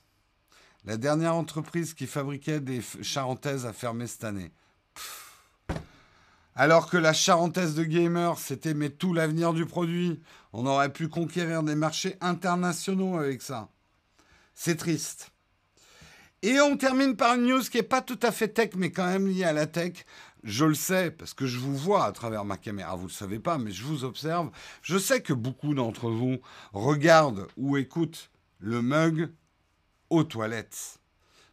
La 0.87 0.97
dernière 0.97 1.35
entreprise 1.35 1.93
qui 1.93 2.07
fabriquait 2.07 2.61
des 2.61 2.81
charentaises 3.03 3.67
a 3.67 3.73
fermé 3.73 4.07
cette 4.07 4.25
année. 4.25 4.51
Alors 6.59 6.89
que 6.89 6.97
la 6.97 7.13
charentaise 7.13 7.75
de 7.75 7.85
gamer, 7.85 8.39
c'était 8.39 8.73
mais 8.73 8.89
tout 8.89 9.13
l'avenir 9.13 9.53
du 9.53 9.67
produit. 9.67 10.19
On 10.55 10.65
aurait 10.65 10.93
pu 10.93 11.09
conquérir 11.09 11.63
des 11.63 11.75
marchés 11.75 12.17
internationaux 12.23 13.19
avec 13.19 13.43
ça. 13.43 13.69
C'est 14.55 14.77
triste. 14.77 15.33
Et 16.41 16.59
on 16.61 16.79
termine 16.79 17.15
par 17.15 17.35
une 17.35 17.47
news 17.47 17.61
qui 17.61 17.77
n'est 17.77 17.83
pas 17.83 18.01
tout 18.01 18.19
à 18.23 18.33
fait 18.33 18.49
tech, 18.49 18.71
mais 18.75 18.91
quand 18.91 19.05
même 19.05 19.27
liée 19.27 19.45
à 19.45 19.53
la 19.53 19.67
tech. 19.67 20.07
Je 20.45 20.65
le 20.65 20.75
sais 20.75 21.11
parce 21.11 21.35
que 21.35 21.47
je 21.47 21.59
vous 21.59 21.77
vois 21.77 22.07
à 22.07 22.13
travers 22.13 22.47
ma 22.47 22.57
caméra. 22.57 22.97
Vous 22.97 23.03
ne 23.03 23.09
le 23.09 23.13
savez 23.13 23.39
pas, 23.39 23.59
mais 23.59 23.73
je 23.73 23.83
vous 23.85 24.05
observe. 24.05 24.51
Je 24.81 24.97
sais 24.97 25.21
que 25.21 25.35
beaucoup 25.35 25.75
d'entre 25.75 26.09
vous 26.09 26.39
regardent 26.73 27.49
ou 27.59 27.77
écoutent 27.77 28.31
le 28.61 28.81
mug 28.81 29.31
aux 30.09 30.25
toilettes. 30.25 31.01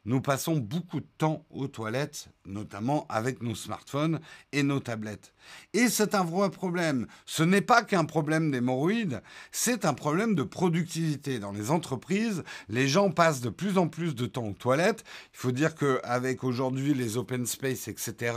Nous 0.06 0.20
passons 0.20 0.58
beaucoup 0.58 1.00
de 1.00 1.08
temps 1.18 1.46
aux 1.50 1.68
toilettes, 1.70 2.28
notamment 2.46 3.06
avec 3.08 3.42
nos 3.42 3.56
smartphones 3.56 4.20
et 4.52 4.62
nos 4.62 4.82
tablettes. 4.82 5.33
Et 5.74 5.90
c'est 5.90 6.16
un 6.16 6.24
vrai 6.24 6.50
problème. 6.50 7.08
Ce 7.26 7.44
n'est 7.44 7.62
pas 7.62 7.84
qu'un 7.84 8.06
problème 8.06 8.52
d'hémorroïdes, 8.52 9.22
c'est 9.52 9.86
un 9.86 9.94
problème 9.94 10.36
de 10.36 10.44
productivité. 10.44 11.40
Dans 11.40 11.52
les 11.52 11.72
entreprises, 11.72 12.44
les 12.70 12.88
gens 12.88 13.10
passent 13.10 13.42
de 13.42 13.50
plus 13.50 13.78
en 13.78 13.88
plus 13.88 14.16
de 14.16 14.26
temps 14.26 14.48
aux 14.48 14.54
toilettes. 14.54 15.04
Il 15.34 15.38
faut 15.38 15.52
dire 15.52 15.76
qu'avec 15.76 16.44
aujourd'hui 16.44 16.94
les 16.94 17.18
open 17.18 17.46
space, 17.46 17.88
etc., 17.88 18.36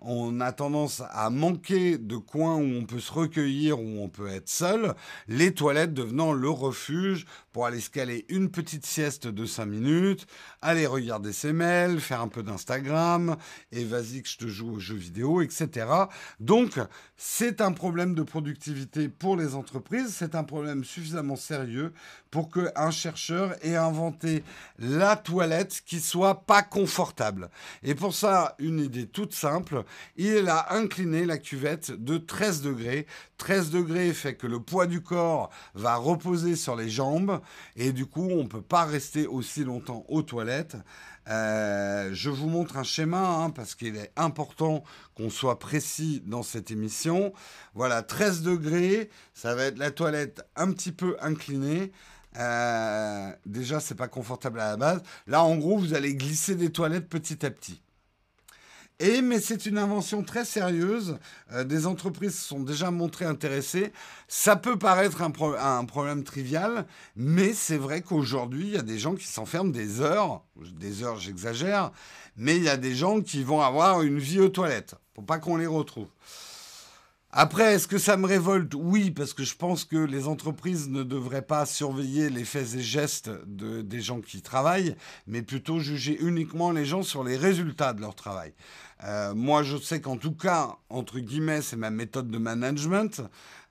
on 0.00 0.40
a 0.40 0.52
tendance 0.52 1.02
à 1.10 1.30
manquer 1.30 1.98
de 1.98 2.16
coins 2.16 2.56
où 2.56 2.78
on 2.78 2.84
peut 2.84 3.00
se 3.00 3.12
recueillir, 3.12 3.80
où 3.80 4.02
on 4.02 4.08
peut 4.08 4.28
être 4.28 4.48
seul, 4.48 4.94
les 5.28 5.54
toilettes 5.54 5.94
devenant 5.94 6.32
le 6.32 6.50
refuge 6.50 7.26
pour 7.52 7.66
aller 7.66 7.80
se 7.80 7.90
caler 7.90 8.26
une 8.28 8.50
petite 8.50 8.84
sieste 8.84 9.26
de 9.26 9.46
5 9.46 9.64
minutes, 9.64 10.26
aller 10.60 10.86
regarder 10.86 11.32
ses 11.32 11.52
mails, 11.52 12.00
faire 12.00 12.20
un 12.20 12.28
peu 12.28 12.42
d'Instagram, 12.42 13.36
et 13.72 13.84
vas-y 13.84 14.22
que 14.22 14.28
je 14.28 14.36
te 14.36 14.46
joue 14.46 14.74
aux 14.74 14.78
jeux 14.78 14.96
vidéo, 14.96 15.40
etc. 15.40 15.86
Donc, 16.40 16.78
c'est 17.16 17.62
un 17.62 17.72
problème 17.72 18.14
de 18.14 18.22
productivité 18.22 19.08
pour 19.08 19.36
les 19.36 19.54
entreprises, 19.54 20.14
c'est 20.14 20.34
un 20.34 20.44
problème 20.44 20.84
suffisamment 20.84 21.36
sérieux 21.36 21.94
pour 22.30 22.50
qu'un 22.50 22.90
chercheur 22.90 23.54
ait 23.64 23.76
inventé 23.76 24.44
la 24.78 25.16
toilette 25.16 25.80
qui 25.86 26.00
soit 26.00 26.42
pas 26.42 26.62
confortable. 26.62 27.48
Et 27.82 27.94
pour 27.94 28.14
ça, 28.14 28.54
une 28.58 28.80
idée 28.80 29.06
toute 29.06 29.32
simple, 29.32 29.84
il 30.16 30.48
a 30.50 30.74
incliné 30.74 31.24
la 31.24 31.38
cuvette 31.38 31.92
de 31.92 32.18
13 32.18 32.60
degrés. 32.60 33.06
13 33.38 33.70
degrés 33.70 34.12
fait 34.12 34.34
que 34.34 34.46
le 34.46 34.60
poids 34.60 34.86
du 34.86 35.00
corps 35.00 35.50
va 35.74 35.96
reposer 35.96 36.56
sur 36.56 36.76
les 36.76 36.90
jambes 36.90 37.40
et 37.76 37.92
du 37.92 38.04
coup, 38.04 38.28
on 38.30 38.42
ne 38.42 38.48
peut 38.48 38.60
pas 38.60 38.84
rester 38.84 39.26
aussi 39.26 39.64
longtemps 39.64 40.04
aux 40.08 40.22
toilettes. 40.22 40.76
Euh, 41.28 42.10
je 42.12 42.30
vous 42.30 42.48
montre 42.48 42.76
un 42.76 42.82
schéma 42.84 43.20
hein, 43.20 43.50
parce 43.50 43.74
qu'il 43.74 43.96
est 43.96 44.12
important 44.16 44.84
qu'on 45.14 45.30
soit 45.30 45.58
précis 45.58 46.22
dans 46.26 46.42
cette 46.42 46.70
émission. 46.70 47.32
Voilà, 47.74 48.02
13 48.02 48.42
degrés, 48.42 49.10
ça 49.34 49.54
va 49.54 49.64
être 49.64 49.78
la 49.78 49.90
toilette 49.90 50.42
un 50.56 50.72
petit 50.72 50.92
peu 50.92 51.16
inclinée. 51.20 51.92
Euh, 52.38 53.30
déjà, 53.46 53.80
c'est 53.80 53.94
pas 53.94 54.08
confortable 54.08 54.60
à 54.60 54.70
la 54.70 54.76
base. 54.76 55.02
Là, 55.26 55.42
en 55.42 55.56
gros, 55.56 55.78
vous 55.78 55.94
allez 55.94 56.14
glisser 56.14 56.54
des 56.54 56.70
toilettes 56.70 57.08
petit 57.08 57.44
à 57.44 57.50
petit. 57.50 57.80
Mais 58.98 59.40
c'est 59.40 59.66
une 59.66 59.76
invention 59.76 60.22
très 60.22 60.44
sérieuse. 60.44 61.18
Euh, 61.52 61.64
des 61.64 61.86
entreprises 61.86 62.34
se 62.38 62.48
sont 62.48 62.60
déjà 62.60 62.90
montrées 62.90 63.26
intéressées. 63.26 63.92
Ça 64.26 64.56
peut 64.56 64.78
paraître 64.78 65.20
un, 65.22 65.84
problème 65.84 66.24
trivial, 66.24 66.86
mais 67.14 67.52
c'est 67.52 67.76
vrai 67.76 68.00
qu'aujourd'hui, 68.00 68.68
il 68.68 68.74
y 68.74 68.78
a 68.78 68.82
des 68.82 68.98
gens 68.98 69.14
qui 69.14 69.26
s'enferment 69.26 69.72
des 69.72 70.00
heures. 70.00 70.42
Des 70.78 71.02
heures, 71.02 71.18
j'exagère, 71.18 71.92
mais 72.36 72.56
il 72.56 72.62
y 72.62 72.70
a 72.70 72.78
des 72.78 72.94
gens 72.94 73.20
qui 73.20 73.42
vont 73.42 73.60
avoir 73.60 74.02
une 74.02 74.18
vie 74.18 74.40
aux 74.40 74.48
toilettes 74.48 74.94
pour 75.12 75.26
pas 75.26 75.38
qu'on 75.38 75.56
les 75.56 75.66
retrouve. 75.66 76.08
Après, 77.38 77.74
est-ce 77.74 77.86
que 77.86 77.98
ça 77.98 78.16
me 78.16 78.26
révolte? 78.26 78.72
Oui, 78.74 79.10
parce 79.10 79.34
que 79.34 79.44
je 79.44 79.54
pense 79.56 79.84
que 79.84 79.98
les 79.98 80.26
entreprises 80.26 80.88
ne 80.88 81.02
devraient 81.02 81.42
pas 81.42 81.66
surveiller 81.66 82.30
les 82.30 82.46
faits 82.46 82.74
et 82.74 82.80
gestes 82.80 83.30
de, 83.46 83.82
des 83.82 84.00
gens 84.00 84.22
qui 84.22 84.40
travaillent, 84.40 84.96
mais 85.26 85.42
plutôt 85.42 85.78
juger 85.78 86.16
uniquement 86.18 86.70
les 86.70 86.86
gens 86.86 87.02
sur 87.02 87.24
les 87.24 87.36
résultats 87.36 87.92
de 87.92 88.00
leur 88.00 88.14
travail. 88.14 88.54
Euh, 89.04 89.34
moi, 89.34 89.62
je 89.62 89.76
sais 89.76 90.00
qu'en 90.00 90.16
tout 90.16 90.32
cas, 90.32 90.76
entre 90.88 91.18
guillemets, 91.18 91.62
c'est 91.62 91.76
ma 91.76 91.90
méthode 91.90 92.30
de 92.30 92.38
management. 92.38 93.22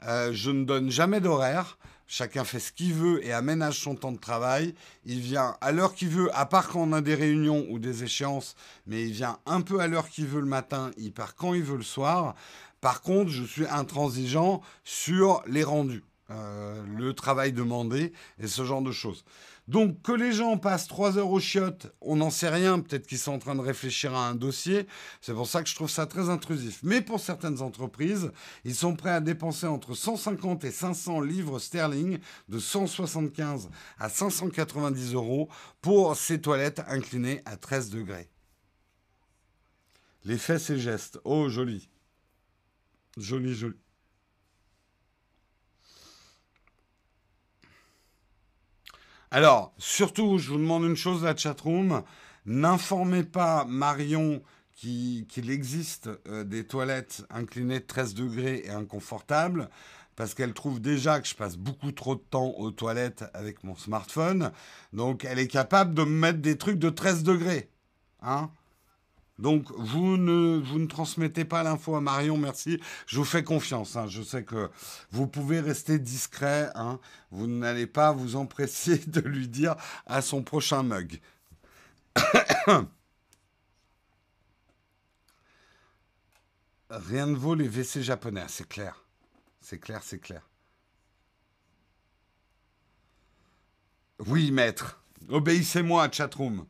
Euh, 0.03 0.31
je 0.33 0.51
ne 0.51 0.65
donne 0.65 0.89
jamais 0.89 1.19
d'horaire. 1.19 1.77
Chacun 2.07 2.43
fait 2.43 2.59
ce 2.59 2.71
qu'il 2.71 2.93
veut 2.93 3.25
et 3.25 3.33
aménage 3.33 3.79
son 3.79 3.95
temps 3.95 4.11
de 4.11 4.19
travail. 4.19 4.75
Il 5.05 5.19
vient 5.19 5.57
à 5.59 5.71
l'heure 5.71 5.95
qu'il 5.95 6.09
veut, 6.09 6.29
à 6.37 6.45
part 6.45 6.67
quand 6.67 6.81
on 6.81 6.93
a 6.93 7.01
des 7.01 7.15
réunions 7.15 7.65
ou 7.69 7.79
des 7.79 8.03
échéances, 8.03 8.55
mais 8.85 9.03
il 9.03 9.11
vient 9.11 9.39
un 9.47 9.61
peu 9.61 9.79
à 9.79 9.87
l'heure 9.87 10.07
qu'il 10.09 10.27
veut 10.27 10.41
le 10.41 10.45
matin, 10.45 10.91
il 10.97 11.11
part 11.11 11.35
quand 11.35 11.55
il 11.55 11.63
veut 11.63 11.77
le 11.77 11.83
soir. 11.83 12.35
Par 12.79 13.01
contre, 13.01 13.31
je 13.31 13.43
suis 13.43 13.65
intransigeant 13.65 14.61
sur 14.83 15.41
les 15.47 15.63
rendus, 15.63 16.03
euh, 16.29 16.83
le 16.95 17.13
travail 17.13 17.53
demandé 17.53 18.13
et 18.39 18.45
ce 18.45 18.63
genre 18.63 18.83
de 18.83 18.91
choses. 18.91 19.25
Donc 19.67 20.03
que 20.03 20.11
les 20.11 20.31
gens 20.31 20.57
passent 20.57 20.87
trois 20.87 21.17
heures 21.17 21.31
au 21.31 21.39
chiottes, 21.39 21.91
on 21.99 22.17
n'en 22.17 22.29
sait 22.29 22.49
rien, 22.49 22.79
peut-être 22.79 23.07
qu'ils 23.07 23.17
sont 23.17 23.31
en 23.31 23.39
train 23.39 23.55
de 23.55 23.61
réfléchir 23.61 24.13
à 24.13 24.29
un 24.29 24.35
dossier, 24.35 24.85
c'est 25.21 25.33
pour 25.33 25.47
ça 25.47 25.63
que 25.63 25.69
je 25.69 25.73
trouve 25.73 25.89
ça 25.89 26.05
très 26.05 26.29
intrusif. 26.29 26.79
Mais 26.83 27.01
pour 27.01 27.19
certaines 27.19 27.61
entreprises, 27.61 28.31
ils 28.63 28.75
sont 28.75 28.95
prêts 28.95 29.09
à 29.09 29.21
dépenser 29.21 29.65
entre 29.65 29.95
150 29.95 30.63
et 30.65 30.71
500 30.71 31.21
livres 31.21 31.57
sterling, 31.57 32.19
de 32.47 32.59
175 32.59 33.69
à 33.97 34.09
590 34.09 35.13
euros, 35.13 35.49
pour 35.81 36.15
ces 36.15 36.39
toilettes 36.39 36.81
inclinées 36.87 37.41
à 37.45 37.57
13 37.57 37.89
degrés. 37.89 38.29
Les 40.25 40.37
faits 40.37 40.69
et 40.69 40.77
gestes, 40.77 41.19
oh 41.23 41.49
joli. 41.49 41.89
Joli, 43.17 43.55
joli. 43.55 43.75
Alors, 49.35 49.73
surtout, 49.77 50.37
je 50.37 50.51
vous 50.51 50.57
demande 50.57 50.85
une 50.85 50.95
chose, 50.95 51.25
la 51.25 51.35
chatroom. 51.35 52.03
N'informez 52.45 53.25
pas 53.25 53.65
Marion 53.65 54.41
qu'il 54.77 55.51
existe 55.51 56.09
euh, 56.29 56.45
des 56.45 56.65
toilettes 56.65 57.25
inclinées 57.29 57.81
de 57.81 57.85
13 57.85 58.13
degrés 58.13 58.61
et 58.63 58.69
inconfortables, 58.69 59.69
parce 60.15 60.35
qu'elle 60.35 60.53
trouve 60.53 60.79
déjà 60.79 61.19
que 61.19 61.27
je 61.27 61.35
passe 61.35 61.57
beaucoup 61.57 61.91
trop 61.91 62.15
de 62.15 62.21
temps 62.21 62.53
aux 62.57 62.71
toilettes 62.71 63.25
avec 63.33 63.65
mon 63.65 63.75
smartphone. 63.75 64.53
Donc, 64.93 65.25
elle 65.25 65.39
est 65.39 65.49
capable 65.49 65.93
de 65.93 66.03
me 66.03 66.17
mettre 66.17 66.39
des 66.39 66.57
trucs 66.57 66.79
de 66.79 66.89
13 66.89 67.23
degrés. 67.23 67.69
Hein? 68.21 68.49
Donc, 69.37 69.69
vous 69.71 70.15
ne, 70.15 70.85
transmettez 70.85 71.43
pas 71.43 71.61
l'info 71.63 71.95
à 71.95 72.01
Marion, 72.01 72.37
merci. 72.37 72.79
Je 73.05 73.17
vous 73.17 73.25
fais 73.25 73.43
confiance. 73.43 73.97
Hein. 73.97 74.07
Je 74.07 74.21
sais 74.21 74.43
que 74.45 74.69
vous 75.11 75.27
pouvez 75.27 75.59
rester 75.59 75.99
discret. 75.99 76.69
Hein. 76.75 76.99
Vous 77.31 77.47
n'allez 77.47 77.87
pas 77.87 78.13
vous 78.13 78.37
empresser 78.37 78.97
de 79.07 79.19
lui 79.19 79.47
dire 79.49 79.75
à 80.05 80.21
son 80.21 80.41
prochain 80.41 80.83
mug. 80.83 81.19
Rien 86.89 87.25
ne 87.25 87.35
vaut 87.35 87.55
les 87.55 87.67
WC 87.67 88.03
japonais, 88.03 88.45
c'est 88.47 88.69
clair. 88.69 89.03
C'est 89.59 89.79
clair, 89.79 90.01
c'est 90.01 90.19
clair. 90.19 90.47
Oui, 94.25 94.51
maître. 94.51 95.03
Obéissez-moi, 95.27 96.09
chatroom. 96.09 96.65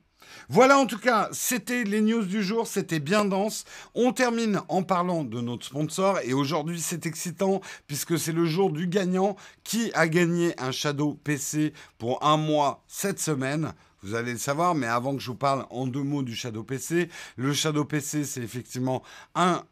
Voilà 0.50 0.78
en 0.78 0.86
tout 0.86 1.00
cas, 1.00 1.30
c'était 1.32 1.84
les 1.84 2.02
news 2.02 2.24
du 2.26 2.44
jour, 2.44 2.68
c'était 2.68 3.00
bien 3.00 3.26
dense. 3.26 3.66
On 3.94 4.12
termine 4.12 4.62
en 4.68 4.84
parlant 4.84 5.24
de 5.24 5.42
notre 5.42 5.66
sponsor 5.66 6.20
et 6.24 6.34
aujourd'hui 6.34 6.80
c'est 6.80 7.06
excitant 7.06 7.62
puisque 7.88 8.20
c'est 8.20 8.32
le 8.32 8.46
jour 8.46 8.72
du 8.72 8.88
gagnant 8.88 9.36
qui 9.64 9.92
a 9.94 10.08
gagné 10.08 10.54
un 10.60 10.72
Shadow 10.72 11.14
PC 11.24 11.74
pour 11.98 12.24
un 12.24 12.38
mois 12.38 12.84
cette 12.88 13.20
semaine? 13.20 13.74
Vous 14.04 14.14
allez 14.14 14.34
le 14.34 14.38
savoir, 14.38 14.76
mais 14.76 14.86
avant 14.86 15.16
que 15.16 15.22
je 15.22 15.32
vous 15.32 15.36
parle 15.36 15.66
en 15.72 15.88
deux 15.88 16.04
mots 16.04 16.22
du 16.22 16.36
Shadow 16.36 16.64
PC, 16.64 17.10
le 17.38 17.54
Shadow 17.54 17.86
PC 17.86 18.24
c'est 18.24 18.42
effectivement 18.42 19.02
un 19.34 19.64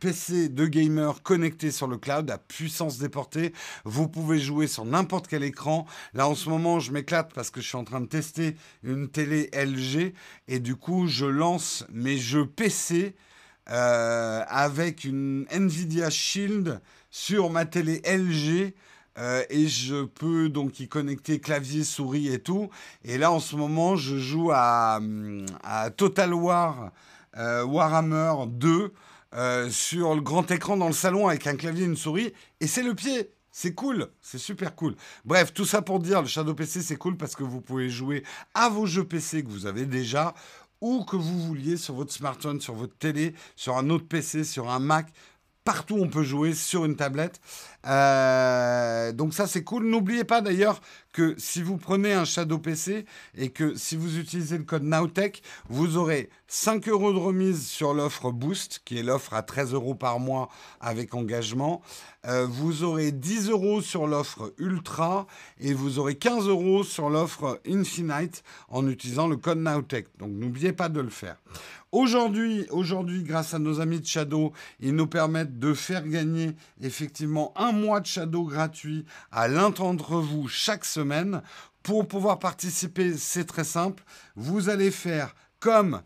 PC 0.00 0.48
de 0.48 0.66
gamer 0.66 1.22
connecté 1.22 1.70
sur 1.70 1.86
le 1.86 1.98
cloud 1.98 2.30
à 2.30 2.38
puissance 2.38 2.98
déportée. 2.98 3.52
Vous 3.84 4.08
pouvez 4.08 4.38
jouer 4.38 4.66
sur 4.66 4.84
n'importe 4.84 5.28
quel 5.28 5.42
écran. 5.42 5.86
Là, 6.14 6.28
en 6.28 6.34
ce 6.34 6.48
moment, 6.48 6.80
je 6.80 6.92
m'éclate 6.92 7.32
parce 7.34 7.50
que 7.50 7.60
je 7.60 7.68
suis 7.68 7.76
en 7.76 7.84
train 7.84 8.00
de 8.00 8.06
tester 8.06 8.56
une 8.82 9.08
télé 9.08 9.50
LG 9.52 10.14
et 10.48 10.60
du 10.60 10.76
coup, 10.76 11.06
je 11.06 11.26
lance 11.26 11.84
mes 11.92 12.18
jeux 12.18 12.46
PC 12.46 13.14
euh, 13.70 14.42
avec 14.48 15.04
une 15.04 15.46
Nvidia 15.50 16.10
Shield 16.10 16.80
sur 17.10 17.50
ma 17.50 17.64
télé 17.64 18.02
LG. 18.04 18.74
Euh, 19.18 19.44
et 19.50 19.68
je 19.68 20.04
peux 20.04 20.48
donc 20.48 20.80
y 20.80 20.88
connecter 20.88 21.38
clavier, 21.38 21.84
souris 21.84 22.28
et 22.28 22.38
tout. 22.38 22.70
Et 23.04 23.18
là, 23.18 23.30
en 23.30 23.40
ce 23.40 23.56
moment, 23.56 23.94
je 23.94 24.16
joue 24.16 24.50
à, 24.52 25.00
Total 25.96 26.32
War 26.32 26.92
euh, 27.36 27.64
Warhammer 27.64 28.46
2 28.48 28.92
euh, 29.34 29.70
sur 29.70 30.14
le 30.14 30.20
grand 30.20 30.50
écran 30.50 30.76
dans 30.76 30.86
le 30.86 30.92
salon 30.92 31.28
avec 31.28 31.46
un 31.46 31.56
clavier 31.56 31.84
et 31.84 31.86
une 31.86 31.96
souris, 31.96 32.32
et 32.60 32.66
c'est 32.66 32.82
le 32.82 32.94
pied. 32.94 33.30
C'est 33.54 33.74
cool, 33.74 34.08
c'est 34.22 34.38
super 34.38 34.74
cool. 34.74 34.96
Bref, 35.26 35.52
tout 35.52 35.66
ça 35.66 35.82
pour 35.82 36.00
dire, 36.00 36.22
le 36.22 36.26
Shadow 36.26 36.54
PC, 36.54 36.80
c'est 36.80 36.96
cool 36.96 37.18
parce 37.18 37.36
que 37.36 37.42
vous 37.42 37.60
pouvez 37.60 37.90
jouer 37.90 38.24
à 38.54 38.70
vos 38.70 38.86
jeux 38.86 39.04
PC 39.04 39.44
que 39.44 39.50
vous 39.50 39.66
avez 39.66 39.84
déjà, 39.84 40.32
ou 40.80 41.04
que 41.04 41.16
vous 41.16 41.38
vouliez 41.46 41.76
sur 41.76 41.94
votre 41.94 42.12
smartphone, 42.12 42.60
sur 42.60 42.74
votre 42.74 42.96
télé, 42.96 43.34
sur 43.54 43.76
un 43.76 43.90
autre 43.90 44.06
PC, 44.08 44.44
sur 44.44 44.70
un 44.70 44.78
Mac. 44.78 45.12
Partout, 45.64 45.96
on 46.00 46.08
peut 46.08 46.24
jouer 46.24 46.54
sur 46.54 46.84
une 46.86 46.96
tablette. 46.96 47.40
Euh, 47.86 49.12
donc 49.12 49.34
ça, 49.34 49.46
c'est 49.46 49.64
cool. 49.64 49.86
N'oubliez 49.86 50.24
pas 50.24 50.40
d'ailleurs 50.40 50.80
que 51.12 51.34
si 51.36 51.62
vous 51.62 51.76
prenez 51.76 52.12
un 52.12 52.24
Shadow 52.24 52.58
PC 52.58 53.04
et 53.36 53.50
que 53.50 53.74
si 53.74 53.96
vous 53.96 54.18
utilisez 54.18 54.58
le 54.58 54.64
code 54.64 54.84
Nowtech, 54.84 55.42
vous 55.68 55.96
aurez 55.96 56.30
5 56.48 56.88
euros 56.88 57.12
de 57.12 57.18
remise 57.18 57.66
sur 57.66 57.92
l'offre 57.92 58.30
Boost, 58.30 58.82
qui 58.84 58.98
est 58.98 59.02
l'offre 59.02 59.34
à 59.34 59.42
13 59.42 59.74
euros 59.74 59.94
par 59.94 60.20
mois 60.20 60.48
avec 60.80 61.14
engagement. 61.14 61.82
Euh, 62.26 62.46
vous 62.46 62.84
aurez 62.84 63.10
10 63.10 63.50
euros 63.50 63.82
sur 63.82 64.06
l'offre 64.06 64.54
Ultra 64.58 65.26
et 65.60 65.74
vous 65.74 65.98
aurez 65.98 66.14
15 66.14 66.48
euros 66.48 66.84
sur 66.84 67.10
l'offre 67.10 67.60
Infinite 67.66 68.42
en 68.68 68.88
utilisant 68.88 69.28
le 69.28 69.36
code 69.36 69.58
Nowtech. 69.58 70.06
Donc 70.18 70.30
n'oubliez 70.30 70.72
pas 70.72 70.88
de 70.88 71.00
le 71.00 71.10
faire. 71.10 71.36
Aujourd'hui, 71.90 72.64
aujourd'hui, 72.70 73.22
grâce 73.22 73.52
à 73.52 73.58
nos 73.58 73.82
amis 73.82 74.00
de 74.00 74.06
Shadow, 74.06 74.52
ils 74.80 74.94
nous 74.94 75.06
permettent 75.06 75.58
de 75.58 75.74
faire 75.74 76.08
gagner 76.08 76.52
effectivement 76.80 77.52
un 77.54 77.71
mois 77.72 78.00
de 78.00 78.06
Shadow 78.06 78.44
gratuit 78.44 79.04
à 79.30 79.48
l'un 79.48 79.70
d'entre 79.70 80.16
vous 80.16 80.46
chaque 80.48 80.84
semaine. 80.84 81.42
Pour 81.82 82.06
pouvoir 82.06 82.38
participer, 82.38 83.16
c'est 83.16 83.44
très 83.44 83.64
simple. 83.64 84.04
Vous 84.36 84.68
allez 84.68 84.90
faire 84.90 85.34
comme 85.58 86.02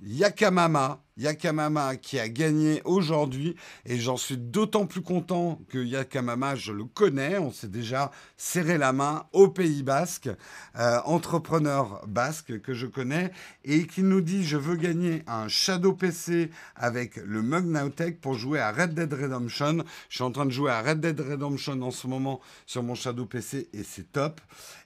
Yakamama, 0.00 1.03
Yakamama 1.16 1.96
qui 1.96 2.18
a 2.18 2.28
gagné 2.28 2.82
aujourd'hui 2.84 3.54
et 3.86 3.98
j'en 3.98 4.16
suis 4.16 4.36
d'autant 4.36 4.86
plus 4.86 5.02
content 5.02 5.60
que 5.68 5.78
Yakamama, 5.78 6.56
je 6.56 6.72
le 6.72 6.84
connais, 6.84 7.38
on 7.38 7.52
s'est 7.52 7.68
déjà 7.68 8.10
serré 8.36 8.78
la 8.78 8.92
main 8.92 9.26
au 9.32 9.48
Pays 9.48 9.82
Basque, 9.82 10.28
euh, 10.76 10.98
entrepreneur 11.04 12.04
basque 12.08 12.60
que 12.60 12.74
je 12.74 12.86
connais 12.86 13.30
et 13.64 13.86
qui 13.86 14.02
nous 14.02 14.20
dit 14.20 14.44
je 14.44 14.56
veux 14.56 14.76
gagner 14.76 15.22
un 15.28 15.46
Shadow 15.46 15.92
PC 15.92 16.50
avec 16.74 17.16
le 17.16 17.42
Mug 17.42 17.66
Nowtech 17.66 18.20
pour 18.20 18.34
jouer 18.34 18.58
à 18.58 18.72
Red 18.72 18.94
Dead 18.94 19.12
Redemption. 19.12 19.84
Je 20.08 20.16
suis 20.16 20.24
en 20.24 20.32
train 20.32 20.46
de 20.46 20.50
jouer 20.50 20.72
à 20.72 20.82
Red 20.82 21.00
Dead 21.00 21.20
Redemption 21.20 21.80
en 21.82 21.92
ce 21.92 22.08
moment 22.08 22.40
sur 22.66 22.82
mon 22.82 22.96
Shadow 22.96 23.26
PC 23.26 23.68
et 23.72 23.84
c'est 23.84 24.10
top. 24.10 24.40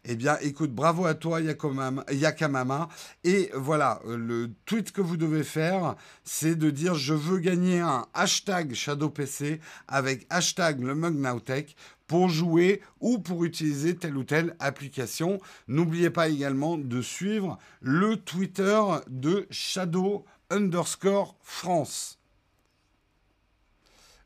Eh 0.05 0.15
bien 0.15 0.37
écoute, 0.43 0.73
bravo 0.73 1.07
à 1.07 1.15
toi 1.15 1.41
Yakamama 1.41 2.89
et 3.25 3.51
voilà, 3.55 4.01
le 4.07 4.51
tweet 4.67 4.93
que 4.93 5.01
vous 5.01 5.17
devez 5.17 5.45
faire 5.45 5.97
c'est 6.29 6.57
de 6.57 6.69
dire 6.69 6.95
je 6.95 7.15
veux 7.15 7.39
gagner 7.39 7.81
un 7.81 8.07
hashtag 8.13 8.75
ShadowPC 8.75 9.61
avec 9.89 10.27
hashtag 10.29 10.83
le 10.83 10.95
Mug 10.95 11.17
pour 12.07 12.29
jouer 12.29 12.83
ou 13.01 13.19
pour 13.19 13.47
utiliser 13.47 13.97
telle 13.97 14.17
ou 14.17 14.25
telle 14.25 14.55
application. 14.59 15.41
N'oubliez 15.69 16.11
pas 16.11 16.29
également 16.29 16.77
de 16.77 17.01
suivre 17.01 17.59
le 17.81 18.17
Twitter 18.17 18.79
de 19.09 19.47
Shadow 19.51 20.27
underscore 20.51 21.35
France. 21.41 22.19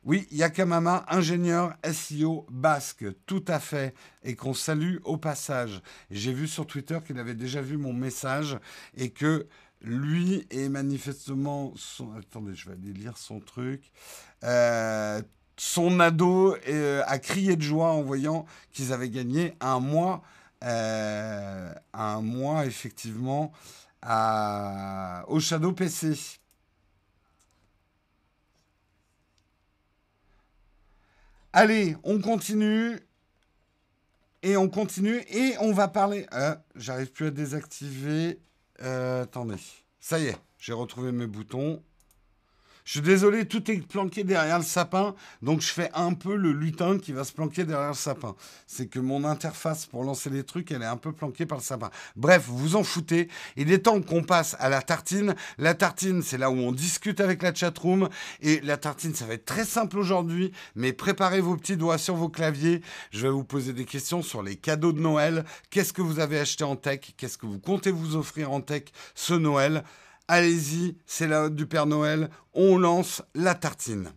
Oui, 0.05 0.27
Yakamama, 0.31 1.05
ingénieur 1.07 1.77
SEO 1.89 2.45
basque, 2.51 3.05
tout 3.25 3.45
à 3.47 3.61
fait, 3.61 3.93
et 4.25 4.35
qu'on 4.35 4.53
salue 4.53 4.97
au 5.05 5.15
passage. 5.15 5.81
J'ai 6.11 6.33
vu 6.33 6.49
sur 6.49 6.67
Twitter 6.67 6.99
qu'il 7.07 7.17
avait 7.19 7.35
déjà 7.35 7.61
vu 7.61 7.77
mon 7.77 7.93
message 7.93 8.57
et 8.97 9.11
que 9.11 9.47
lui 9.83 10.47
est 10.49 10.69
manifestement. 10.69 11.73
Attendez, 12.17 12.55
je 12.55 12.69
vais 12.69 12.73
aller 12.73 12.93
lire 12.93 13.17
son 13.17 13.39
truc. 13.39 13.91
Euh, 14.43 15.21
son 15.57 15.99
ado 15.99 16.55
euh, 16.67 17.03
a 17.05 17.19
crié 17.19 17.55
de 17.55 17.61
joie 17.61 17.91
en 17.91 18.01
voyant 18.01 18.45
qu'ils 18.71 18.91
avaient 18.93 19.09
gagné 19.09 19.55
un 19.59 19.79
mois, 19.79 20.23
euh, 20.63 21.73
un 21.93 22.21
mois 22.21 22.65
effectivement, 22.65 23.51
au 25.27 25.39
Shadow 25.39 25.73
PC. 25.73 26.39
Allez, 31.51 31.95
on 32.03 32.19
continue. 32.19 32.99
Et 34.41 34.57
on 34.57 34.67
continue. 34.69 35.23
Et 35.29 35.55
on 35.59 35.71
va 35.71 35.87
parler. 35.87 36.25
J'arrive 36.75 37.11
plus 37.11 37.27
à 37.27 37.31
désactiver. 37.31 38.39
Euh, 38.81 39.23
attendez. 39.23 39.55
Ça 39.99 40.19
y 40.19 40.25
est, 40.27 40.37
j'ai 40.57 40.73
retrouvé 40.73 41.11
mes 41.11 41.27
boutons. 41.27 41.83
Je 42.85 42.91
suis 42.91 43.01
désolé, 43.01 43.45
tout 43.45 43.71
est 43.71 43.77
planqué 43.87 44.25
derrière 44.25 44.57
le 44.57 44.65
sapin, 44.65 45.15
donc 45.41 45.61
je 45.61 45.71
fais 45.71 45.89
un 45.93 46.13
peu 46.13 46.35
le 46.35 46.51
lutin 46.51 46.97
qui 46.97 47.13
va 47.13 47.23
se 47.23 47.31
planquer 47.31 47.63
derrière 47.63 47.89
le 47.89 47.95
sapin. 47.95 48.35
C'est 48.67 48.87
que 48.87 48.99
mon 48.99 49.23
interface 49.23 49.85
pour 49.85 50.03
lancer 50.03 50.29
les 50.29 50.43
trucs, 50.43 50.69
elle 50.71 50.81
est 50.81 50.85
un 50.85 50.97
peu 50.97 51.13
planquée 51.13 51.45
par 51.45 51.59
le 51.59 51.63
sapin. 51.63 51.89
Bref, 52.17 52.43
vous 52.47 52.75
en 52.75 52.83
foutez. 52.83 53.29
Il 53.55 53.71
est 53.71 53.79
temps 53.79 54.01
qu'on 54.01 54.23
passe 54.23 54.57
à 54.59 54.67
la 54.67 54.81
tartine. 54.81 55.33
La 55.57 55.75
tartine, 55.75 56.21
c'est 56.21 56.37
là 56.37 56.49
où 56.49 56.55
on 56.55 56.73
discute 56.73 57.21
avec 57.21 57.41
la 57.41 57.53
chatroom. 57.53 58.09
Et 58.41 58.59
la 58.61 58.75
tartine, 58.75 59.15
ça 59.15 59.25
va 59.25 59.35
être 59.35 59.45
très 59.45 59.65
simple 59.65 59.97
aujourd'hui, 59.97 60.51
mais 60.75 60.91
préparez 60.91 61.39
vos 61.39 61.55
petits 61.55 61.77
doigts 61.77 61.97
sur 61.97 62.15
vos 62.15 62.29
claviers. 62.29 62.81
Je 63.11 63.21
vais 63.21 63.31
vous 63.31 63.45
poser 63.45 63.71
des 63.71 63.85
questions 63.85 64.21
sur 64.21 64.43
les 64.43 64.57
cadeaux 64.57 64.91
de 64.91 64.99
Noël. 64.99 65.45
Qu'est-ce 65.69 65.93
que 65.93 66.01
vous 66.01 66.19
avez 66.19 66.37
acheté 66.37 66.65
en 66.65 66.75
tech? 66.75 67.13
Qu'est-ce 67.15 67.37
que 67.37 67.45
vous 67.45 67.59
comptez 67.59 67.91
vous 67.91 68.17
offrir 68.17 68.51
en 68.51 68.59
tech 68.59 68.83
ce 69.15 69.33
Noël? 69.33 69.83
Allez-y, 70.27 70.95
c'est 71.05 71.27
la 71.27 71.49
du 71.49 71.65
Père 71.65 71.85
Noël, 71.85 72.29
on 72.53 72.77
lance 72.77 73.21
la 73.35 73.55
tartine. 73.55 74.09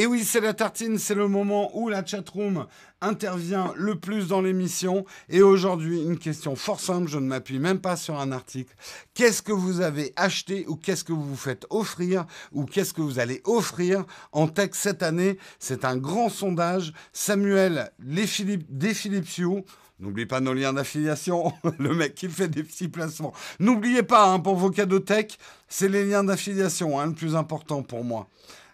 Et 0.00 0.06
oui, 0.06 0.24
c'est 0.24 0.40
la 0.40 0.54
tartine, 0.54 0.96
c'est 0.96 1.14
le 1.14 1.28
moment 1.28 1.76
où 1.76 1.90
la 1.90 2.02
chatroom 2.02 2.66
intervient 3.02 3.74
le 3.76 3.96
plus 3.96 4.28
dans 4.28 4.40
l'émission. 4.40 5.04
Et 5.28 5.42
aujourd'hui, 5.42 6.00
une 6.00 6.16
question 6.16 6.56
fort 6.56 6.80
simple, 6.80 7.06
je 7.06 7.18
ne 7.18 7.26
m'appuie 7.26 7.58
même 7.58 7.80
pas 7.80 7.96
sur 7.98 8.18
un 8.18 8.32
article. 8.32 8.74
Qu'est-ce 9.12 9.42
que 9.42 9.52
vous 9.52 9.82
avez 9.82 10.14
acheté 10.16 10.64
ou 10.68 10.76
qu'est-ce 10.76 11.04
que 11.04 11.12
vous 11.12 11.22
vous 11.22 11.36
faites 11.36 11.66
offrir 11.68 12.24
ou 12.50 12.64
qu'est-ce 12.64 12.94
que 12.94 13.02
vous 13.02 13.18
allez 13.18 13.42
offrir 13.44 14.06
en 14.32 14.48
tech 14.48 14.70
cette 14.72 15.02
année? 15.02 15.36
C'est 15.58 15.84
un 15.84 15.98
grand 15.98 16.30
sondage. 16.30 16.94
Samuel 17.12 17.92
Desphilippio, 17.98 19.66
N'oubliez 19.98 20.24
pas 20.24 20.40
nos 20.40 20.54
liens 20.54 20.72
d'affiliation, 20.72 21.52
le 21.78 21.94
mec 21.94 22.14
qui 22.14 22.30
fait 22.30 22.48
des 22.48 22.62
petits 22.62 22.88
placements. 22.88 23.34
N'oubliez 23.58 24.02
pas, 24.02 24.28
hein, 24.28 24.40
pour 24.40 24.56
vos 24.56 24.70
cadeaux 24.70 25.00
tech, 25.00 25.26
c'est 25.68 25.90
les 25.90 26.06
liens 26.06 26.24
d'affiliation, 26.24 26.98
hein, 26.98 27.04
le 27.04 27.12
plus 27.12 27.36
important 27.36 27.82
pour 27.82 28.02
moi. 28.02 28.30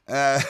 Euh... 0.08 0.38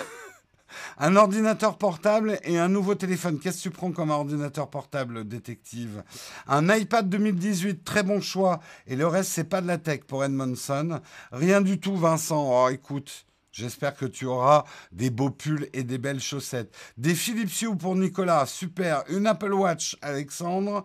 Un 0.98 1.16
ordinateur 1.16 1.78
portable 1.78 2.38
et 2.42 2.58
un 2.58 2.68
nouveau 2.68 2.94
téléphone. 2.94 3.38
Qu'est-ce 3.38 3.58
que 3.58 3.62
tu 3.64 3.70
prends 3.70 3.92
comme 3.92 4.10
ordinateur 4.10 4.68
portable, 4.68 5.26
détective? 5.26 6.02
Un 6.46 6.74
iPad 6.74 7.08
2018, 7.08 7.84
très 7.84 8.02
bon 8.02 8.20
choix. 8.20 8.60
Et 8.86 8.96
le 8.96 9.06
reste, 9.06 9.30
c'est 9.30 9.44
pas 9.44 9.60
de 9.60 9.66
la 9.66 9.78
tech 9.78 10.00
pour 10.06 10.24
Edmondson. 10.24 11.00
Rien 11.32 11.60
du 11.60 11.80
tout, 11.80 11.96
Vincent. 11.96 12.64
Oh, 12.64 12.68
écoute. 12.68 13.26
J'espère 13.56 13.94
que 13.94 14.04
tu 14.04 14.26
auras 14.26 14.64
des 14.92 15.08
beaux 15.08 15.30
pulls 15.30 15.70
et 15.72 15.82
des 15.82 15.96
belles 15.96 16.20
chaussettes. 16.20 16.76
Des 16.98 17.14
Philips 17.14 17.62
Hue 17.62 17.74
pour 17.74 17.96
Nicolas, 17.96 18.44
super. 18.44 19.02
Une 19.08 19.26
Apple 19.26 19.54
Watch, 19.54 19.96
Alexandre. 20.02 20.84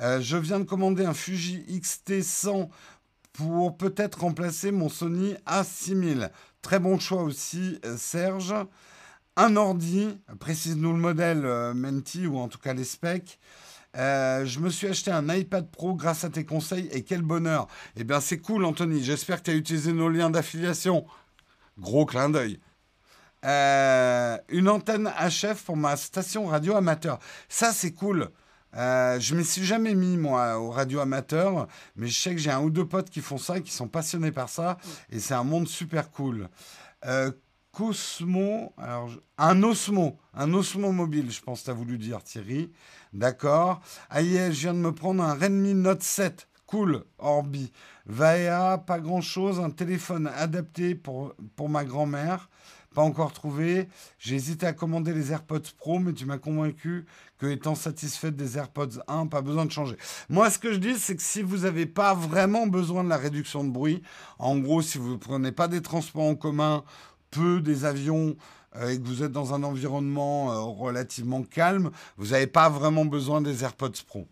Euh, 0.00 0.22
je 0.22 0.38
viens 0.38 0.58
de 0.58 0.64
commander 0.64 1.04
un 1.04 1.12
Fuji 1.12 1.62
XT100 1.68 2.70
pour 3.34 3.76
peut-être 3.76 4.20
remplacer 4.20 4.72
mon 4.72 4.88
Sony 4.88 5.34
A6000. 5.46 6.30
Très 6.62 6.78
bon 6.78 6.98
choix 6.98 7.22
aussi, 7.22 7.78
euh, 7.84 7.98
Serge. 7.98 8.54
Un 9.36 9.56
ordi, 9.56 10.18
précise-nous 10.40 10.92
le 10.92 10.98
modèle 10.98 11.44
euh, 11.44 11.74
Menti 11.74 12.26
ou 12.26 12.38
en 12.38 12.48
tout 12.48 12.58
cas 12.58 12.72
les 12.72 12.84
specs. 12.84 13.38
Euh, 13.96 14.44
je 14.44 14.60
me 14.60 14.70
suis 14.70 14.88
acheté 14.88 15.10
un 15.10 15.28
iPad 15.28 15.70
Pro 15.70 15.94
grâce 15.94 16.24
à 16.24 16.30
tes 16.30 16.44
conseils 16.44 16.88
et 16.92 17.02
quel 17.02 17.22
bonheur. 17.22 17.66
Eh 17.96 18.04
bien, 18.04 18.20
c'est 18.20 18.38
cool, 18.38 18.64
Anthony. 18.64 19.02
J'espère 19.02 19.38
que 19.38 19.44
tu 19.44 19.50
as 19.50 19.54
utilisé 19.54 19.92
nos 19.92 20.08
liens 20.08 20.30
d'affiliation. 20.30 21.06
Gros 21.78 22.06
clin 22.06 22.30
d'œil. 22.30 22.58
une 23.42 24.68
antenne 24.68 25.12
HF 25.20 25.64
pour 25.64 25.76
ma 25.76 25.96
station 25.96 26.46
radio 26.46 26.76
amateur. 26.76 27.18
Ça, 27.48 27.72
c'est 27.72 27.92
cool. 27.92 28.30
Euh, 28.76 29.18
je 29.20 29.34
m'y 29.34 29.44
suis 29.44 29.64
jamais 29.64 29.94
mis, 29.94 30.16
moi, 30.16 30.58
au 30.58 30.70
radio 30.70 31.00
amateur, 31.00 31.66
mais 31.96 32.08
je 32.08 32.20
sais 32.20 32.30
que 32.32 32.40
j'ai 32.40 32.50
un 32.50 32.60
ou 32.60 32.70
deux 32.70 32.86
potes 32.86 33.10
qui 33.10 33.20
font 33.20 33.38
ça, 33.38 33.60
qui 33.60 33.72
sont 33.72 33.88
passionnés 33.88 34.32
par 34.32 34.48
ça, 34.48 34.76
et 35.10 35.18
c'est 35.18 35.34
un 35.34 35.44
monde 35.44 35.66
super 35.66 36.10
cool. 36.10 36.48
Euh, 37.06 37.30
Cosmo, 37.76 38.72
alors, 38.78 39.10
un 39.36 39.62
Osmo, 39.62 40.16
un 40.32 40.54
Osmo 40.54 40.92
mobile, 40.92 41.30
je 41.30 41.42
pense 41.42 41.60
que 41.60 41.64
tu 41.66 41.70
as 41.70 41.74
voulu 41.74 41.98
dire, 41.98 42.22
Thierry. 42.22 42.72
D'accord. 43.12 43.82
Ah 44.08 44.22
je 44.22 44.48
viens 44.48 44.72
de 44.72 44.78
me 44.78 44.92
prendre 44.92 45.22
un 45.22 45.34
Redmi 45.34 45.74
Note 45.74 46.02
7. 46.02 46.48
Cool, 46.64 47.04
Orbi. 47.18 47.70
Vaea, 48.06 48.78
pas 48.78 48.98
grand-chose, 48.98 49.60
un 49.60 49.68
téléphone 49.68 50.26
adapté 50.26 50.94
pour, 50.94 51.34
pour 51.54 51.68
ma 51.68 51.84
grand-mère. 51.84 52.48
Pas 52.94 53.02
encore 53.02 53.34
trouvé. 53.34 53.90
J'ai 54.18 54.36
hésité 54.36 54.64
à 54.64 54.72
commander 54.72 55.12
les 55.12 55.30
AirPods 55.32 55.74
Pro, 55.76 55.98
mais 55.98 56.14
tu 56.14 56.24
m'as 56.24 56.38
convaincu 56.38 57.04
que 57.36 57.44
étant 57.44 57.74
satisfaite 57.74 58.36
des 58.36 58.56
AirPods 58.56 59.02
1, 59.06 59.26
pas 59.26 59.42
besoin 59.42 59.66
de 59.66 59.70
changer. 59.70 59.98
Moi, 60.30 60.48
ce 60.48 60.58
que 60.58 60.72
je 60.72 60.78
dis, 60.78 60.98
c'est 60.98 61.14
que 61.14 61.22
si 61.22 61.42
vous 61.42 61.58
n'avez 61.58 61.84
pas 61.84 62.14
vraiment 62.14 62.66
besoin 62.66 63.04
de 63.04 63.10
la 63.10 63.18
réduction 63.18 63.64
de 63.64 63.70
bruit, 63.70 64.02
en 64.38 64.56
gros, 64.56 64.80
si 64.80 64.96
vous 64.96 65.10
ne 65.10 65.16
prenez 65.16 65.52
pas 65.52 65.68
des 65.68 65.82
transports 65.82 66.24
en 66.24 66.36
commun, 66.36 66.84
peu 67.36 67.60
des 67.60 67.84
avions, 67.84 68.36
euh, 68.76 68.90
et 68.90 69.00
que 69.00 69.06
vous 69.06 69.22
êtes 69.22 69.32
dans 69.32 69.54
un 69.54 69.62
environnement 69.62 70.52
euh, 70.52 70.60
relativement 70.60 71.42
calme, 71.42 71.90
vous 72.16 72.28
n'avez 72.28 72.46
pas 72.46 72.68
vraiment 72.68 73.04
besoin 73.04 73.40
des 73.40 73.64
AirPods 73.64 74.02
Pro 74.06 74.26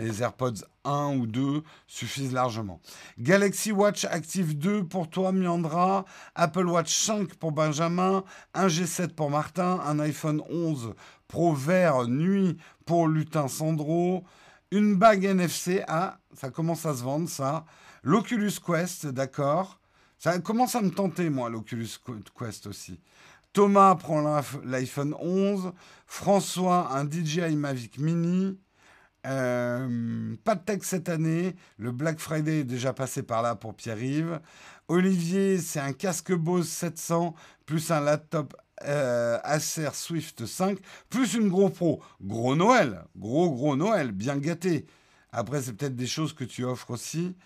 les 0.00 0.22
AirPods 0.22 0.64
1 0.84 1.16
ou 1.16 1.26
2 1.26 1.62
suffisent 1.86 2.32
largement. 2.32 2.80
Galaxy 3.18 3.72
Watch 3.72 4.04
Active 4.04 4.56
2 4.56 4.84
pour 4.84 5.10
toi, 5.10 5.32
Miandra. 5.32 6.04
Apple 6.34 6.66
Watch 6.66 6.94
5 6.94 7.34
pour 7.34 7.52
Benjamin. 7.52 8.24
Un 8.54 8.68
G7 8.68 9.08
pour 9.08 9.30
Martin. 9.30 9.80
Un 9.84 9.98
iPhone 10.00 10.42
11 10.48 10.94
Pro 11.26 11.52
vert 11.52 12.06
nuit 12.06 12.56
pour 12.86 13.08
Lutin 13.08 13.48
Sandro. 13.48 14.24
Une 14.70 14.96
bague 14.96 15.24
NFC. 15.24 15.82
Ah, 15.88 16.18
ça 16.34 16.50
commence 16.50 16.86
à 16.86 16.94
se 16.94 17.02
vendre, 17.02 17.28
ça. 17.28 17.64
L'Oculus 18.02 18.52
Quest, 18.64 19.06
d'accord. 19.06 19.77
Ça 20.18 20.38
commence 20.40 20.74
à 20.74 20.82
me 20.82 20.90
tenter, 20.90 21.30
moi, 21.30 21.48
l'Oculus 21.48 21.88
Quest 22.36 22.66
aussi. 22.66 23.00
Thomas 23.52 23.94
prend 23.94 24.42
l'iPhone 24.64 25.14
11. 25.18 25.72
François, 26.06 26.96
un 26.96 27.08
DJI 27.08 27.56
Mavic 27.56 27.98
Mini. 27.98 28.58
Euh, 29.26 30.34
pas 30.44 30.54
de 30.54 30.64
texte 30.64 30.90
cette 30.90 31.08
année. 31.08 31.54
Le 31.76 31.92
Black 31.92 32.18
Friday 32.18 32.60
est 32.60 32.64
déjà 32.64 32.92
passé 32.92 33.22
par 33.22 33.42
là 33.42 33.54
pour 33.54 33.74
Pierre-Yves. 33.74 34.40
Olivier, 34.88 35.58
c'est 35.58 35.80
un 35.80 35.92
casque 35.92 36.32
Bose 36.32 36.68
700 36.68 37.34
plus 37.66 37.90
un 37.90 38.00
laptop 38.00 38.56
euh, 38.84 39.38
Acer 39.42 39.90
Swift 39.92 40.46
5 40.46 40.78
plus 41.10 41.34
une 41.34 41.48
gros 41.48 41.68
pro. 41.68 42.02
Gros 42.22 42.56
Noël, 42.56 43.04
gros 43.16 43.50
gros 43.50 43.76
Noël, 43.76 44.12
bien 44.12 44.36
gâté. 44.38 44.86
Après, 45.30 45.62
c'est 45.62 45.74
peut-être 45.74 45.96
des 45.96 46.06
choses 46.06 46.32
que 46.32 46.44
tu 46.44 46.64
offres 46.64 46.90
aussi. 46.90 47.36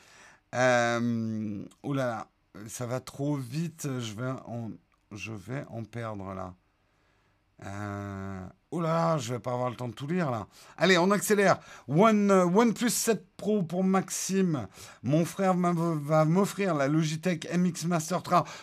Euh, 0.54 1.64
oh 1.82 1.94
là, 1.94 2.28
ça 2.68 2.86
va 2.86 3.00
trop 3.00 3.36
vite. 3.36 3.88
Je 4.00 4.12
vais 5.32 5.64
en, 5.68 5.84
perdre 5.84 6.34
là. 6.34 6.54
Euh, 7.64 8.40
oh 8.72 8.80
là 8.80 8.88
là, 8.88 9.18
je 9.18 9.34
vais 9.34 9.38
pas 9.38 9.52
avoir 9.52 9.70
le 9.70 9.76
temps 9.76 9.88
de 9.88 9.94
tout 9.94 10.08
lire 10.08 10.30
là. 10.30 10.48
Allez, 10.76 10.98
on 10.98 11.10
accélère. 11.12 11.60
One, 11.86 12.30
euh, 12.30 12.44
OnePlus 12.44 12.90
7 12.90 13.24
Pro 13.36 13.62
pour 13.62 13.84
Maxime. 13.84 14.66
Mon 15.04 15.24
frère 15.24 15.54
va 15.54 16.24
m'offrir 16.24 16.74
la 16.74 16.88
Logitech 16.88 17.48
MX 17.56 17.86
Master 17.86 18.22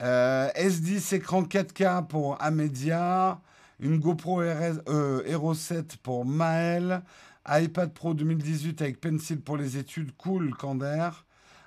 S10 0.00 1.14
écran 1.14 1.42
4K 1.42 2.06
pour 2.06 2.40
Amedia, 2.40 3.40
une 3.80 3.98
GoPro 3.98 4.42
Hero 4.42 5.54
7 5.54 5.96
pour 5.98 6.24
Maël, 6.24 7.02
iPad 7.46 7.92
Pro 7.92 8.14
2018 8.14 8.82
avec 8.82 9.00
Pencil 9.00 9.40
pour 9.40 9.56
les 9.56 9.76
études, 9.76 10.12
cool, 10.16 10.54
Cander. 10.54 11.10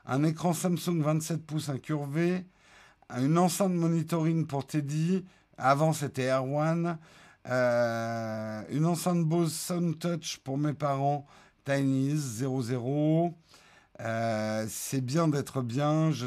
Un 0.05 0.23
écran 0.23 0.53
Samsung 0.53 1.01
27 1.01 1.45
pouces 1.45 1.69
incurvé. 1.69 2.45
Une 3.17 3.37
enceinte 3.37 3.73
monitoring 3.73 4.47
pour 4.47 4.65
Teddy. 4.65 5.25
Avant, 5.57 5.93
c'était 5.93 6.23
Air 6.23 6.45
One. 6.45 6.97
Euh, 7.47 8.61
une 8.69 8.85
enceinte 8.85 9.23
Bose 9.25 9.53
Sound 9.53 9.99
Touch 9.99 10.37
pour 10.43 10.57
mes 10.57 10.73
parents. 10.73 11.25
Tiny 11.65 12.15
00. 12.15 13.33
Euh, 13.99 14.65
c'est 14.69 15.01
bien 15.01 15.27
d'être 15.27 15.61
bien. 15.61 16.11
Je 16.11 16.23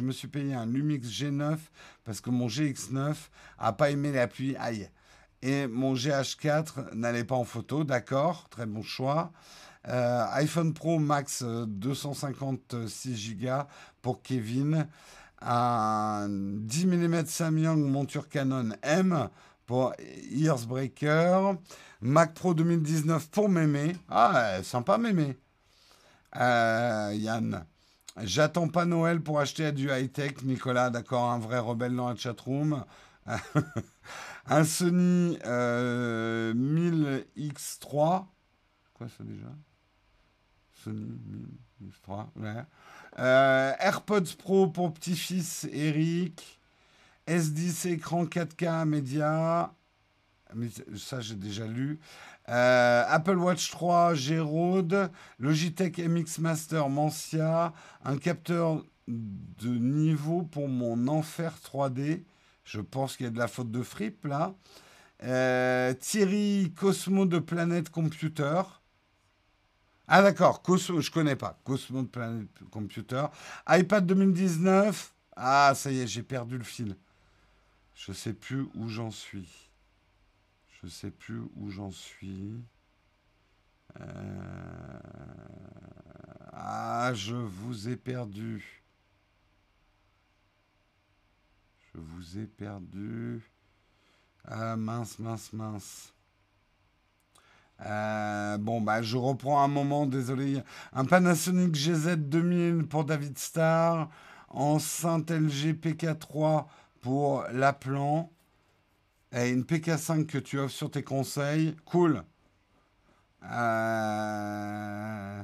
me 0.00 0.12
suis 0.12 0.28
payé 0.28 0.54
un 0.54 0.66
Lumix 0.66 1.08
G9 1.08 1.58
parce 2.04 2.20
que 2.20 2.30
mon 2.30 2.46
GX9 2.46 3.14
a 3.58 3.72
pas 3.72 3.90
aimé 3.90 4.12
la 4.12 4.28
pluie. 4.28 4.56
Aïe. 4.56 4.88
Et 5.46 5.66
mon 5.66 5.92
GH4 5.92 6.94
n'allait 6.94 7.22
pas 7.22 7.34
en 7.34 7.44
photo, 7.44 7.84
d'accord, 7.84 8.48
très 8.48 8.64
bon 8.64 8.82
choix. 8.82 9.30
Euh, 9.86 10.24
iPhone 10.32 10.72
Pro 10.72 10.98
Max 10.98 11.42
256 11.42 12.72
euh, 12.72 13.34
Go 13.34 13.68
pour 14.00 14.22
Kevin. 14.22 14.88
un 15.42 16.28
10 16.30 16.86
mm 16.86 17.26
Samyang 17.26 17.76
monture 17.76 18.30
Canon 18.30 18.70
M 18.82 19.28
pour 19.66 19.92
Earsbreaker. 20.32 21.56
Mac 22.00 22.32
Pro 22.32 22.54
2019 22.54 23.28
pour 23.28 23.50
Mémé. 23.50 23.96
Ah, 24.08 24.62
sympa 24.62 24.96
Mémé. 24.96 25.36
Euh, 26.36 27.12
Yann. 27.14 27.66
J'attends 28.22 28.68
pas 28.68 28.86
Noël 28.86 29.20
pour 29.20 29.40
acheter 29.40 29.72
du 29.72 29.90
high-tech. 29.90 30.42
Nicolas, 30.42 30.88
d'accord, 30.88 31.30
un 31.30 31.38
vrai 31.38 31.58
rebelle 31.58 31.94
dans 31.94 32.08
la 32.08 32.16
chatroom. 32.16 32.82
un 34.46 34.64
Sony 34.64 35.38
1000X3. 35.44 37.94
Euh, 37.94 38.20
Quoi 38.94 39.08
ça 39.08 39.24
déjà? 39.24 39.52
Sony 40.82 41.18
1000X3, 41.82 42.26
ouais. 42.36 42.64
Euh, 43.18 43.72
AirPods 43.78 44.36
Pro 44.38 44.68
pour 44.68 44.92
petit-fils 44.92 45.66
Eric. 45.72 46.60
S10 47.26 47.88
écran 47.88 48.26
4K 48.26 48.84
média. 48.84 49.72
Mais 50.54 50.68
ça, 50.96 51.20
j'ai 51.20 51.36
déjà 51.36 51.66
lu. 51.66 51.98
Euh, 52.48 53.04
Apple 53.08 53.36
Watch 53.36 53.70
3 53.70 54.14
G-Rode. 54.14 55.10
Logitech 55.38 55.98
MX 55.98 56.38
Master 56.40 56.88
Mancia. 56.88 57.72
Un 58.04 58.18
capteur 58.18 58.84
de 59.08 59.68
niveau 59.68 60.42
pour 60.42 60.68
mon 60.68 61.08
enfer 61.08 61.54
3D. 61.62 62.24
Je 62.64 62.80
pense 62.80 63.16
qu'il 63.16 63.24
y 63.24 63.28
a 63.28 63.32
de 63.32 63.38
la 63.38 63.48
faute 63.48 63.70
de 63.70 63.82
fripe 63.82 64.24
là. 64.24 64.54
Euh, 65.22 65.94
Thierry 65.94 66.72
Cosmo 66.76 67.26
de 67.26 67.38
Planète 67.38 67.90
Computer. 67.90 68.62
Ah 70.06 70.22
d'accord, 70.22 70.62
Cosmo, 70.62 71.00
je 71.00 71.10
connais 71.10 71.36
pas. 71.36 71.58
Cosmo 71.64 72.02
de 72.02 72.08
Planète 72.08 72.48
Computer. 72.70 73.26
iPad 73.68 74.06
2019. 74.06 75.14
Ah 75.36 75.72
ça 75.74 75.90
y 75.92 76.00
est, 76.00 76.06
j'ai 76.06 76.22
perdu 76.22 76.58
le 76.58 76.64
fil. 76.64 76.96
Je 77.94 78.12
sais 78.12 78.32
plus 78.32 78.66
où 78.74 78.88
j'en 78.88 79.10
suis. 79.10 79.70
Je 80.82 80.88
sais 80.88 81.10
plus 81.10 81.40
où 81.56 81.70
j'en 81.70 81.90
suis. 81.90 82.52
Euh, 84.00 84.98
ah, 86.52 87.12
je 87.14 87.34
vous 87.34 87.88
ai 87.88 87.96
perdu. 87.96 88.83
Je 91.94 92.00
vous 92.00 92.38
ai 92.38 92.46
perdu. 92.46 93.40
Ah, 94.44 94.76
mince, 94.76 95.18
mince, 95.18 95.52
mince. 95.52 96.12
Euh, 97.80 98.58
bon, 98.58 98.80
bah, 98.80 99.02
je 99.02 99.16
reprends 99.16 99.62
un 99.62 99.68
moment, 99.68 100.06
désolé. 100.06 100.62
Un 100.92 101.04
Panasonic 101.04 101.74
GZ 101.74 102.16
2000 102.16 102.86
pour 102.88 103.04
David 103.04 103.38
Starr. 103.38 104.10
Enceinte 104.48 105.30
LG 105.30 105.74
PK3 105.80 106.66
pour 107.00 107.44
l'appelant. 107.52 108.32
Et 109.32 109.50
une 109.50 109.62
PK5 109.62 110.26
que 110.26 110.38
tu 110.38 110.58
offres 110.58 110.74
sur 110.74 110.90
tes 110.90 111.02
conseils. 111.02 111.76
Cool. 111.84 112.24
Euh, 113.44 115.42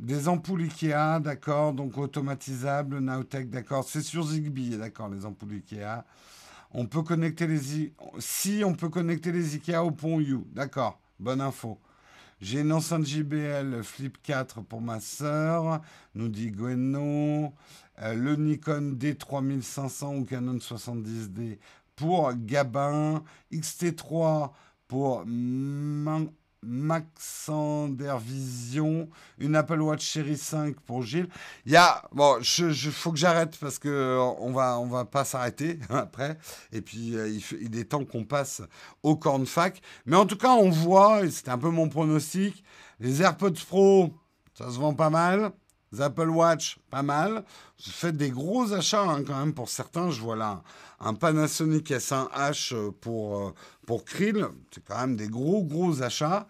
des 0.00 0.28
ampoules 0.28 0.62
Ikea, 0.62 1.20
d'accord. 1.20 1.72
Donc 1.72 1.98
automatisables, 1.98 2.98
Nowtech, 2.98 3.50
d'accord. 3.50 3.84
C'est 3.84 4.02
sur 4.02 4.26
Zigbee, 4.26 4.76
d'accord, 4.76 5.08
les 5.08 5.24
ampoules 5.24 5.54
Ikea. 5.54 6.04
On 6.72 6.86
peut 6.86 7.02
connecter 7.02 7.46
les... 7.46 7.92
Si 8.18 8.62
on 8.64 8.74
peut 8.74 8.88
connecter 8.90 9.32
les 9.32 9.54
Ikea 9.54 9.82
au 9.82 9.90
pont 9.90 10.20
U, 10.20 10.38
d'accord. 10.52 11.00
Bonne 11.18 11.40
info. 11.40 11.78
J'ai 12.40 12.60
une 12.60 12.72
enceinte 12.72 13.04
JBL 13.04 13.82
Flip 13.82 14.16
4 14.22 14.60
pour 14.62 14.80
ma 14.80 15.00
sœur, 15.00 15.80
nous 16.14 16.28
dit 16.28 16.52
Gweno. 16.52 17.52
Euh, 18.00 18.14
le 18.14 18.36
Nikon 18.36 18.96
D3500 18.96 20.20
ou 20.20 20.24
Canon 20.24 20.58
70D 20.58 21.58
pour 21.96 22.32
Gabin. 22.34 23.24
XT3 23.52 24.52
pour 24.86 25.24
Maxander 26.62 28.16
Vision, 28.20 29.08
une 29.38 29.54
Apple 29.54 29.80
Watch 29.80 30.10
Série 30.12 30.36
5 30.36 30.80
pour 30.80 31.02
Gilles. 31.02 31.28
Il 31.66 31.72
y 31.72 31.76
a 31.76 32.02
bon, 32.12 32.38
je, 32.40 32.90
faut 32.90 33.12
que 33.12 33.18
j'arrête 33.18 33.56
parce 33.58 33.78
que 33.78 34.18
on 34.40 34.52
va 34.52 34.78
on 34.78 34.86
va 34.86 35.04
pas 35.04 35.24
s'arrêter 35.24 35.78
après. 35.90 36.38
Et 36.72 36.80
puis 36.80 37.16
euh, 37.16 37.28
il, 37.60 37.78
est 37.78 37.84
temps 37.84 38.04
qu'on 38.04 38.24
passe 38.24 38.62
au 39.02 39.16
cornfac. 39.16 39.80
Mais 40.06 40.16
en 40.16 40.26
tout 40.26 40.36
cas, 40.36 40.50
on 40.50 40.70
voit, 40.70 41.24
et 41.24 41.30
c'était 41.30 41.50
un 41.50 41.58
peu 41.58 41.70
mon 41.70 41.88
pronostic, 41.88 42.64
les 43.00 43.22
AirPods 43.22 43.52
Pro, 43.66 44.14
ça 44.54 44.70
se 44.70 44.78
vend 44.78 44.94
pas 44.94 45.10
mal. 45.10 45.52
Apple 45.98 46.28
Watch, 46.28 46.78
pas 46.90 47.02
mal. 47.02 47.44
Je 47.78 47.90
fais 47.90 48.12
des 48.12 48.30
gros 48.30 48.72
achats 48.72 49.02
hein, 49.02 49.22
quand 49.24 49.38
même 49.38 49.54
pour 49.54 49.68
certains. 49.68 50.10
Je 50.10 50.20
vois 50.20 50.36
là 50.36 50.62
un 51.00 51.14
Panasonic 51.14 51.90
S1H 51.90 52.92
pour, 52.92 53.38
euh, 53.38 53.54
pour 53.86 54.04
Krill. 54.04 54.46
C'est 54.70 54.84
quand 54.84 54.98
même 54.98 55.16
des 55.16 55.28
gros, 55.28 55.64
gros 55.64 56.02
achats. 56.02 56.46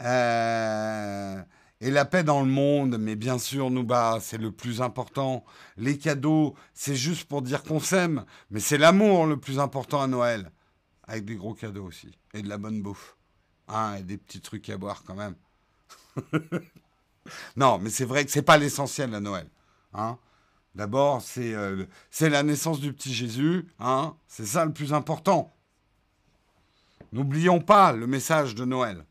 Euh, 0.00 1.40
et 1.80 1.90
la 1.90 2.04
paix 2.04 2.22
dans 2.22 2.42
le 2.42 2.50
monde, 2.50 2.96
mais 2.98 3.16
bien 3.16 3.38
sûr, 3.38 3.70
nous, 3.70 3.84
bah, 3.84 4.18
c'est 4.20 4.38
le 4.38 4.52
plus 4.52 4.80
important. 4.82 5.44
Les 5.76 5.98
cadeaux, 5.98 6.54
c'est 6.74 6.94
juste 6.94 7.24
pour 7.24 7.42
dire 7.42 7.62
qu'on 7.62 7.80
s'aime, 7.80 8.24
mais 8.50 8.60
c'est 8.60 8.78
l'amour 8.78 9.26
le 9.26 9.36
plus 9.36 9.58
important 9.58 10.00
à 10.00 10.06
Noël. 10.06 10.50
Avec 11.04 11.24
des 11.24 11.36
gros 11.36 11.54
cadeaux 11.54 11.84
aussi. 11.84 12.16
Et 12.34 12.42
de 12.42 12.48
la 12.48 12.58
bonne 12.58 12.82
bouffe. 12.82 13.16
Hein, 13.68 13.96
et 13.98 14.02
des 14.02 14.16
petits 14.16 14.40
trucs 14.40 14.68
à 14.70 14.76
boire 14.76 15.02
quand 15.04 15.14
même. 15.14 15.34
non, 17.56 17.78
mais 17.78 17.90
c'est 17.90 18.04
vrai 18.04 18.24
que 18.24 18.30
c'est 18.30 18.42
pas 18.42 18.58
l'essentiel 18.58 19.14
à 19.14 19.20
Noël. 19.20 19.46
Hein 19.94 20.18
D'abord, 20.74 21.22
euh, 21.38 21.86
c'est 22.10 22.30
la 22.30 22.42
naissance 22.42 22.80
du 22.80 22.92
petit 22.92 23.12
Jésus. 23.12 23.66
Hein 23.78 24.14
c'est 24.26 24.46
ça 24.46 24.64
le 24.64 24.72
plus 24.72 24.94
important. 24.94 25.52
N'oublions 27.12 27.60
pas 27.60 27.92
le 27.92 28.06
message 28.06 28.54
de 28.54 28.64
Noël. 28.64 29.04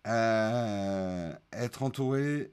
Être 0.05 1.83
entouré 1.83 2.51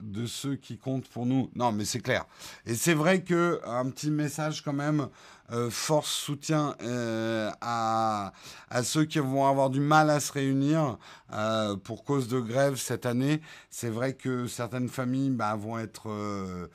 de 0.00 0.26
ceux 0.26 0.56
qui 0.56 0.78
comptent 0.78 1.08
pour 1.08 1.26
nous. 1.26 1.50
Non, 1.54 1.72
mais 1.72 1.84
c'est 1.84 2.00
clair. 2.00 2.26
Et 2.66 2.74
c'est 2.74 2.94
vrai 2.94 3.22
que 3.22 3.60
un 3.64 3.88
petit 3.90 4.10
message 4.10 4.62
quand 4.62 4.72
même, 4.72 5.08
euh, 5.52 5.70
force 5.70 6.10
soutien 6.10 6.74
euh, 6.82 7.50
à, 7.60 8.32
à, 8.68 8.82
ceux 8.82 9.04
qui 9.04 9.20
vont 9.20 9.46
avoir 9.46 9.70
du 9.70 9.80
mal 9.80 10.10
à 10.10 10.18
se 10.20 10.32
réunir 10.32 10.98
euh, 11.32 11.76
pour 11.76 12.04
cause 12.04 12.28
de 12.28 12.40
grève 12.40 12.76
cette 12.76 13.06
année. 13.06 13.40
C'est 13.70 13.88
vrai 13.88 14.14
que 14.14 14.46
certaines 14.48 14.88
familles 14.88 15.30
bah, 15.30 15.54
vont 15.54 15.78
être 15.78 16.68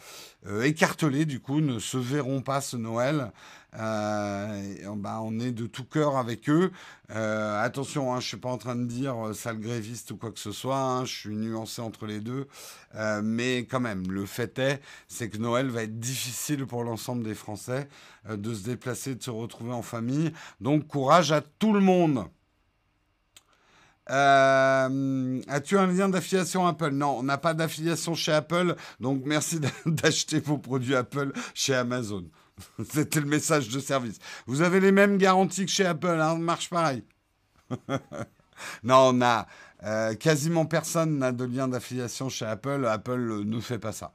écartelées, 0.63 1.25
du 1.25 1.39
coup, 1.39 1.61
ne 1.61 1.79
se 1.79 1.97
verront 1.97 2.41
pas 2.41 2.61
ce 2.61 2.77
Noël. 2.77 3.31
Euh, 3.79 4.95
bah, 4.97 5.21
on 5.23 5.39
est 5.39 5.51
de 5.51 5.65
tout 5.65 5.85
cœur 5.85 6.17
avec 6.17 6.49
eux. 6.49 6.71
Euh, 7.11 7.63
attention, 7.63 8.11
hein, 8.11 8.19
je 8.19 8.25
ne 8.25 8.29
suis 8.29 8.37
pas 8.37 8.49
en 8.49 8.57
train 8.57 8.75
de 8.75 8.85
dire 8.85 9.27
euh, 9.27 9.33
sale 9.33 9.59
gréviste 9.59 10.11
ou 10.11 10.17
quoi 10.17 10.31
que 10.31 10.39
ce 10.39 10.51
soit. 10.51 10.77
Hein, 10.77 11.05
je 11.05 11.13
suis 11.13 11.35
nuancé 11.35 11.81
entre 11.81 12.05
les 12.05 12.19
deux. 12.19 12.47
mais 13.23 13.59
quand 13.59 13.79
même, 13.79 14.11
le 14.11 14.25
fait 14.25 14.59
est, 14.59 14.81
c'est 15.07 15.29
que 15.29 15.37
Noël 15.37 15.69
va 15.69 15.83
être 15.83 15.99
difficile 15.99 16.65
pour 16.65 16.83
l'ensemble 16.83 17.23
des 17.23 17.35
Français 17.35 17.87
de 18.29 18.53
se 18.53 18.63
déplacer, 18.63 19.15
de 19.15 19.23
se 19.23 19.31
retrouver 19.31 19.71
en 19.71 19.81
famille. 19.81 20.33
Donc 20.59 20.87
courage 20.87 21.31
à 21.31 21.41
tout 21.41 21.73
le 21.73 21.79
monde. 21.79 22.25
As-tu 24.07 25.77
un 25.77 25.87
lien 25.87 26.09
d'affiliation 26.09 26.67
Apple? 26.67 26.89
Non, 26.91 27.19
on 27.19 27.23
n'a 27.23 27.37
pas 27.37 27.53
d'affiliation 27.53 28.13
chez 28.15 28.33
Apple, 28.33 28.75
donc 28.99 29.21
merci 29.25 29.61
d'acheter 29.85 30.39
vos 30.41 30.57
produits 30.57 30.95
Apple 30.95 31.31
chez 31.53 31.73
Amazon. 31.75 32.25
C'était 32.89 33.19
le 33.19 33.25
message 33.25 33.69
de 33.69 33.79
service. 33.79 34.19
Vous 34.45 34.61
avez 34.61 34.79
les 34.79 34.91
mêmes 34.91 35.17
garanties 35.17 35.65
que 35.65 35.71
chez 35.71 35.85
Apple, 35.85 36.19
hein, 36.19 36.37
marche 36.37 36.69
pareil. 36.69 37.03
non, 38.83 39.11
on 39.13 39.21
a 39.21 39.47
euh, 39.83 40.13
quasiment 40.15 40.65
personne 40.65 41.17
n'a 41.17 41.31
de 41.31 41.45
lien 41.45 41.67
d'affiliation 41.67 42.29
chez 42.29 42.45
Apple. 42.45 42.85
Apple 42.85 43.43
ne 43.43 43.59
fait 43.59 43.79
pas 43.79 43.91
ça. 43.91 44.13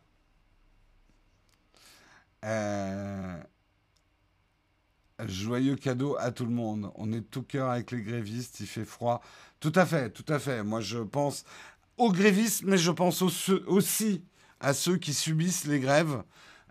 Euh, 2.44 3.42
joyeux 5.26 5.76
cadeau 5.76 6.16
à 6.18 6.30
tout 6.30 6.44
le 6.44 6.52
monde. 6.52 6.90
On 6.94 7.12
est 7.12 7.22
tout 7.22 7.42
cœur 7.42 7.70
avec 7.70 7.90
les 7.90 8.02
grévistes. 8.02 8.60
Il 8.60 8.66
fait 8.66 8.84
froid. 8.84 9.22
Tout 9.60 9.72
à 9.74 9.86
fait, 9.86 10.10
tout 10.10 10.30
à 10.32 10.38
fait. 10.38 10.62
Moi, 10.62 10.80
je 10.80 10.98
pense 10.98 11.44
aux 11.96 12.12
grévistes, 12.12 12.62
mais 12.64 12.78
je 12.78 12.90
pense 12.90 13.22
aussi 13.22 14.24
à 14.60 14.74
ceux 14.74 14.96
qui 14.98 15.14
subissent 15.14 15.66
les 15.66 15.80
grèves. 15.80 16.22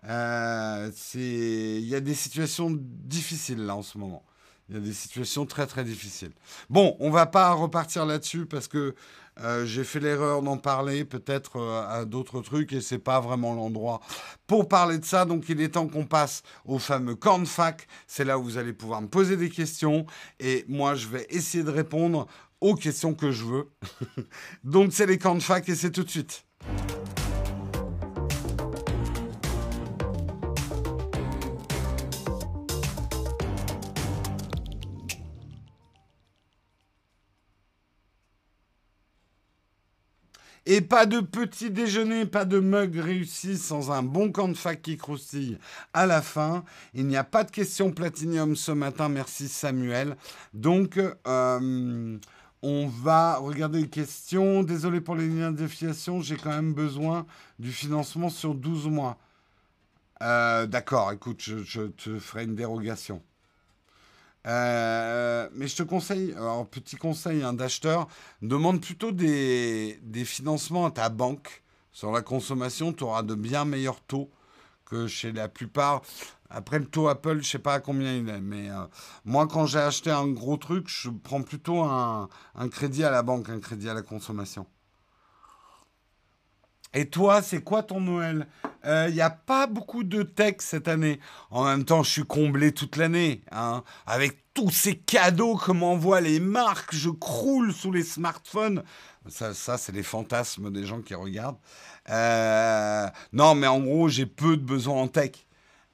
Euh, 0.08 0.90
il 1.14 1.86
y 1.86 1.94
a 1.94 2.00
des 2.00 2.14
situations 2.14 2.70
difficiles 2.72 3.64
là 3.64 3.76
en 3.76 3.82
ce 3.82 3.98
moment. 3.98 4.24
Il 4.68 4.74
y 4.74 4.78
a 4.78 4.80
des 4.80 4.92
situations 4.92 5.46
très 5.46 5.66
très 5.66 5.84
difficiles. 5.84 6.32
Bon, 6.70 6.96
on 6.98 7.10
va 7.10 7.26
pas 7.26 7.52
repartir 7.52 8.04
là-dessus 8.04 8.46
parce 8.46 8.66
que 8.66 8.96
euh, 9.40 9.64
j'ai 9.64 9.84
fait 9.84 10.00
l'erreur 10.00 10.42
d'en 10.42 10.56
parler 10.56 11.04
peut-être 11.04 11.60
euh, 11.60 11.86
à 11.88 12.04
d'autres 12.04 12.40
trucs 12.40 12.72
et 12.72 12.80
c'est 12.80 12.98
pas 12.98 13.20
vraiment 13.20 13.54
l'endroit 13.54 14.00
pour 14.46 14.66
parler 14.66 14.98
de 14.98 15.04
ça. 15.04 15.24
Donc 15.24 15.48
il 15.48 15.60
est 15.60 15.68
temps 15.68 15.86
qu'on 15.86 16.06
passe 16.06 16.42
au 16.64 16.78
fameux 16.78 17.14
camp 17.14 17.38
de 17.38 17.44
fac. 17.44 17.86
C'est 18.08 18.24
là 18.24 18.38
où 18.38 18.42
vous 18.42 18.58
allez 18.58 18.72
pouvoir 18.72 19.02
me 19.02 19.08
poser 19.08 19.36
des 19.36 19.50
questions 19.50 20.04
et 20.40 20.64
moi 20.68 20.94
je 20.96 21.06
vais 21.06 21.26
essayer 21.30 21.62
de 21.62 21.70
répondre 21.70 22.26
aux 22.60 22.74
questions 22.74 23.14
que 23.14 23.30
je 23.30 23.44
veux. 23.44 23.70
Donc 24.64 24.92
c'est 24.92 25.06
les 25.06 25.18
camps 25.18 25.36
de 25.36 25.42
fac 25.42 25.68
et 25.68 25.76
c'est 25.76 25.92
tout 25.92 26.02
de 26.02 26.10
suite. 26.10 26.44
Et 40.68 40.80
pas 40.80 41.06
de 41.06 41.20
petit 41.20 41.70
déjeuner, 41.70 42.26
pas 42.26 42.44
de 42.44 42.58
mug 42.58 42.98
réussi 42.98 43.56
sans 43.56 43.92
un 43.92 44.02
bon 44.02 44.32
camp 44.32 44.48
de 44.48 44.54
fac 44.54 44.82
qui 44.82 44.96
croustille 44.96 45.58
à 45.92 46.06
la 46.06 46.20
fin. 46.20 46.64
Il 46.92 47.06
n'y 47.06 47.16
a 47.16 47.22
pas 47.22 47.44
de 47.44 47.52
question 47.52 47.92
platinium 47.92 48.56
ce 48.56 48.72
matin, 48.72 49.08
merci 49.08 49.46
Samuel. 49.46 50.16
Donc, 50.54 50.98
euh, 50.98 52.18
on 52.62 52.86
va 52.88 53.36
regarder 53.36 53.82
les 53.82 53.88
questions. 53.88 54.64
Désolé 54.64 55.00
pour 55.00 55.14
les 55.14 55.28
liens 55.28 55.52
d'affiliation, 55.52 56.20
j'ai 56.20 56.36
quand 56.36 56.50
même 56.50 56.74
besoin 56.74 57.26
du 57.60 57.70
financement 57.70 58.28
sur 58.28 58.56
12 58.56 58.88
mois. 58.88 59.18
Euh, 60.20 60.66
d'accord, 60.66 61.12
écoute, 61.12 61.42
je 61.42 61.82
te 61.82 62.18
ferai 62.18 62.42
une 62.42 62.56
dérogation. 62.56 63.22
Euh, 64.46 65.48
mais 65.54 65.66
je 65.66 65.76
te 65.76 65.82
conseille, 65.82 66.32
alors 66.32 66.66
petit 66.68 66.96
conseil 66.96 67.42
hein, 67.42 67.52
d'acheteur, 67.52 68.06
demande 68.42 68.80
plutôt 68.80 69.10
des, 69.12 69.98
financements 70.24 70.86
à 70.86 70.90
ta 70.90 71.08
banque 71.08 71.62
sur 71.92 72.12
la 72.12 72.22
consommation. 72.22 72.92
Tu 72.92 73.04
auras 73.04 73.22
de 73.22 73.34
bien 73.34 73.64
meilleurs 73.64 74.00
taux 74.00 74.30
que 74.84 75.08
chez 75.08 75.32
la 75.32 75.48
plupart. 75.48 76.02
Après 76.48 76.78
le 76.78 76.86
taux 76.86 77.08
Apple, 77.08 77.42
je 77.42 77.48
sais 77.50 77.58
pas 77.58 77.74
à 77.74 77.80
combien 77.80 78.14
il 78.14 78.28
est, 78.28 78.40
mais 78.40 78.70
euh, 78.70 78.84
moi 79.24 79.48
quand 79.48 79.66
j'ai 79.66 79.80
acheté 79.80 80.10
un 80.10 80.28
gros 80.28 80.56
truc, 80.56 80.86
je 80.88 81.10
prends 81.10 81.42
plutôt 81.42 81.82
un 81.82 82.28
crédit 82.70 83.02
à 83.02 83.10
la 83.10 83.22
banque, 83.22 83.48
un 83.48 83.58
crédit 83.58 83.88
à 83.88 83.94
la 83.94 84.02
consommation. 84.02 84.66
Et 86.96 87.04
toi, 87.10 87.42
c'est 87.42 87.62
quoi 87.62 87.82
ton 87.82 88.00
Noël? 88.00 88.46
Il 88.82 88.88
euh, 88.88 89.10
n'y 89.10 89.20
a 89.20 89.28
pas 89.28 89.66
beaucoup 89.66 90.02
de 90.02 90.22
tech 90.22 90.56
cette 90.60 90.88
année. 90.88 91.20
En 91.50 91.64
même 91.64 91.84
temps, 91.84 92.02
je 92.02 92.10
suis 92.10 92.24
comblé 92.24 92.72
toute 92.72 92.96
l'année. 92.96 93.42
Hein. 93.52 93.84
Avec 94.06 94.38
tous 94.54 94.70
ces 94.70 94.96
cadeaux 94.96 95.56
que 95.56 95.72
m'envoient 95.72 96.22
les 96.22 96.40
marques, 96.40 96.94
je 96.94 97.10
croule 97.10 97.74
sous 97.74 97.92
les 97.92 98.02
smartphones. 98.02 98.82
Ça, 99.28 99.52
ça 99.52 99.76
c'est 99.76 99.92
les 99.92 100.02
fantasmes 100.02 100.72
des 100.72 100.86
gens 100.86 101.02
qui 101.02 101.14
regardent. 101.14 101.58
Euh, 102.08 103.06
non, 103.34 103.54
mais 103.54 103.66
en 103.66 103.80
gros, 103.80 104.08
j'ai 104.08 104.24
peu 104.24 104.56
de 104.56 104.62
besoins 104.62 105.02
en 105.02 105.08
tech. 105.08 105.32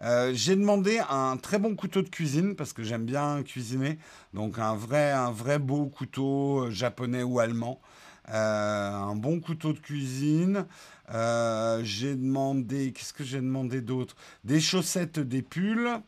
Euh, 0.03 0.31
j'ai 0.35 0.55
demandé 0.55 1.01
un 1.11 1.37
très 1.37 1.59
bon 1.59 1.75
couteau 1.75 2.03
de 2.03 2.09
cuisine 2.11 2.55
parce 2.55 2.73
que 2.73 2.85
j'aime 2.85 3.07
bien 3.07 3.43
cuisiner. 3.43 3.99
Donc 4.35 4.61
un 4.61 4.77
vrai, 4.77 5.11
un 5.11 5.33
vrai 5.33 5.59
beau 5.59 5.87
couteau 5.87 6.71
japonais 6.71 7.25
ou 7.25 7.41
allemand. 7.41 7.81
Un 8.29 9.17
bon 9.17 9.41
couteau 9.41 9.73
de 9.73 9.81
cuisine. 9.81 10.67
Euh, 11.11 11.83
j'ai 11.85 12.15
demandé, 12.17 12.93
qu'est-ce 12.93 13.13
que 13.13 13.25
j'ai 13.25 13.41
demandé 13.41 13.81
d'autre? 13.81 14.17
Des 14.45 14.61
chaussettes, 14.61 15.19
des 15.19 15.43
pulls, 15.43 16.01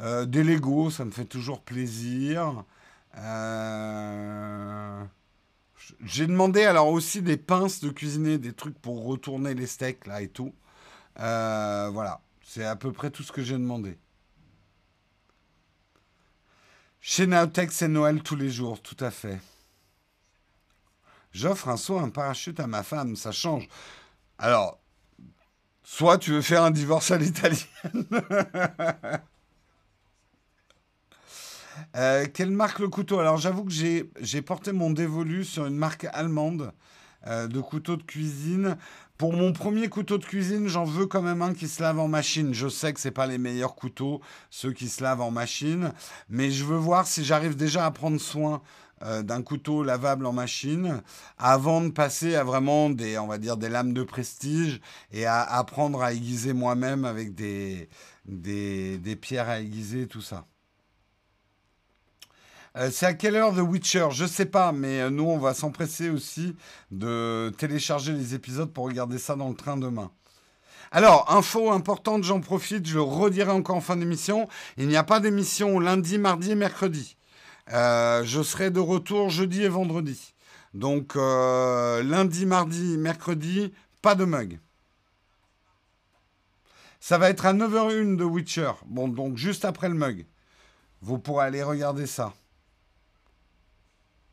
euh, 0.00 0.26
des 0.26 0.44
Lego, 0.44 0.90
ça 0.90 1.04
me 1.04 1.10
fait 1.10 1.24
toujours 1.24 1.62
plaisir. 1.62 2.64
J'ai 6.04 6.26
demandé 6.26 6.64
alors 6.64 6.88
aussi 6.88 7.22
des 7.22 7.36
pinces 7.36 7.80
de 7.80 7.90
cuisiner, 7.90 8.38
des 8.38 8.52
trucs 8.52 8.78
pour 8.78 9.04
retourner 9.04 9.54
les 9.54 9.66
steaks 9.66 10.06
là 10.06 10.22
et 10.22 10.28
tout. 10.28 10.54
voilà, 11.16 12.20
c'est 12.42 12.64
à 12.64 12.76
peu 12.76 12.92
près 12.92 13.10
tout 13.10 13.22
ce 13.22 13.32
que 13.32 13.42
j'ai 13.42 13.54
demandé. 13.54 13.98
Chez 17.00 17.26
Naotech, 17.26 17.70
c'est 17.70 17.88
Noël 17.88 18.22
tous 18.22 18.34
les 18.34 18.50
jours, 18.50 18.80
tout 18.80 18.96
à 19.00 19.10
fait. 19.10 19.38
J'offre 21.34 21.68
un 21.68 21.76
saut, 21.76 21.98
un 21.98 22.10
parachute 22.10 22.60
à 22.60 22.68
ma 22.68 22.84
femme, 22.84 23.16
ça 23.16 23.32
change. 23.32 23.68
Alors, 24.38 24.78
soit 25.82 26.16
tu 26.16 26.30
veux 26.30 26.42
faire 26.42 26.62
un 26.62 26.70
divorce 26.70 27.10
à 27.10 27.18
l'italienne. 27.18 28.06
Euh, 31.96 32.26
quelle 32.32 32.52
marque 32.52 32.78
le 32.78 32.88
couteau? 32.88 33.18
Alors 33.18 33.36
j'avoue 33.36 33.64
que 33.64 33.72
j'ai 33.72 34.42
porté 34.42 34.70
mon 34.70 34.90
dévolu 34.90 35.44
sur 35.44 35.66
une 35.66 35.76
marque 35.76 36.06
allemande 36.12 36.72
euh, 37.26 37.48
de 37.48 37.60
couteau 37.60 37.96
de 37.96 38.02
cuisine. 38.04 38.76
Pour 39.18 39.32
mon 39.32 39.52
premier 39.52 39.88
couteau 39.88 40.18
de 40.18 40.24
cuisine, 40.24 40.68
j'en 40.68 40.84
veux 40.84 41.06
quand 41.06 41.22
même 41.22 41.42
un 41.42 41.52
qui 41.52 41.66
se 41.66 41.82
lave 41.82 41.98
en 41.98 42.06
machine. 42.06 42.54
Je 42.54 42.68
sais 42.68 42.92
que 42.92 43.00
ce 43.00 43.08
pas 43.08 43.26
les 43.26 43.38
meilleurs 43.38 43.74
couteaux, 43.74 44.20
ceux 44.50 44.72
qui 44.72 44.88
se 44.88 45.02
lavent 45.02 45.20
en 45.20 45.32
machine, 45.32 45.92
mais 46.28 46.50
je 46.52 46.64
veux 46.64 46.76
voir 46.76 47.08
si 47.08 47.24
j'arrive 47.24 47.56
déjà 47.56 47.86
à 47.86 47.90
prendre 47.90 48.20
soin 48.20 48.62
euh, 49.04 49.22
d'un 49.22 49.42
couteau 49.42 49.82
lavable 49.82 50.24
en 50.24 50.32
machine 50.32 51.02
avant 51.36 51.82
de 51.82 51.90
passer 51.90 52.36
à 52.36 52.44
vraiment 52.44 52.88
des, 52.88 53.18
on 53.18 53.26
va 53.26 53.36
dire, 53.36 53.58
des 53.58 53.68
lames 53.68 53.92
de 53.92 54.02
prestige 54.02 54.80
et 55.12 55.26
à 55.26 55.42
apprendre 55.42 56.02
à 56.02 56.14
aiguiser 56.14 56.54
moi-même 56.54 57.04
avec 57.04 57.34
des, 57.34 57.88
des, 58.26 59.16
pierres 59.20 59.48
à 59.50 59.60
aiguiser, 59.60 60.06
tout 60.06 60.22
ça. 60.22 60.46
Euh, 62.76 62.90
c'est 62.90 63.06
à 63.06 63.14
quelle 63.14 63.36
heure 63.36 63.54
The 63.54 63.58
Witcher? 63.58 64.08
Je 64.10 64.24
sais 64.24 64.46
pas, 64.46 64.72
mais 64.72 65.02
euh, 65.02 65.10
nous, 65.10 65.24
on 65.24 65.38
va 65.38 65.52
s'empresser 65.52 66.08
aussi 66.08 66.56
de 66.90 67.52
télécharger 67.58 68.12
les 68.12 68.34
épisodes 68.34 68.72
pour 68.72 68.86
regarder 68.86 69.18
ça 69.18 69.36
dans 69.36 69.48
le 69.48 69.54
train 69.54 69.76
demain. 69.76 70.10
Alors, 70.90 71.30
info 71.30 71.72
importante, 71.72 72.24
j'en 72.24 72.40
profite, 72.40 72.86
je 72.86 72.94
le 72.94 73.02
redirai 73.02 73.50
encore 73.50 73.76
en 73.76 73.80
fin 73.80 73.96
d'émission. 73.96 74.48
Il 74.76 74.88
n'y 74.88 74.96
a 74.96 75.04
pas 75.04 75.20
d'émission 75.20 75.78
lundi, 75.78 76.18
mardi 76.18 76.52
et 76.52 76.54
mercredi. 76.54 77.16
Euh, 77.72 78.24
je 78.24 78.42
serai 78.42 78.70
de 78.70 78.80
retour 78.80 79.30
jeudi 79.30 79.62
et 79.62 79.68
vendredi. 79.68 80.34
Donc 80.74 81.16
euh, 81.16 82.02
lundi, 82.02 82.46
mardi, 82.46 82.98
mercredi, 82.98 83.72
pas 84.02 84.14
de 84.14 84.24
mug. 84.24 84.58
Ça 87.00 87.18
va 87.18 87.30
être 87.30 87.46
à 87.46 87.52
9h01 87.52 88.16
de 88.16 88.24
Witcher. 88.24 88.72
Bon, 88.86 89.08
donc 89.08 89.36
juste 89.36 89.64
après 89.64 89.88
le 89.88 89.94
mug. 89.94 90.26
Vous 91.00 91.18
pourrez 91.18 91.46
aller 91.46 91.62
regarder 91.62 92.06
ça. 92.06 92.32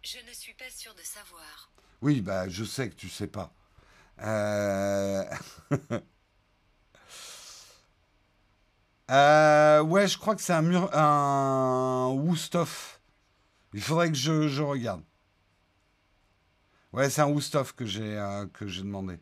Je 0.02 0.18
ne 0.28 0.34
suis 0.34 0.54
pas 0.54 0.70
sûr 0.70 0.94
de 0.96 1.02
savoir. 1.02 1.70
Oui, 2.02 2.22
bah 2.22 2.50
je 2.50 2.64
sais 2.64 2.90
que 2.90 2.96
tu 2.96 3.10
sais 3.10 3.28
pas. 3.28 3.54
Euh... 4.24 5.24
euh... 9.12 9.82
ouais, 9.84 10.08
je 10.08 10.18
crois 10.18 10.36
que 10.36 10.42
c'est 10.42 10.54
un 10.54 10.62
mur, 10.62 10.90
un 10.96 12.10
Wusthof. 12.16 13.01
Il 13.74 13.82
faudrait 13.82 14.10
que 14.10 14.18
je, 14.18 14.62
regarde. 14.62 15.02
Ouais, 16.92 17.10
c'est 17.10 17.22
un 17.22 17.34
j'ai 17.86 18.18
euh, 18.18 18.46
que 18.48 18.68
j'ai 18.68 18.82
demandé. 18.82 19.18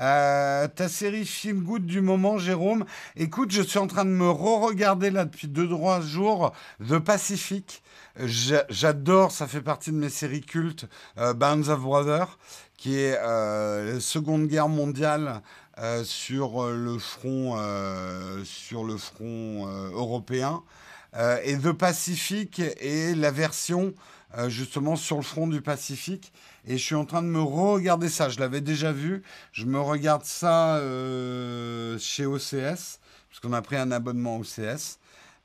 Euh, 0.00 0.68
ta 0.68 0.86
série 0.86 1.24
Film 1.24 1.62
Good 1.62 1.86
du 1.86 2.02
moment, 2.02 2.36
Jérôme. 2.36 2.84
Écoute, 3.16 3.50
je 3.52 3.62
suis 3.62 3.78
en 3.78 3.86
train 3.86 4.04
de 4.04 4.10
me 4.10 4.28
re-regarder 4.28 5.10
là 5.10 5.24
depuis 5.24 5.48
deux 5.48 5.66
trois 5.66 6.02
jours 6.02 6.52
The 6.86 6.98
Pacific. 6.98 7.82
J'adore, 8.18 9.32
ça 9.32 9.46
fait 9.46 9.62
partie 9.62 9.92
de 9.92 9.96
mes 9.96 10.10
séries 10.10 10.42
cultes. 10.42 10.86
Euh, 11.16 11.32
Bands 11.32 11.68
of 11.68 11.80
Brothers, 11.80 12.38
qui 12.76 12.98
est 12.98 13.18
la 13.18 13.98
Seconde 13.98 14.46
Guerre 14.46 14.68
mondiale 14.68 15.40
sur 16.04 16.66
le 16.70 16.98
front 16.98 17.56
sur 18.44 18.84
le 18.84 18.98
front 18.98 19.66
européen. 19.94 20.62
Euh, 21.16 21.40
et 21.44 21.56
The 21.56 21.72
Pacific 21.72 22.58
est 22.58 23.16
la 23.16 23.30
version 23.30 23.94
euh, 24.36 24.48
justement 24.48 24.96
sur 24.96 25.16
le 25.16 25.22
front 25.22 25.46
du 25.46 25.62
Pacifique. 25.62 26.32
Et 26.66 26.78
je 26.78 26.84
suis 26.84 26.94
en 26.94 27.04
train 27.04 27.22
de 27.22 27.28
me 27.28 27.40
re-regarder 27.40 28.08
ça. 28.08 28.28
Je 28.28 28.38
l'avais 28.38 28.60
déjà 28.60 28.92
vu. 28.92 29.22
Je 29.52 29.64
me 29.64 29.80
regarde 29.80 30.24
ça 30.24 30.76
euh, 30.76 31.98
chez 31.98 32.26
OCS, 32.26 33.00
puisqu'on 33.28 33.52
a 33.52 33.62
pris 33.62 33.76
un 33.76 33.90
abonnement 33.92 34.38
OCS. 34.38 34.98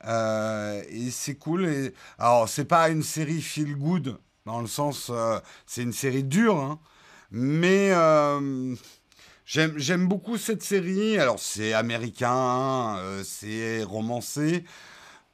et 0.04 1.10
c'est 1.10 1.36
cool. 1.36 1.66
Et, 1.66 1.94
alors, 2.18 2.48
c'est 2.48 2.64
pas 2.64 2.90
une 2.90 3.02
série 3.02 3.40
feel 3.40 3.76
good, 3.76 4.18
dans 4.44 4.60
le 4.60 4.66
sens, 4.66 5.10
c'est 5.66 5.82
une 5.82 5.92
série 5.92 6.24
dure, 6.24 6.58
hein. 6.58 6.80
mais 7.30 7.92
j'aime 9.46 10.08
beaucoup 10.08 10.36
cette 10.36 10.64
série. 10.64 11.18
Alors, 11.18 11.38
c'est 11.38 11.72
américain, 11.72 12.98
c'est 13.22 13.84
romancé. 13.84 14.64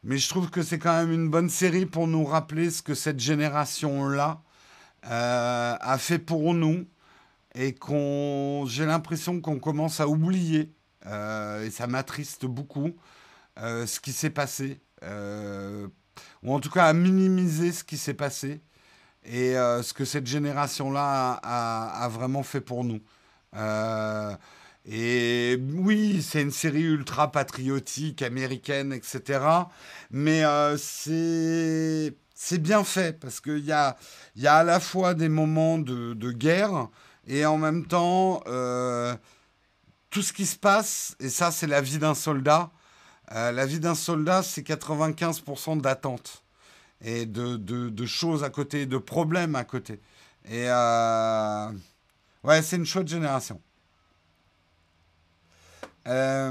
Mais 0.05 0.19
je 0.19 0.29
trouve 0.29 0.51
que 0.51 0.63
c'est 0.63 0.79
quand 0.79 0.97
même 0.97 1.13
une 1.13 1.29
bonne 1.29 1.51
série 1.51 1.87
pour 1.87 2.07
nous 2.07 2.25
rappeler 2.25 2.71
ce 2.71 2.83
que 2.83 2.95
cette 2.95 3.19
génération-là 3.19 4.43
euh, 5.07 5.77
a 5.81 5.99
fait 5.99 6.19
pour 6.19 6.55
nous 6.55 6.87
et 7.55 7.75
qu'on, 7.75 8.65
j'ai 8.67 8.87
l'impression 8.87 9.41
qu'on 9.41 9.59
commence 9.59 10.01
à 10.01 10.09
oublier, 10.09 10.73
euh, 11.07 11.65
et 11.65 11.71
ça 11.71 11.87
m'attriste 11.87 12.47
beaucoup, 12.47 12.97
euh, 13.61 13.87
ce 13.87 14.01
qui 14.01 14.13
s'est 14.13 14.31
passé 14.31 14.81
ou 16.43 16.53
en 16.53 16.59
tout 16.59 16.71
cas 16.71 16.87
à 16.87 16.93
minimiser 16.93 17.71
ce 17.71 17.85
qui 17.85 17.97
s'est 17.97 18.15
passé 18.15 18.61
et 19.25 19.53
ce 19.55 19.93
que 19.93 20.05
cette 20.05 20.27
génération-là 20.27 21.39
a, 21.43 22.09
vraiment 22.09 22.43
fait 22.43 22.61
pour 22.61 22.83
nous. 22.83 23.01
Et 24.91 25.61
oui, 25.75 26.23
c'est 26.23 26.41
une 26.41 26.51
série 26.51 26.83
ultra 26.83 27.31
patriotique, 27.31 28.23
américaine, 28.23 28.95
etc. 28.95 29.41
Mais 30.11 30.43
euh, 30.45 30.79
c'est 30.79 32.59
bien 32.59 32.85
fait 32.85 33.21
parce 33.21 33.41
qu'il 33.41 33.67
y 33.67 33.73
a, 33.73 33.99
y 34.37 34.47
a 34.47 34.55
à 34.57 34.65
la 34.65 34.81
fois 34.81 35.13
des 35.13 35.29
moments 35.29 35.77
de, 35.77 36.15
de 36.15 36.33
guerre 36.33 36.89
et 37.27 37.45
en 37.45 37.59
même 37.59 37.87
temps 37.87 38.43
euh, 38.47 39.15
tout 40.09 40.23
ce 40.23 40.33
qui 40.33 40.47
se 40.47 40.57
passe, 40.57 41.17
et 41.21 41.29
ça 41.29 41.51
c'est 41.51 41.67
la 41.67 41.83
vie 41.83 41.99
d'un 41.99 42.15
soldat. 42.15 42.71
Euh, 43.33 43.53
la 43.53 43.67
vie 43.67 43.81
d'un 43.81 43.95
soldat, 43.95 44.43
c'est 44.43 44.63
95% 44.63 45.83
d'attente 45.83 46.45
et 47.03 47.27
de, 47.27 47.59
de, 47.59 48.07
choses 48.07 48.43
à 48.43 48.49
côté, 48.49 48.87
de 48.87 48.97
problèmes 48.97 49.55
à 49.55 49.65
côté. 49.65 50.01
Et 50.51 50.67
ouais, 52.43 52.63
c'est 52.63 52.77
une 52.77 52.87
chouette 52.87 53.09
génération. 53.09 53.61
Euh, 56.09 56.51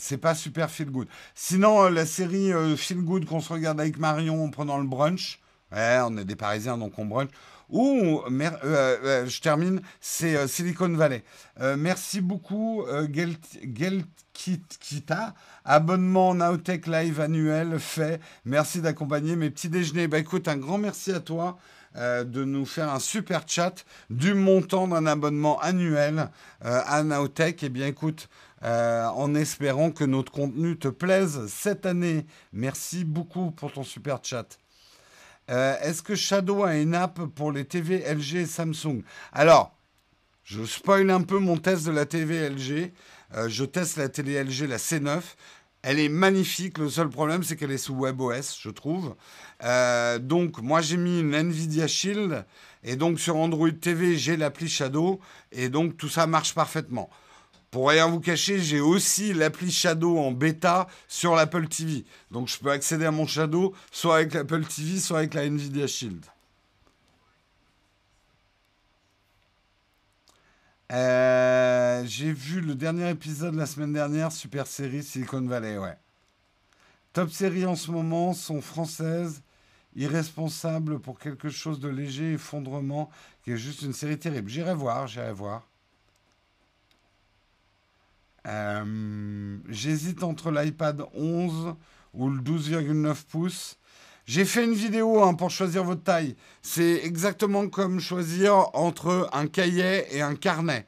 c'est 0.00 0.18
pas 0.18 0.34
super 0.34 0.70
feel 0.70 0.90
good. 0.90 1.08
Sinon, 1.34 1.84
euh, 1.84 1.90
la 1.90 2.06
série 2.06 2.52
euh, 2.52 2.76
feel 2.76 3.02
good 3.02 3.26
qu'on 3.26 3.40
se 3.40 3.52
regarde 3.52 3.80
avec 3.80 3.98
Marion 3.98 4.44
en 4.44 4.50
prenant 4.50 4.78
le 4.78 4.86
brunch. 4.86 5.40
Ouais, 5.72 5.98
on 6.04 6.16
est 6.16 6.24
des 6.24 6.36
Parisiens 6.36 6.78
donc 6.78 6.98
on 6.98 7.04
brunch. 7.04 7.30
Euh, 7.72 9.26
je 9.26 9.40
termine, 9.40 9.80
c'est 10.00 10.48
Silicon 10.48 10.88
Valley. 10.88 11.22
Merci 11.78 12.20
beaucoup, 12.20 12.84
Gelkita. 13.12 15.34
Abonnement 15.64 16.34
Nowtech 16.34 16.88
Live 16.88 17.20
annuel 17.20 17.78
fait. 17.78 18.20
Merci 18.44 18.80
d'accompagner 18.80 19.36
mes 19.36 19.50
petits 19.50 19.68
déjeuners. 19.68 20.08
Bah 20.08 20.18
écoute, 20.18 20.48
un 20.48 20.56
grand 20.56 20.78
merci 20.78 21.12
à 21.12 21.20
toi 21.20 21.58
euh, 21.96 22.22
de 22.22 22.44
nous 22.44 22.66
faire 22.66 22.88
un 22.88 23.00
super 23.00 23.42
chat 23.48 23.84
du 24.10 24.32
montant 24.32 24.86
d'un 24.86 25.06
abonnement 25.06 25.58
annuel 25.58 26.30
euh, 26.64 26.80
à 26.86 27.02
Nowtech. 27.02 27.64
Eh 27.64 27.68
bien 27.68 27.88
écoute, 27.88 28.28
euh, 28.62 29.06
en 29.08 29.34
espérant 29.34 29.90
que 29.90 30.04
notre 30.04 30.30
contenu 30.30 30.78
te 30.78 30.86
plaise 30.86 31.46
cette 31.48 31.86
année. 31.86 32.26
Merci 32.52 33.04
beaucoup 33.04 33.50
pour 33.50 33.72
ton 33.72 33.82
super 33.82 34.20
chat. 34.22 34.58
Est-ce 35.48 36.00
que 36.00 36.14
Shadow 36.14 36.62
a 36.62 36.76
une 36.76 36.94
app 36.94 37.18
pour 37.34 37.50
les 37.50 37.64
TV 37.64 38.04
LG 38.08 38.36
et 38.36 38.46
Samsung? 38.46 39.02
Alors, 39.32 39.76
je 40.44 40.62
spoil 40.62 41.10
un 41.10 41.22
peu 41.22 41.40
mon 41.40 41.56
test 41.56 41.86
de 41.86 41.90
la 41.90 42.06
TV 42.06 42.48
LG. 42.48 42.92
Je 43.48 43.64
teste 43.64 43.96
la 43.96 44.08
télé 44.08 44.40
LG, 44.44 44.68
la 44.68 44.76
C9. 44.76 45.20
Elle 45.82 45.98
est 45.98 46.08
magnifique. 46.08 46.78
Le 46.78 46.90
seul 46.90 47.08
problème, 47.08 47.42
c'est 47.42 47.56
qu'elle 47.56 47.70
est 47.70 47.78
sous 47.78 47.94
WebOS, 47.94 48.58
je 48.60 48.70
trouve. 48.70 49.14
Euh, 49.64 50.18
donc, 50.18 50.60
moi, 50.60 50.80
j'ai 50.80 50.96
mis 50.96 51.20
une 51.20 51.34
Nvidia 51.34 51.86
Shield. 51.86 52.44
Et 52.84 52.96
donc, 52.96 53.18
sur 53.18 53.36
Android 53.36 53.70
TV, 53.70 54.16
j'ai 54.16 54.36
l'appli 54.36 54.68
Shadow. 54.68 55.20
Et 55.52 55.68
donc, 55.68 55.96
tout 55.96 56.08
ça 56.08 56.26
marche 56.26 56.54
parfaitement. 56.54 57.08
Pour 57.70 57.88
rien 57.88 58.08
vous 58.08 58.18
cacher, 58.18 58.58
j'ai 58.58 58.80
aussi 58.80 59.32
l'appli 59.32 59.70
Shadow 59.70 60.18
en 60.18 60.32
bêta 60.32 60.88
sur 61.06 61.36
l'Apple 61.36 61.68
TV. 61.68 62.04
Donc 62.32 62.48
je 62.48 62.58
peux 62.58 62.70
accéder 62.70 63.04
à 63.04 63.12
mon 63.12 63.28
Shadow 63.28 63.74
soit 63.92 64.16
avec 64.16 64.34
l'Apple 64.34 64.64
TV, 64.64 64.98
soit 64.98 65.18
avec 65.18 65.34
la 65.34 65.44
Nvidia 65.44 65.86
Shield. 65.86 66.24
Euh, 70.90 72.02
j'ai 72.04 72.32
vu 72.32 72.60
le 72.60 72.74
dernier 72.74 73.10
épisode 73.10 73.54
la 73.54 73.66
semaine 73.66 73.92
dernière, 73.92 74.32
super 74.32 74.66
série 74.66 75.04
Silicon 75.04 75.42
Valley, 75.42 75.78
ouais. 75.78 75.96
Top 77.12 77.30
série 77.30 77.64
en 77.64 77.76
ce 77.76 77.92
moment 77.92 78.32
sont 78.32 78.60
françaises, 78.60 79.42
irresponsables 79.94 80.98
pour 80.98 81.18
quelque 81.18 81.48
chose 81.48 81.78
de 81.78 81.88
léger, 81.88 82.32
effondrement, 82.32 83.08
qui 83.44 83.52
est 83.52 83.56
juste 83.56 83.82
une 83.82 83.92
série 83.92 84.18
terrible. 84.18 84.48
J'irai 84.48 84.74
voir, 84.74 85.06
j'irai 85.06 85.32
voir. 85.32 85.68
Euh, 88.46 89.58
J'hésite 89.68 90.22
entre 90.24 90.50
l'iPad 90.50 91.04
11 91.14 91.74
ou 92.14 92.30
le 92.30 92.40
12,9 92.40 93.24
pouces. 93.26 93.78
J'ai 94.30 94.44
fait 94.44 94.62
une 94.62 94.74
vidéo 94.74 95.24
hein, 95.24 95.34
pour 95.34 95.50
choisir 95.50 95.82
votre 95.82 96.04
taille. 96.04 96.36
C'est 96.62 97.00
exactement 97.02 97.68
comme 97.68 97.98
choisir 97.98 98.68
entre 98.74 99.28
un 99.32 99.48
cahier 99.48 100.06
et 100.14 100.22
un 100.22 100.36
carnet. 100.36 100.86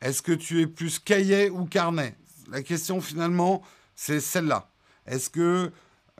Est-ce 0.00 0.22
que 0.22 0.30
tu 0.30 0.60
es 0.60 0.68
plus 0.68 1.00
cahier 1.00 1.50
ou 1.50 1.64
carnet? 1.64 2.14
La 2.52 2.62
question 2.62 3.00
finalement, 3.00 3.62
c'est 3.96 4.20
celle-là. 4.20 4.70
Est-ce 5.06 5.28
que 5.28 5.72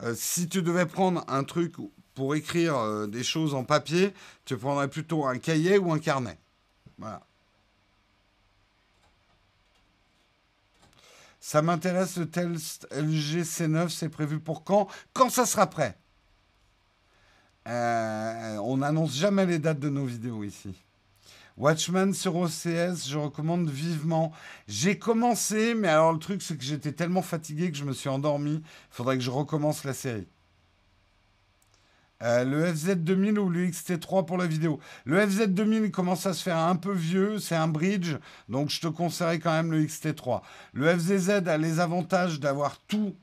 euh, 0.03 0.13
si 0.17 0.49
tu 0.49 0.61
devais 0.61 0.85
prendre 0.85 1.23
un 1.29 1.45
truc 1.45 1.75
pour 2.13 2.35
écrire 2.35 2.75
euh, 2.75 3.07
des 3.07 3.23
choses 3.23 3.53
en 3.53 3.63
papier, 3.63 4.13
tu 4.43 4.57
prendrais 4.57 4.89
plutôt 4.89 5.25
un 5.25 5.37
cahier 5.37 5.77
ou 5.77 5.93
un 5.93 5.99
carnet? 5.99 6.37
Voilà. 6.97 7.21
Ça 11.39 11.61
m'intéresse 11.61 12.17
le 12.17 12.29
test 12.29 12.85
LG 12.91 13.43
C9, 13.43 13.87
c'est 13.87 14.09
prévu 14.09 14.41
pour 14.41 14.65
quand? 14.65 14.89
Quand 15.13 15.29
ça 15.29 15.45
sera 15.45 15.67
prêt? 15.67 15.97
Euh, 17.67 18.57
On 18.57 18.77
n'annonce 18.77 19.15
jamais 19.15 19.45
les 19.45 19.59
dates 19.59 19.79
de 19.79 19.89
nos 19.89 20.05
vidéos 20.05 20.43
ici. 20.43 20.75
Watchmen 21.57 22.13
sur 22.13 22.35
OCS, 22.35 23.07
je 23.07 23.17
recommande 23.17 23.69
vivement. 23.69 24.33
J'ai 24.67 24.99
commencé, 24.99 25.73
mais 25.73 25.87
alors 25.87 26.11
le 26.11 26.19
truc 26.19 26.41
c'est 26.41 26.57
que 26.57 26.63
j'étais 26.63 26.91
tellement 26.91 27.21
fatigué 27.21 27.71
que 27.71 27.77
je 27.77 27.85
me 27.85 27.93
suis 27.93 28.09
endormi. 28.09 28.55
Il 28.55 28.63
faudrait 28.89 29.17
que 29.17 29.23
je 29.23 29.31
recommence 29.31 29.85
la 29.85 29.93
série. 29.93 30.27
Euh, 32.23 32.43
le 32.43 32.71
FZ2000 32.71 33.37
ou 33.37 33.49
le 33.49 33.67
XT3 33.67 34.25
pour 34.25 34.37
la 34.37 34.47
vidéo. 34.47 34.79
Le 35.05 35.19
FZ2000 35.19 35.91
commence 35.91 36.25
à 36.25 36.33
se 36.33 36.43
faire 36.43 36.57
un 36.57 36.75
peu 36.75 36.93
vieux, 36.93 37.39
c'est 37.39 37.55
un 37.55 37.67
bridge, 37.67 38.15
donc 38.47 38.69
je 38.69 38.79
te 38.79 38.87
conseillerais 38.87 39.39
quand 39.39 39.51
même 39.51 39.71
le 39.71 39.83
XT3. 39.83 40.41
Le 40.73 40.97
FZZ 40.97 41.47
a 41.47 41.57
les 41.57 41.79
avantages 41.79 42.39
d'avoir 42.39 42.79
tout 42.87 43.15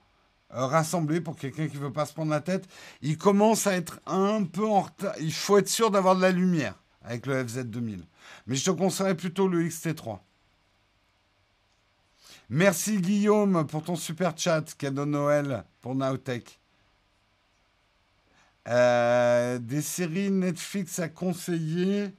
euh, 0.55 0.67
rassemblé 0.67 1.21
pour 1.21 1.37
quelqu'un 1.37 1.69
qui 1.69 1.77
veut 1.77 1.93
pas 1.93 2.07
se 2.07 2.13
prendre 2.13 2.31
la 2.31 2.41
tête. 2.41 2.69
Il 3.01 3.19
commence 3.19 3.67
à 3.67 3.75
être 3.75 4.01
un 4.07 4.45
peu 4.45 4.67
en 4.67 4.83
retard. 4.83 5.15
Il 5.21 5.33
faut 5.33 5.59
être 5.59 5.69
sûr 5.69 5.91
d'avoir 5.91 6.17
de 6.17 6.23
la 6.23 6.31
lumière 6.31 6.75
avec 7.03 7.27
le 7.27 7.43
FZ2000. 7.45 8.01
Mais 8.47 8.57
je 8.57 8.65
te 8.65 8.71
conseillerais 8.71 9.17
plutôt 9.17 9.49
le 9.49 9.65
XT3. 9.65 10.19
Merci 12.51 13.01
Guillaume 13.01 13.67
pour 13.67 13.83
ton 13.83 13.97
super 13.97 14.37
chat, 14.37 14.63
cadeau 14.77 15.07
Noël 15.07 15.65
pour 15.81 15.95
Nowtech. 15.95 16.61
Euh, 18.69 19.59
des 19.59 19.83
séries 19.83 20.31
Netflix 20.31 20.99
à 20.99 21.09
conseiller. 21.09 22.15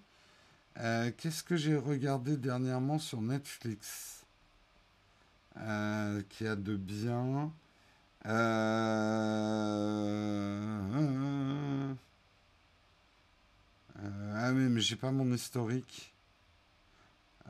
Euh, 0.79 1.11
Qu'est-ce 1.17 1.43
que 1.43 1.55
j'ai 1.55 1.77
regardé 1.77 2.36
dernièrement 2.36 2.99
sur 2.99 3.21
Netflix? 3.21 4.25
Euh, 5.57 6.21
Qui 6.29 6.47
a 6.47 6.55
de 6.55 6.75
bien 6.75 7.51
euh, 8.26 9.24
Ah 14.36 14.51
oui, 14.53 14.67
mais 14.69 14.82
j'ai 14.82 14.95
pas 14.95 15.11
mon 15.11 15.32
historique. 15.34 16.13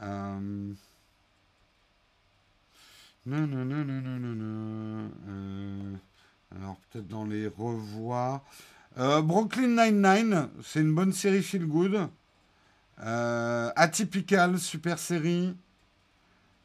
Euh, 0.01 0.73
Non, 3.25 3.47
non, 3.47 3.63
non, 3.65 3.85
non, 3.85 4.01
non, 4.01 4.35
non. 4.35 5.11
Euh, 5.29 5.95
alors 6.55 6.75
peut-être 6.91 7.07
dans 7.07 7.25
les 7.25 7.47
revoirs. 7.47 8.43
Euh, 8.97 9.21
Brooklyn 9.21 9.69
Nine-Nine, 9.69 10.49
c'est 10.63 10.81
une 10.81 10.93
bonne 10.93 11.13
série 11.13 11.41
feel 11.41 11.65
good. 11.65 12.09
Atypical, 12.97 14.59
super 14.59 14.99
série. 14.99 15.55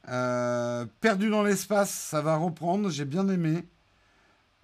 Perdu 0.04 1.30
dans 1.30 1.42
l'espace, 1.42 1.90
ça 1.90 2.20
va 2.20 2.36
reprendre, 2.36 2.90
j'ai 2.90 3.04
bien 3.04 3.28
aimé. 3.28 3.64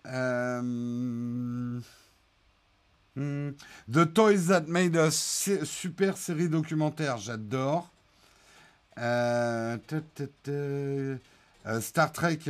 Euh, 0.07 1.81
hmm, 3.17 3.51
The 3.93 4.13
Toys 4.13 4.47
That 4.49 4.65
Made 4.69 4.97
Us, 4.97 5.51
super 5.65 6.17
série 6.17 6.49
documentaire, 6.49 7.19
j'adore. 7.19 7.91
Euh, 8.99 9.77
euh, 10.49 11.17
Star 11.81 12.13
Trek, 12.13 12.41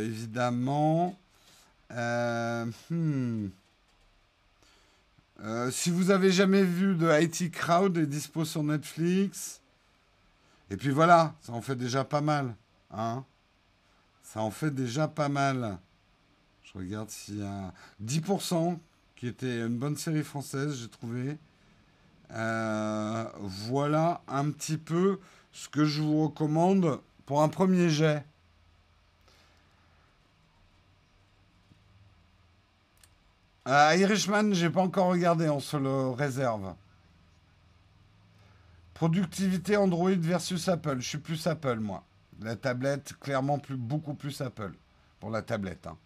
évidemment. 0.00 1.18
Hmm. 1.90 3.48
Si 5.70 5.90
vous 5.90 6.10
avez 6.10 6.30
jamais 6.30 6.62
vu 6.62 6.94
de 6.94 7.08
IT 7.20 7.50
Crowd, 7.50 7.96
est 7.98 8.06
dispo 8.06 8.44
sur 8.44 8.62
Netflix. 8.62 9.60
Et 10.70 10.76
puis 10.76 10.90
voilà, 10.90 11.34
ça 11.42 11.52
en 11.52 11.60
fait 11.60 11.76
déjà 11.76 12.04
pas 12.04 12.20
mal. 12.20 12.54
Hein 12.90 13.24
ça 14.34 14.40
en 14.40 14.50
fait 14.50 14.72
déjà 14.72 15.06
pas 15.06 15.28
mal. 15.28 15.78
Regarde 16.74 17.10
s'il 17.10 17.38
y 17.38 17.42
a 17.42 17.72
10%, 18.04 18.78
qui 19.14 19.28
était 19.28 19.60
une 19.60 19.78
bonne 19.78 19.96
série 19.96 20.24
française, 20.24 20.76
j'ai 20.80 20.88
trouvé. 20.88 21.38
Euh, 22.32 23.24
voilà 23.38 24.22
un 24.26 24.50
petit 24.50 24.76
peu 24.76 25.20
ce 25.52 25.68
que 25.68 25.84
je 25.84 26.02
vous 26.02 26.24
recommande 26.26 27.00
pour 27.26 27.42
un 27.42 27.48
premier 27.48 27.88
jet. 27.90 28.24
Euh, 33.68 33.96
Irishman, 33.96 34.52
j'ai 34.52 34.68
pas 34.68 34.82
encore 34.82 35.06
regardé, 35.06 35.48
on 35.48 35.60
se 35.60 35.76
le 35.76 36.10
réserve. 36.10 36.74
Productivité 38.94 39.76
Android 39.76 40.10
versus 40.10 40.68
Apple. 40.68 40.96
Je 41.00 41.08
suis 41.08 41.18
plus 41.18 41.46
Apple, 41.46 41.78
moi. 41.78 42.04
La 42.40 42.56
tablette, 42.56 43.14
clairement 43.20 43.58
plus, 43.58 43.76
beaucoup 43.76 44.14
plus 44.14 44.40
Apple 44.40 44.72
pour 45.20 45.30
la 45.30 45.40
tablette. 45.40 45.86
Hein. 45.86 45.96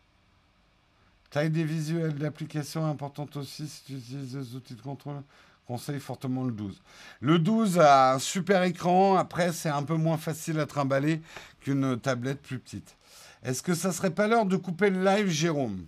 Taille 1.30 1.50
des 1.50 1.64
visuels 1.64 2.14
d'application 2.14 2.86
importante 2.86 3.36
aussi 3.36 3.68
si 3.68 3.84
tu 3.84 3.92
utilises 3.94 4.32
des 4.32 4.54
outils 4.54 4.74
de 4.74 4.80
contrôle? 4.80 5.22
Conseille 5.66 6.00
fortement 6.00 6.44
le 6.44 6.52
12. 6.52 6.80
Le 7.20 7.38
12 7.38 7.78
a 7.78 8.14
un 8.14 8.18
super 8.18 8.62
écran. 8.62 9.16
Après, 9.16 9.52
c'est 9.52 9.68
un 9.68 9.82
peu 9.82 9.96
moins 9.96 10.16
facile 10.16 10.58
à 10.60 10.66
trimballer 10.66 11.20
qu'une 11.60 11.98
tablette 12.00 12.40
plus 12.40 12.58
petite. 12.58 12.96
Est-ce 13.42 13.62
que 13.62 13.74
ça 13.74 13.92
serait 13.92 14.14
pas 14.14 14.26
l'heure 14.26 14.46
de 14.46 14.56
couper 14.56 14.88
le 14.88 15.04
live, 15.04 15.28
Jérôme? 15.28 15.84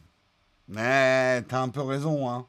Mais 0.69 1.41
t'as 1.43 1.63
un 1.63 1.71
peu 1.71 1.81
raison, 1.81 2.29
hein. 2.31 2.47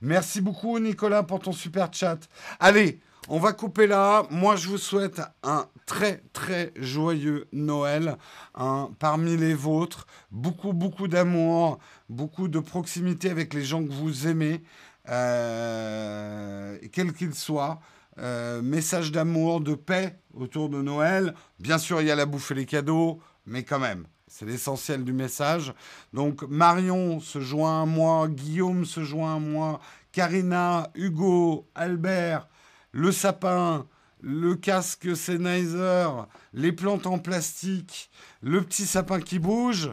Merci 0.00 0.40
beaucoup, 0.40 0.78
Nicolas, 0.80 1.22
pour 1.22 1.38
ton 1.38 1.52
super 1.52 1.92
chat. 1.92 2.18
Allez, 2.58 3.00
on 3.28 3.38
va 3.38 3.52
couper 3.52 3.86
là. 3.86 4.24
Moi, 4.30 4.56
je 4.56 4.68
vous 4.68 4.78
souhaite 4.78 5.20
un 5.42 5.66
très, 5.86 6.22
très 6.32 6.72
joyeux 6.76 7.46
Noël, 7.52 8.16
hein, 8.54 8.90
parmi 8.98 9.36
les 9.36 9.54
vôtres. 9.54 10.06
Beaucoup, 10.30 10.72
beaucoup 10.72 11.08
d'amour, 11.08 11.78
beaucoup 12.08 12.48
de 12.48 12.58
proximité 12.58 13.30
avec 13.30 13.54
les 13.54 13.64
gens 13.64 13.84
que 13.84 13.92
vous 13.92 14.26
aimez, 14.26 14.62
euh, 15.08 16.78
quels 16.92 17.12
qu'ils 17.12 17.34
soient. 17.34 17.80
Euh, 18.18 18.62
message 18.62 19.10
d'amour, 19.10 19.60
de 19.60 19.74
paix 19.74 20.20
autour 20.34 20.68
de 20.68 20.80
Noël. 20.80 21.34
Bien 21.58 21.78
sûr, 21.78 22.00
il 22.00 22.06
y 22.06 22.10
a 22.12 22.14
la 22.14 22.26
bouffe 22.26 22.52
et 22.52 22.54
les 22.54 22.66
cadeaux, 22.66 23.20
mais 23.44 23.64
quand 23.64 23.80
même, 23.80 24.06
c'est 24.28 24.44
l'essentiel 24.44 25.02
du 25.02 25.12
message. 25.12 25.74
Donc, 26.12 26.42
Marion 26.42 27.18
se 27.18 27.40
joint 27.40 27.82
à 27.82 27.86
moi, 27.86 28.28
Guillaume 28.28 28.84
se 28.84 29.02
joint 29.02 29.36
à 29.36 29.38
moi, 29.40 29.80
Karina, 30.12 30.90
Hugo, 30.94 31.66
Albert, 31.74 32.46
le 32.94 33.10
sapin, 33.10 33.86
le 34.20 34.54
casque 34.54 35.16
Sennheiser, 35.16 36.08
les 36.52 36.70
plantes 36.70 37.08
en 37.08 37.18
plastique, 37.18 38.08
le 38.40 38.62
petit 38.62 38.86
sapin 38.86 39.20
qui 39.20 39.40
bouge, 39.40 39.90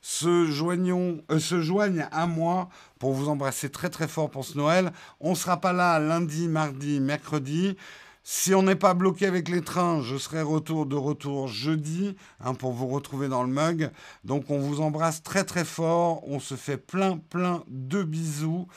se, 0.00 0.46
joignons, 0.46 1.24
euh, 1.32 1.40
se 1.40 1.60
joignent 1.60 2.06
à 2.12 2.28
moi 2.28 2.68
pour 3.00 3.12
vous 3.14 3.28
embrasser 3.28 3.68
très 3.68 3.90
très 3.90 4.06
fort 4.06 4.30
pour 4.30 4.44
ce 4.44 4.56
Noël. 4.56 4.92
On 5.18 5.30
ne 5.30 5.34
sera 5.34 5.60
pas 5.60 5.72
là 5.72 5.98
lundi, 5.98 6.46
mardi, 6.46 7.00
mercredi. 7.00 7.76
Si 8.22 8.54
on 8.54 8.62
n'est 8.62 8.76
pas 8.76 8.94
bloqué 8.94 9.26
avec 9.26 9.48
les 9.48 9.62
trains, 9.62 10.00
je 10.02 10.16
serai 10.16 10.42
retour 10.42 10.86
de 10.86 10.96
retour 10.96 11.48
jeudi 11.48 12.14
hein, 12.38 12.54
pour 12.54 12.72
vous 12.72 12.86
retrouver 12.86 13.26
dans 13.28 13.42
le 13.42 13.52
mug. 13.52 13.90
Donc 14.22 14.50
on 14.50 14.60
vous 14.60 14.80
embrasse 14.80 15.24
très 15.24 15.42
très 15.42 15.64
fort. 15.64 16.22
On 16.28 16.38
se 16.38 16.54
fait 16.54 16.76
plein 16.76 17.18
plein 17.18 17.64
de 17.66 18.04
bisous. 18.04 18.68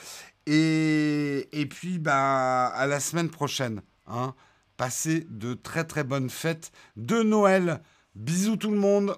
Et, 0.46 1.68
puis, 1.70 2.00
bah, 2.00 2.68
à 2.68 2.88
la 2.88 3.00
semaine 3.00 3.30
prochaine. 3.30 3.82
Hein. 4.08 4.34
Passez 4.78 5.26
de 5.30 5.54
très 5.54 5.84
très 5.84 6.04
bonnes 6.04 6.30
fêtes 6.30 6.72
de 6.96 7.22
Noël. 7.22 7.82
Bisous 8.16 8.56
tout 8.56 8.72
le 8.72 8.78
monde. 8.78 9.16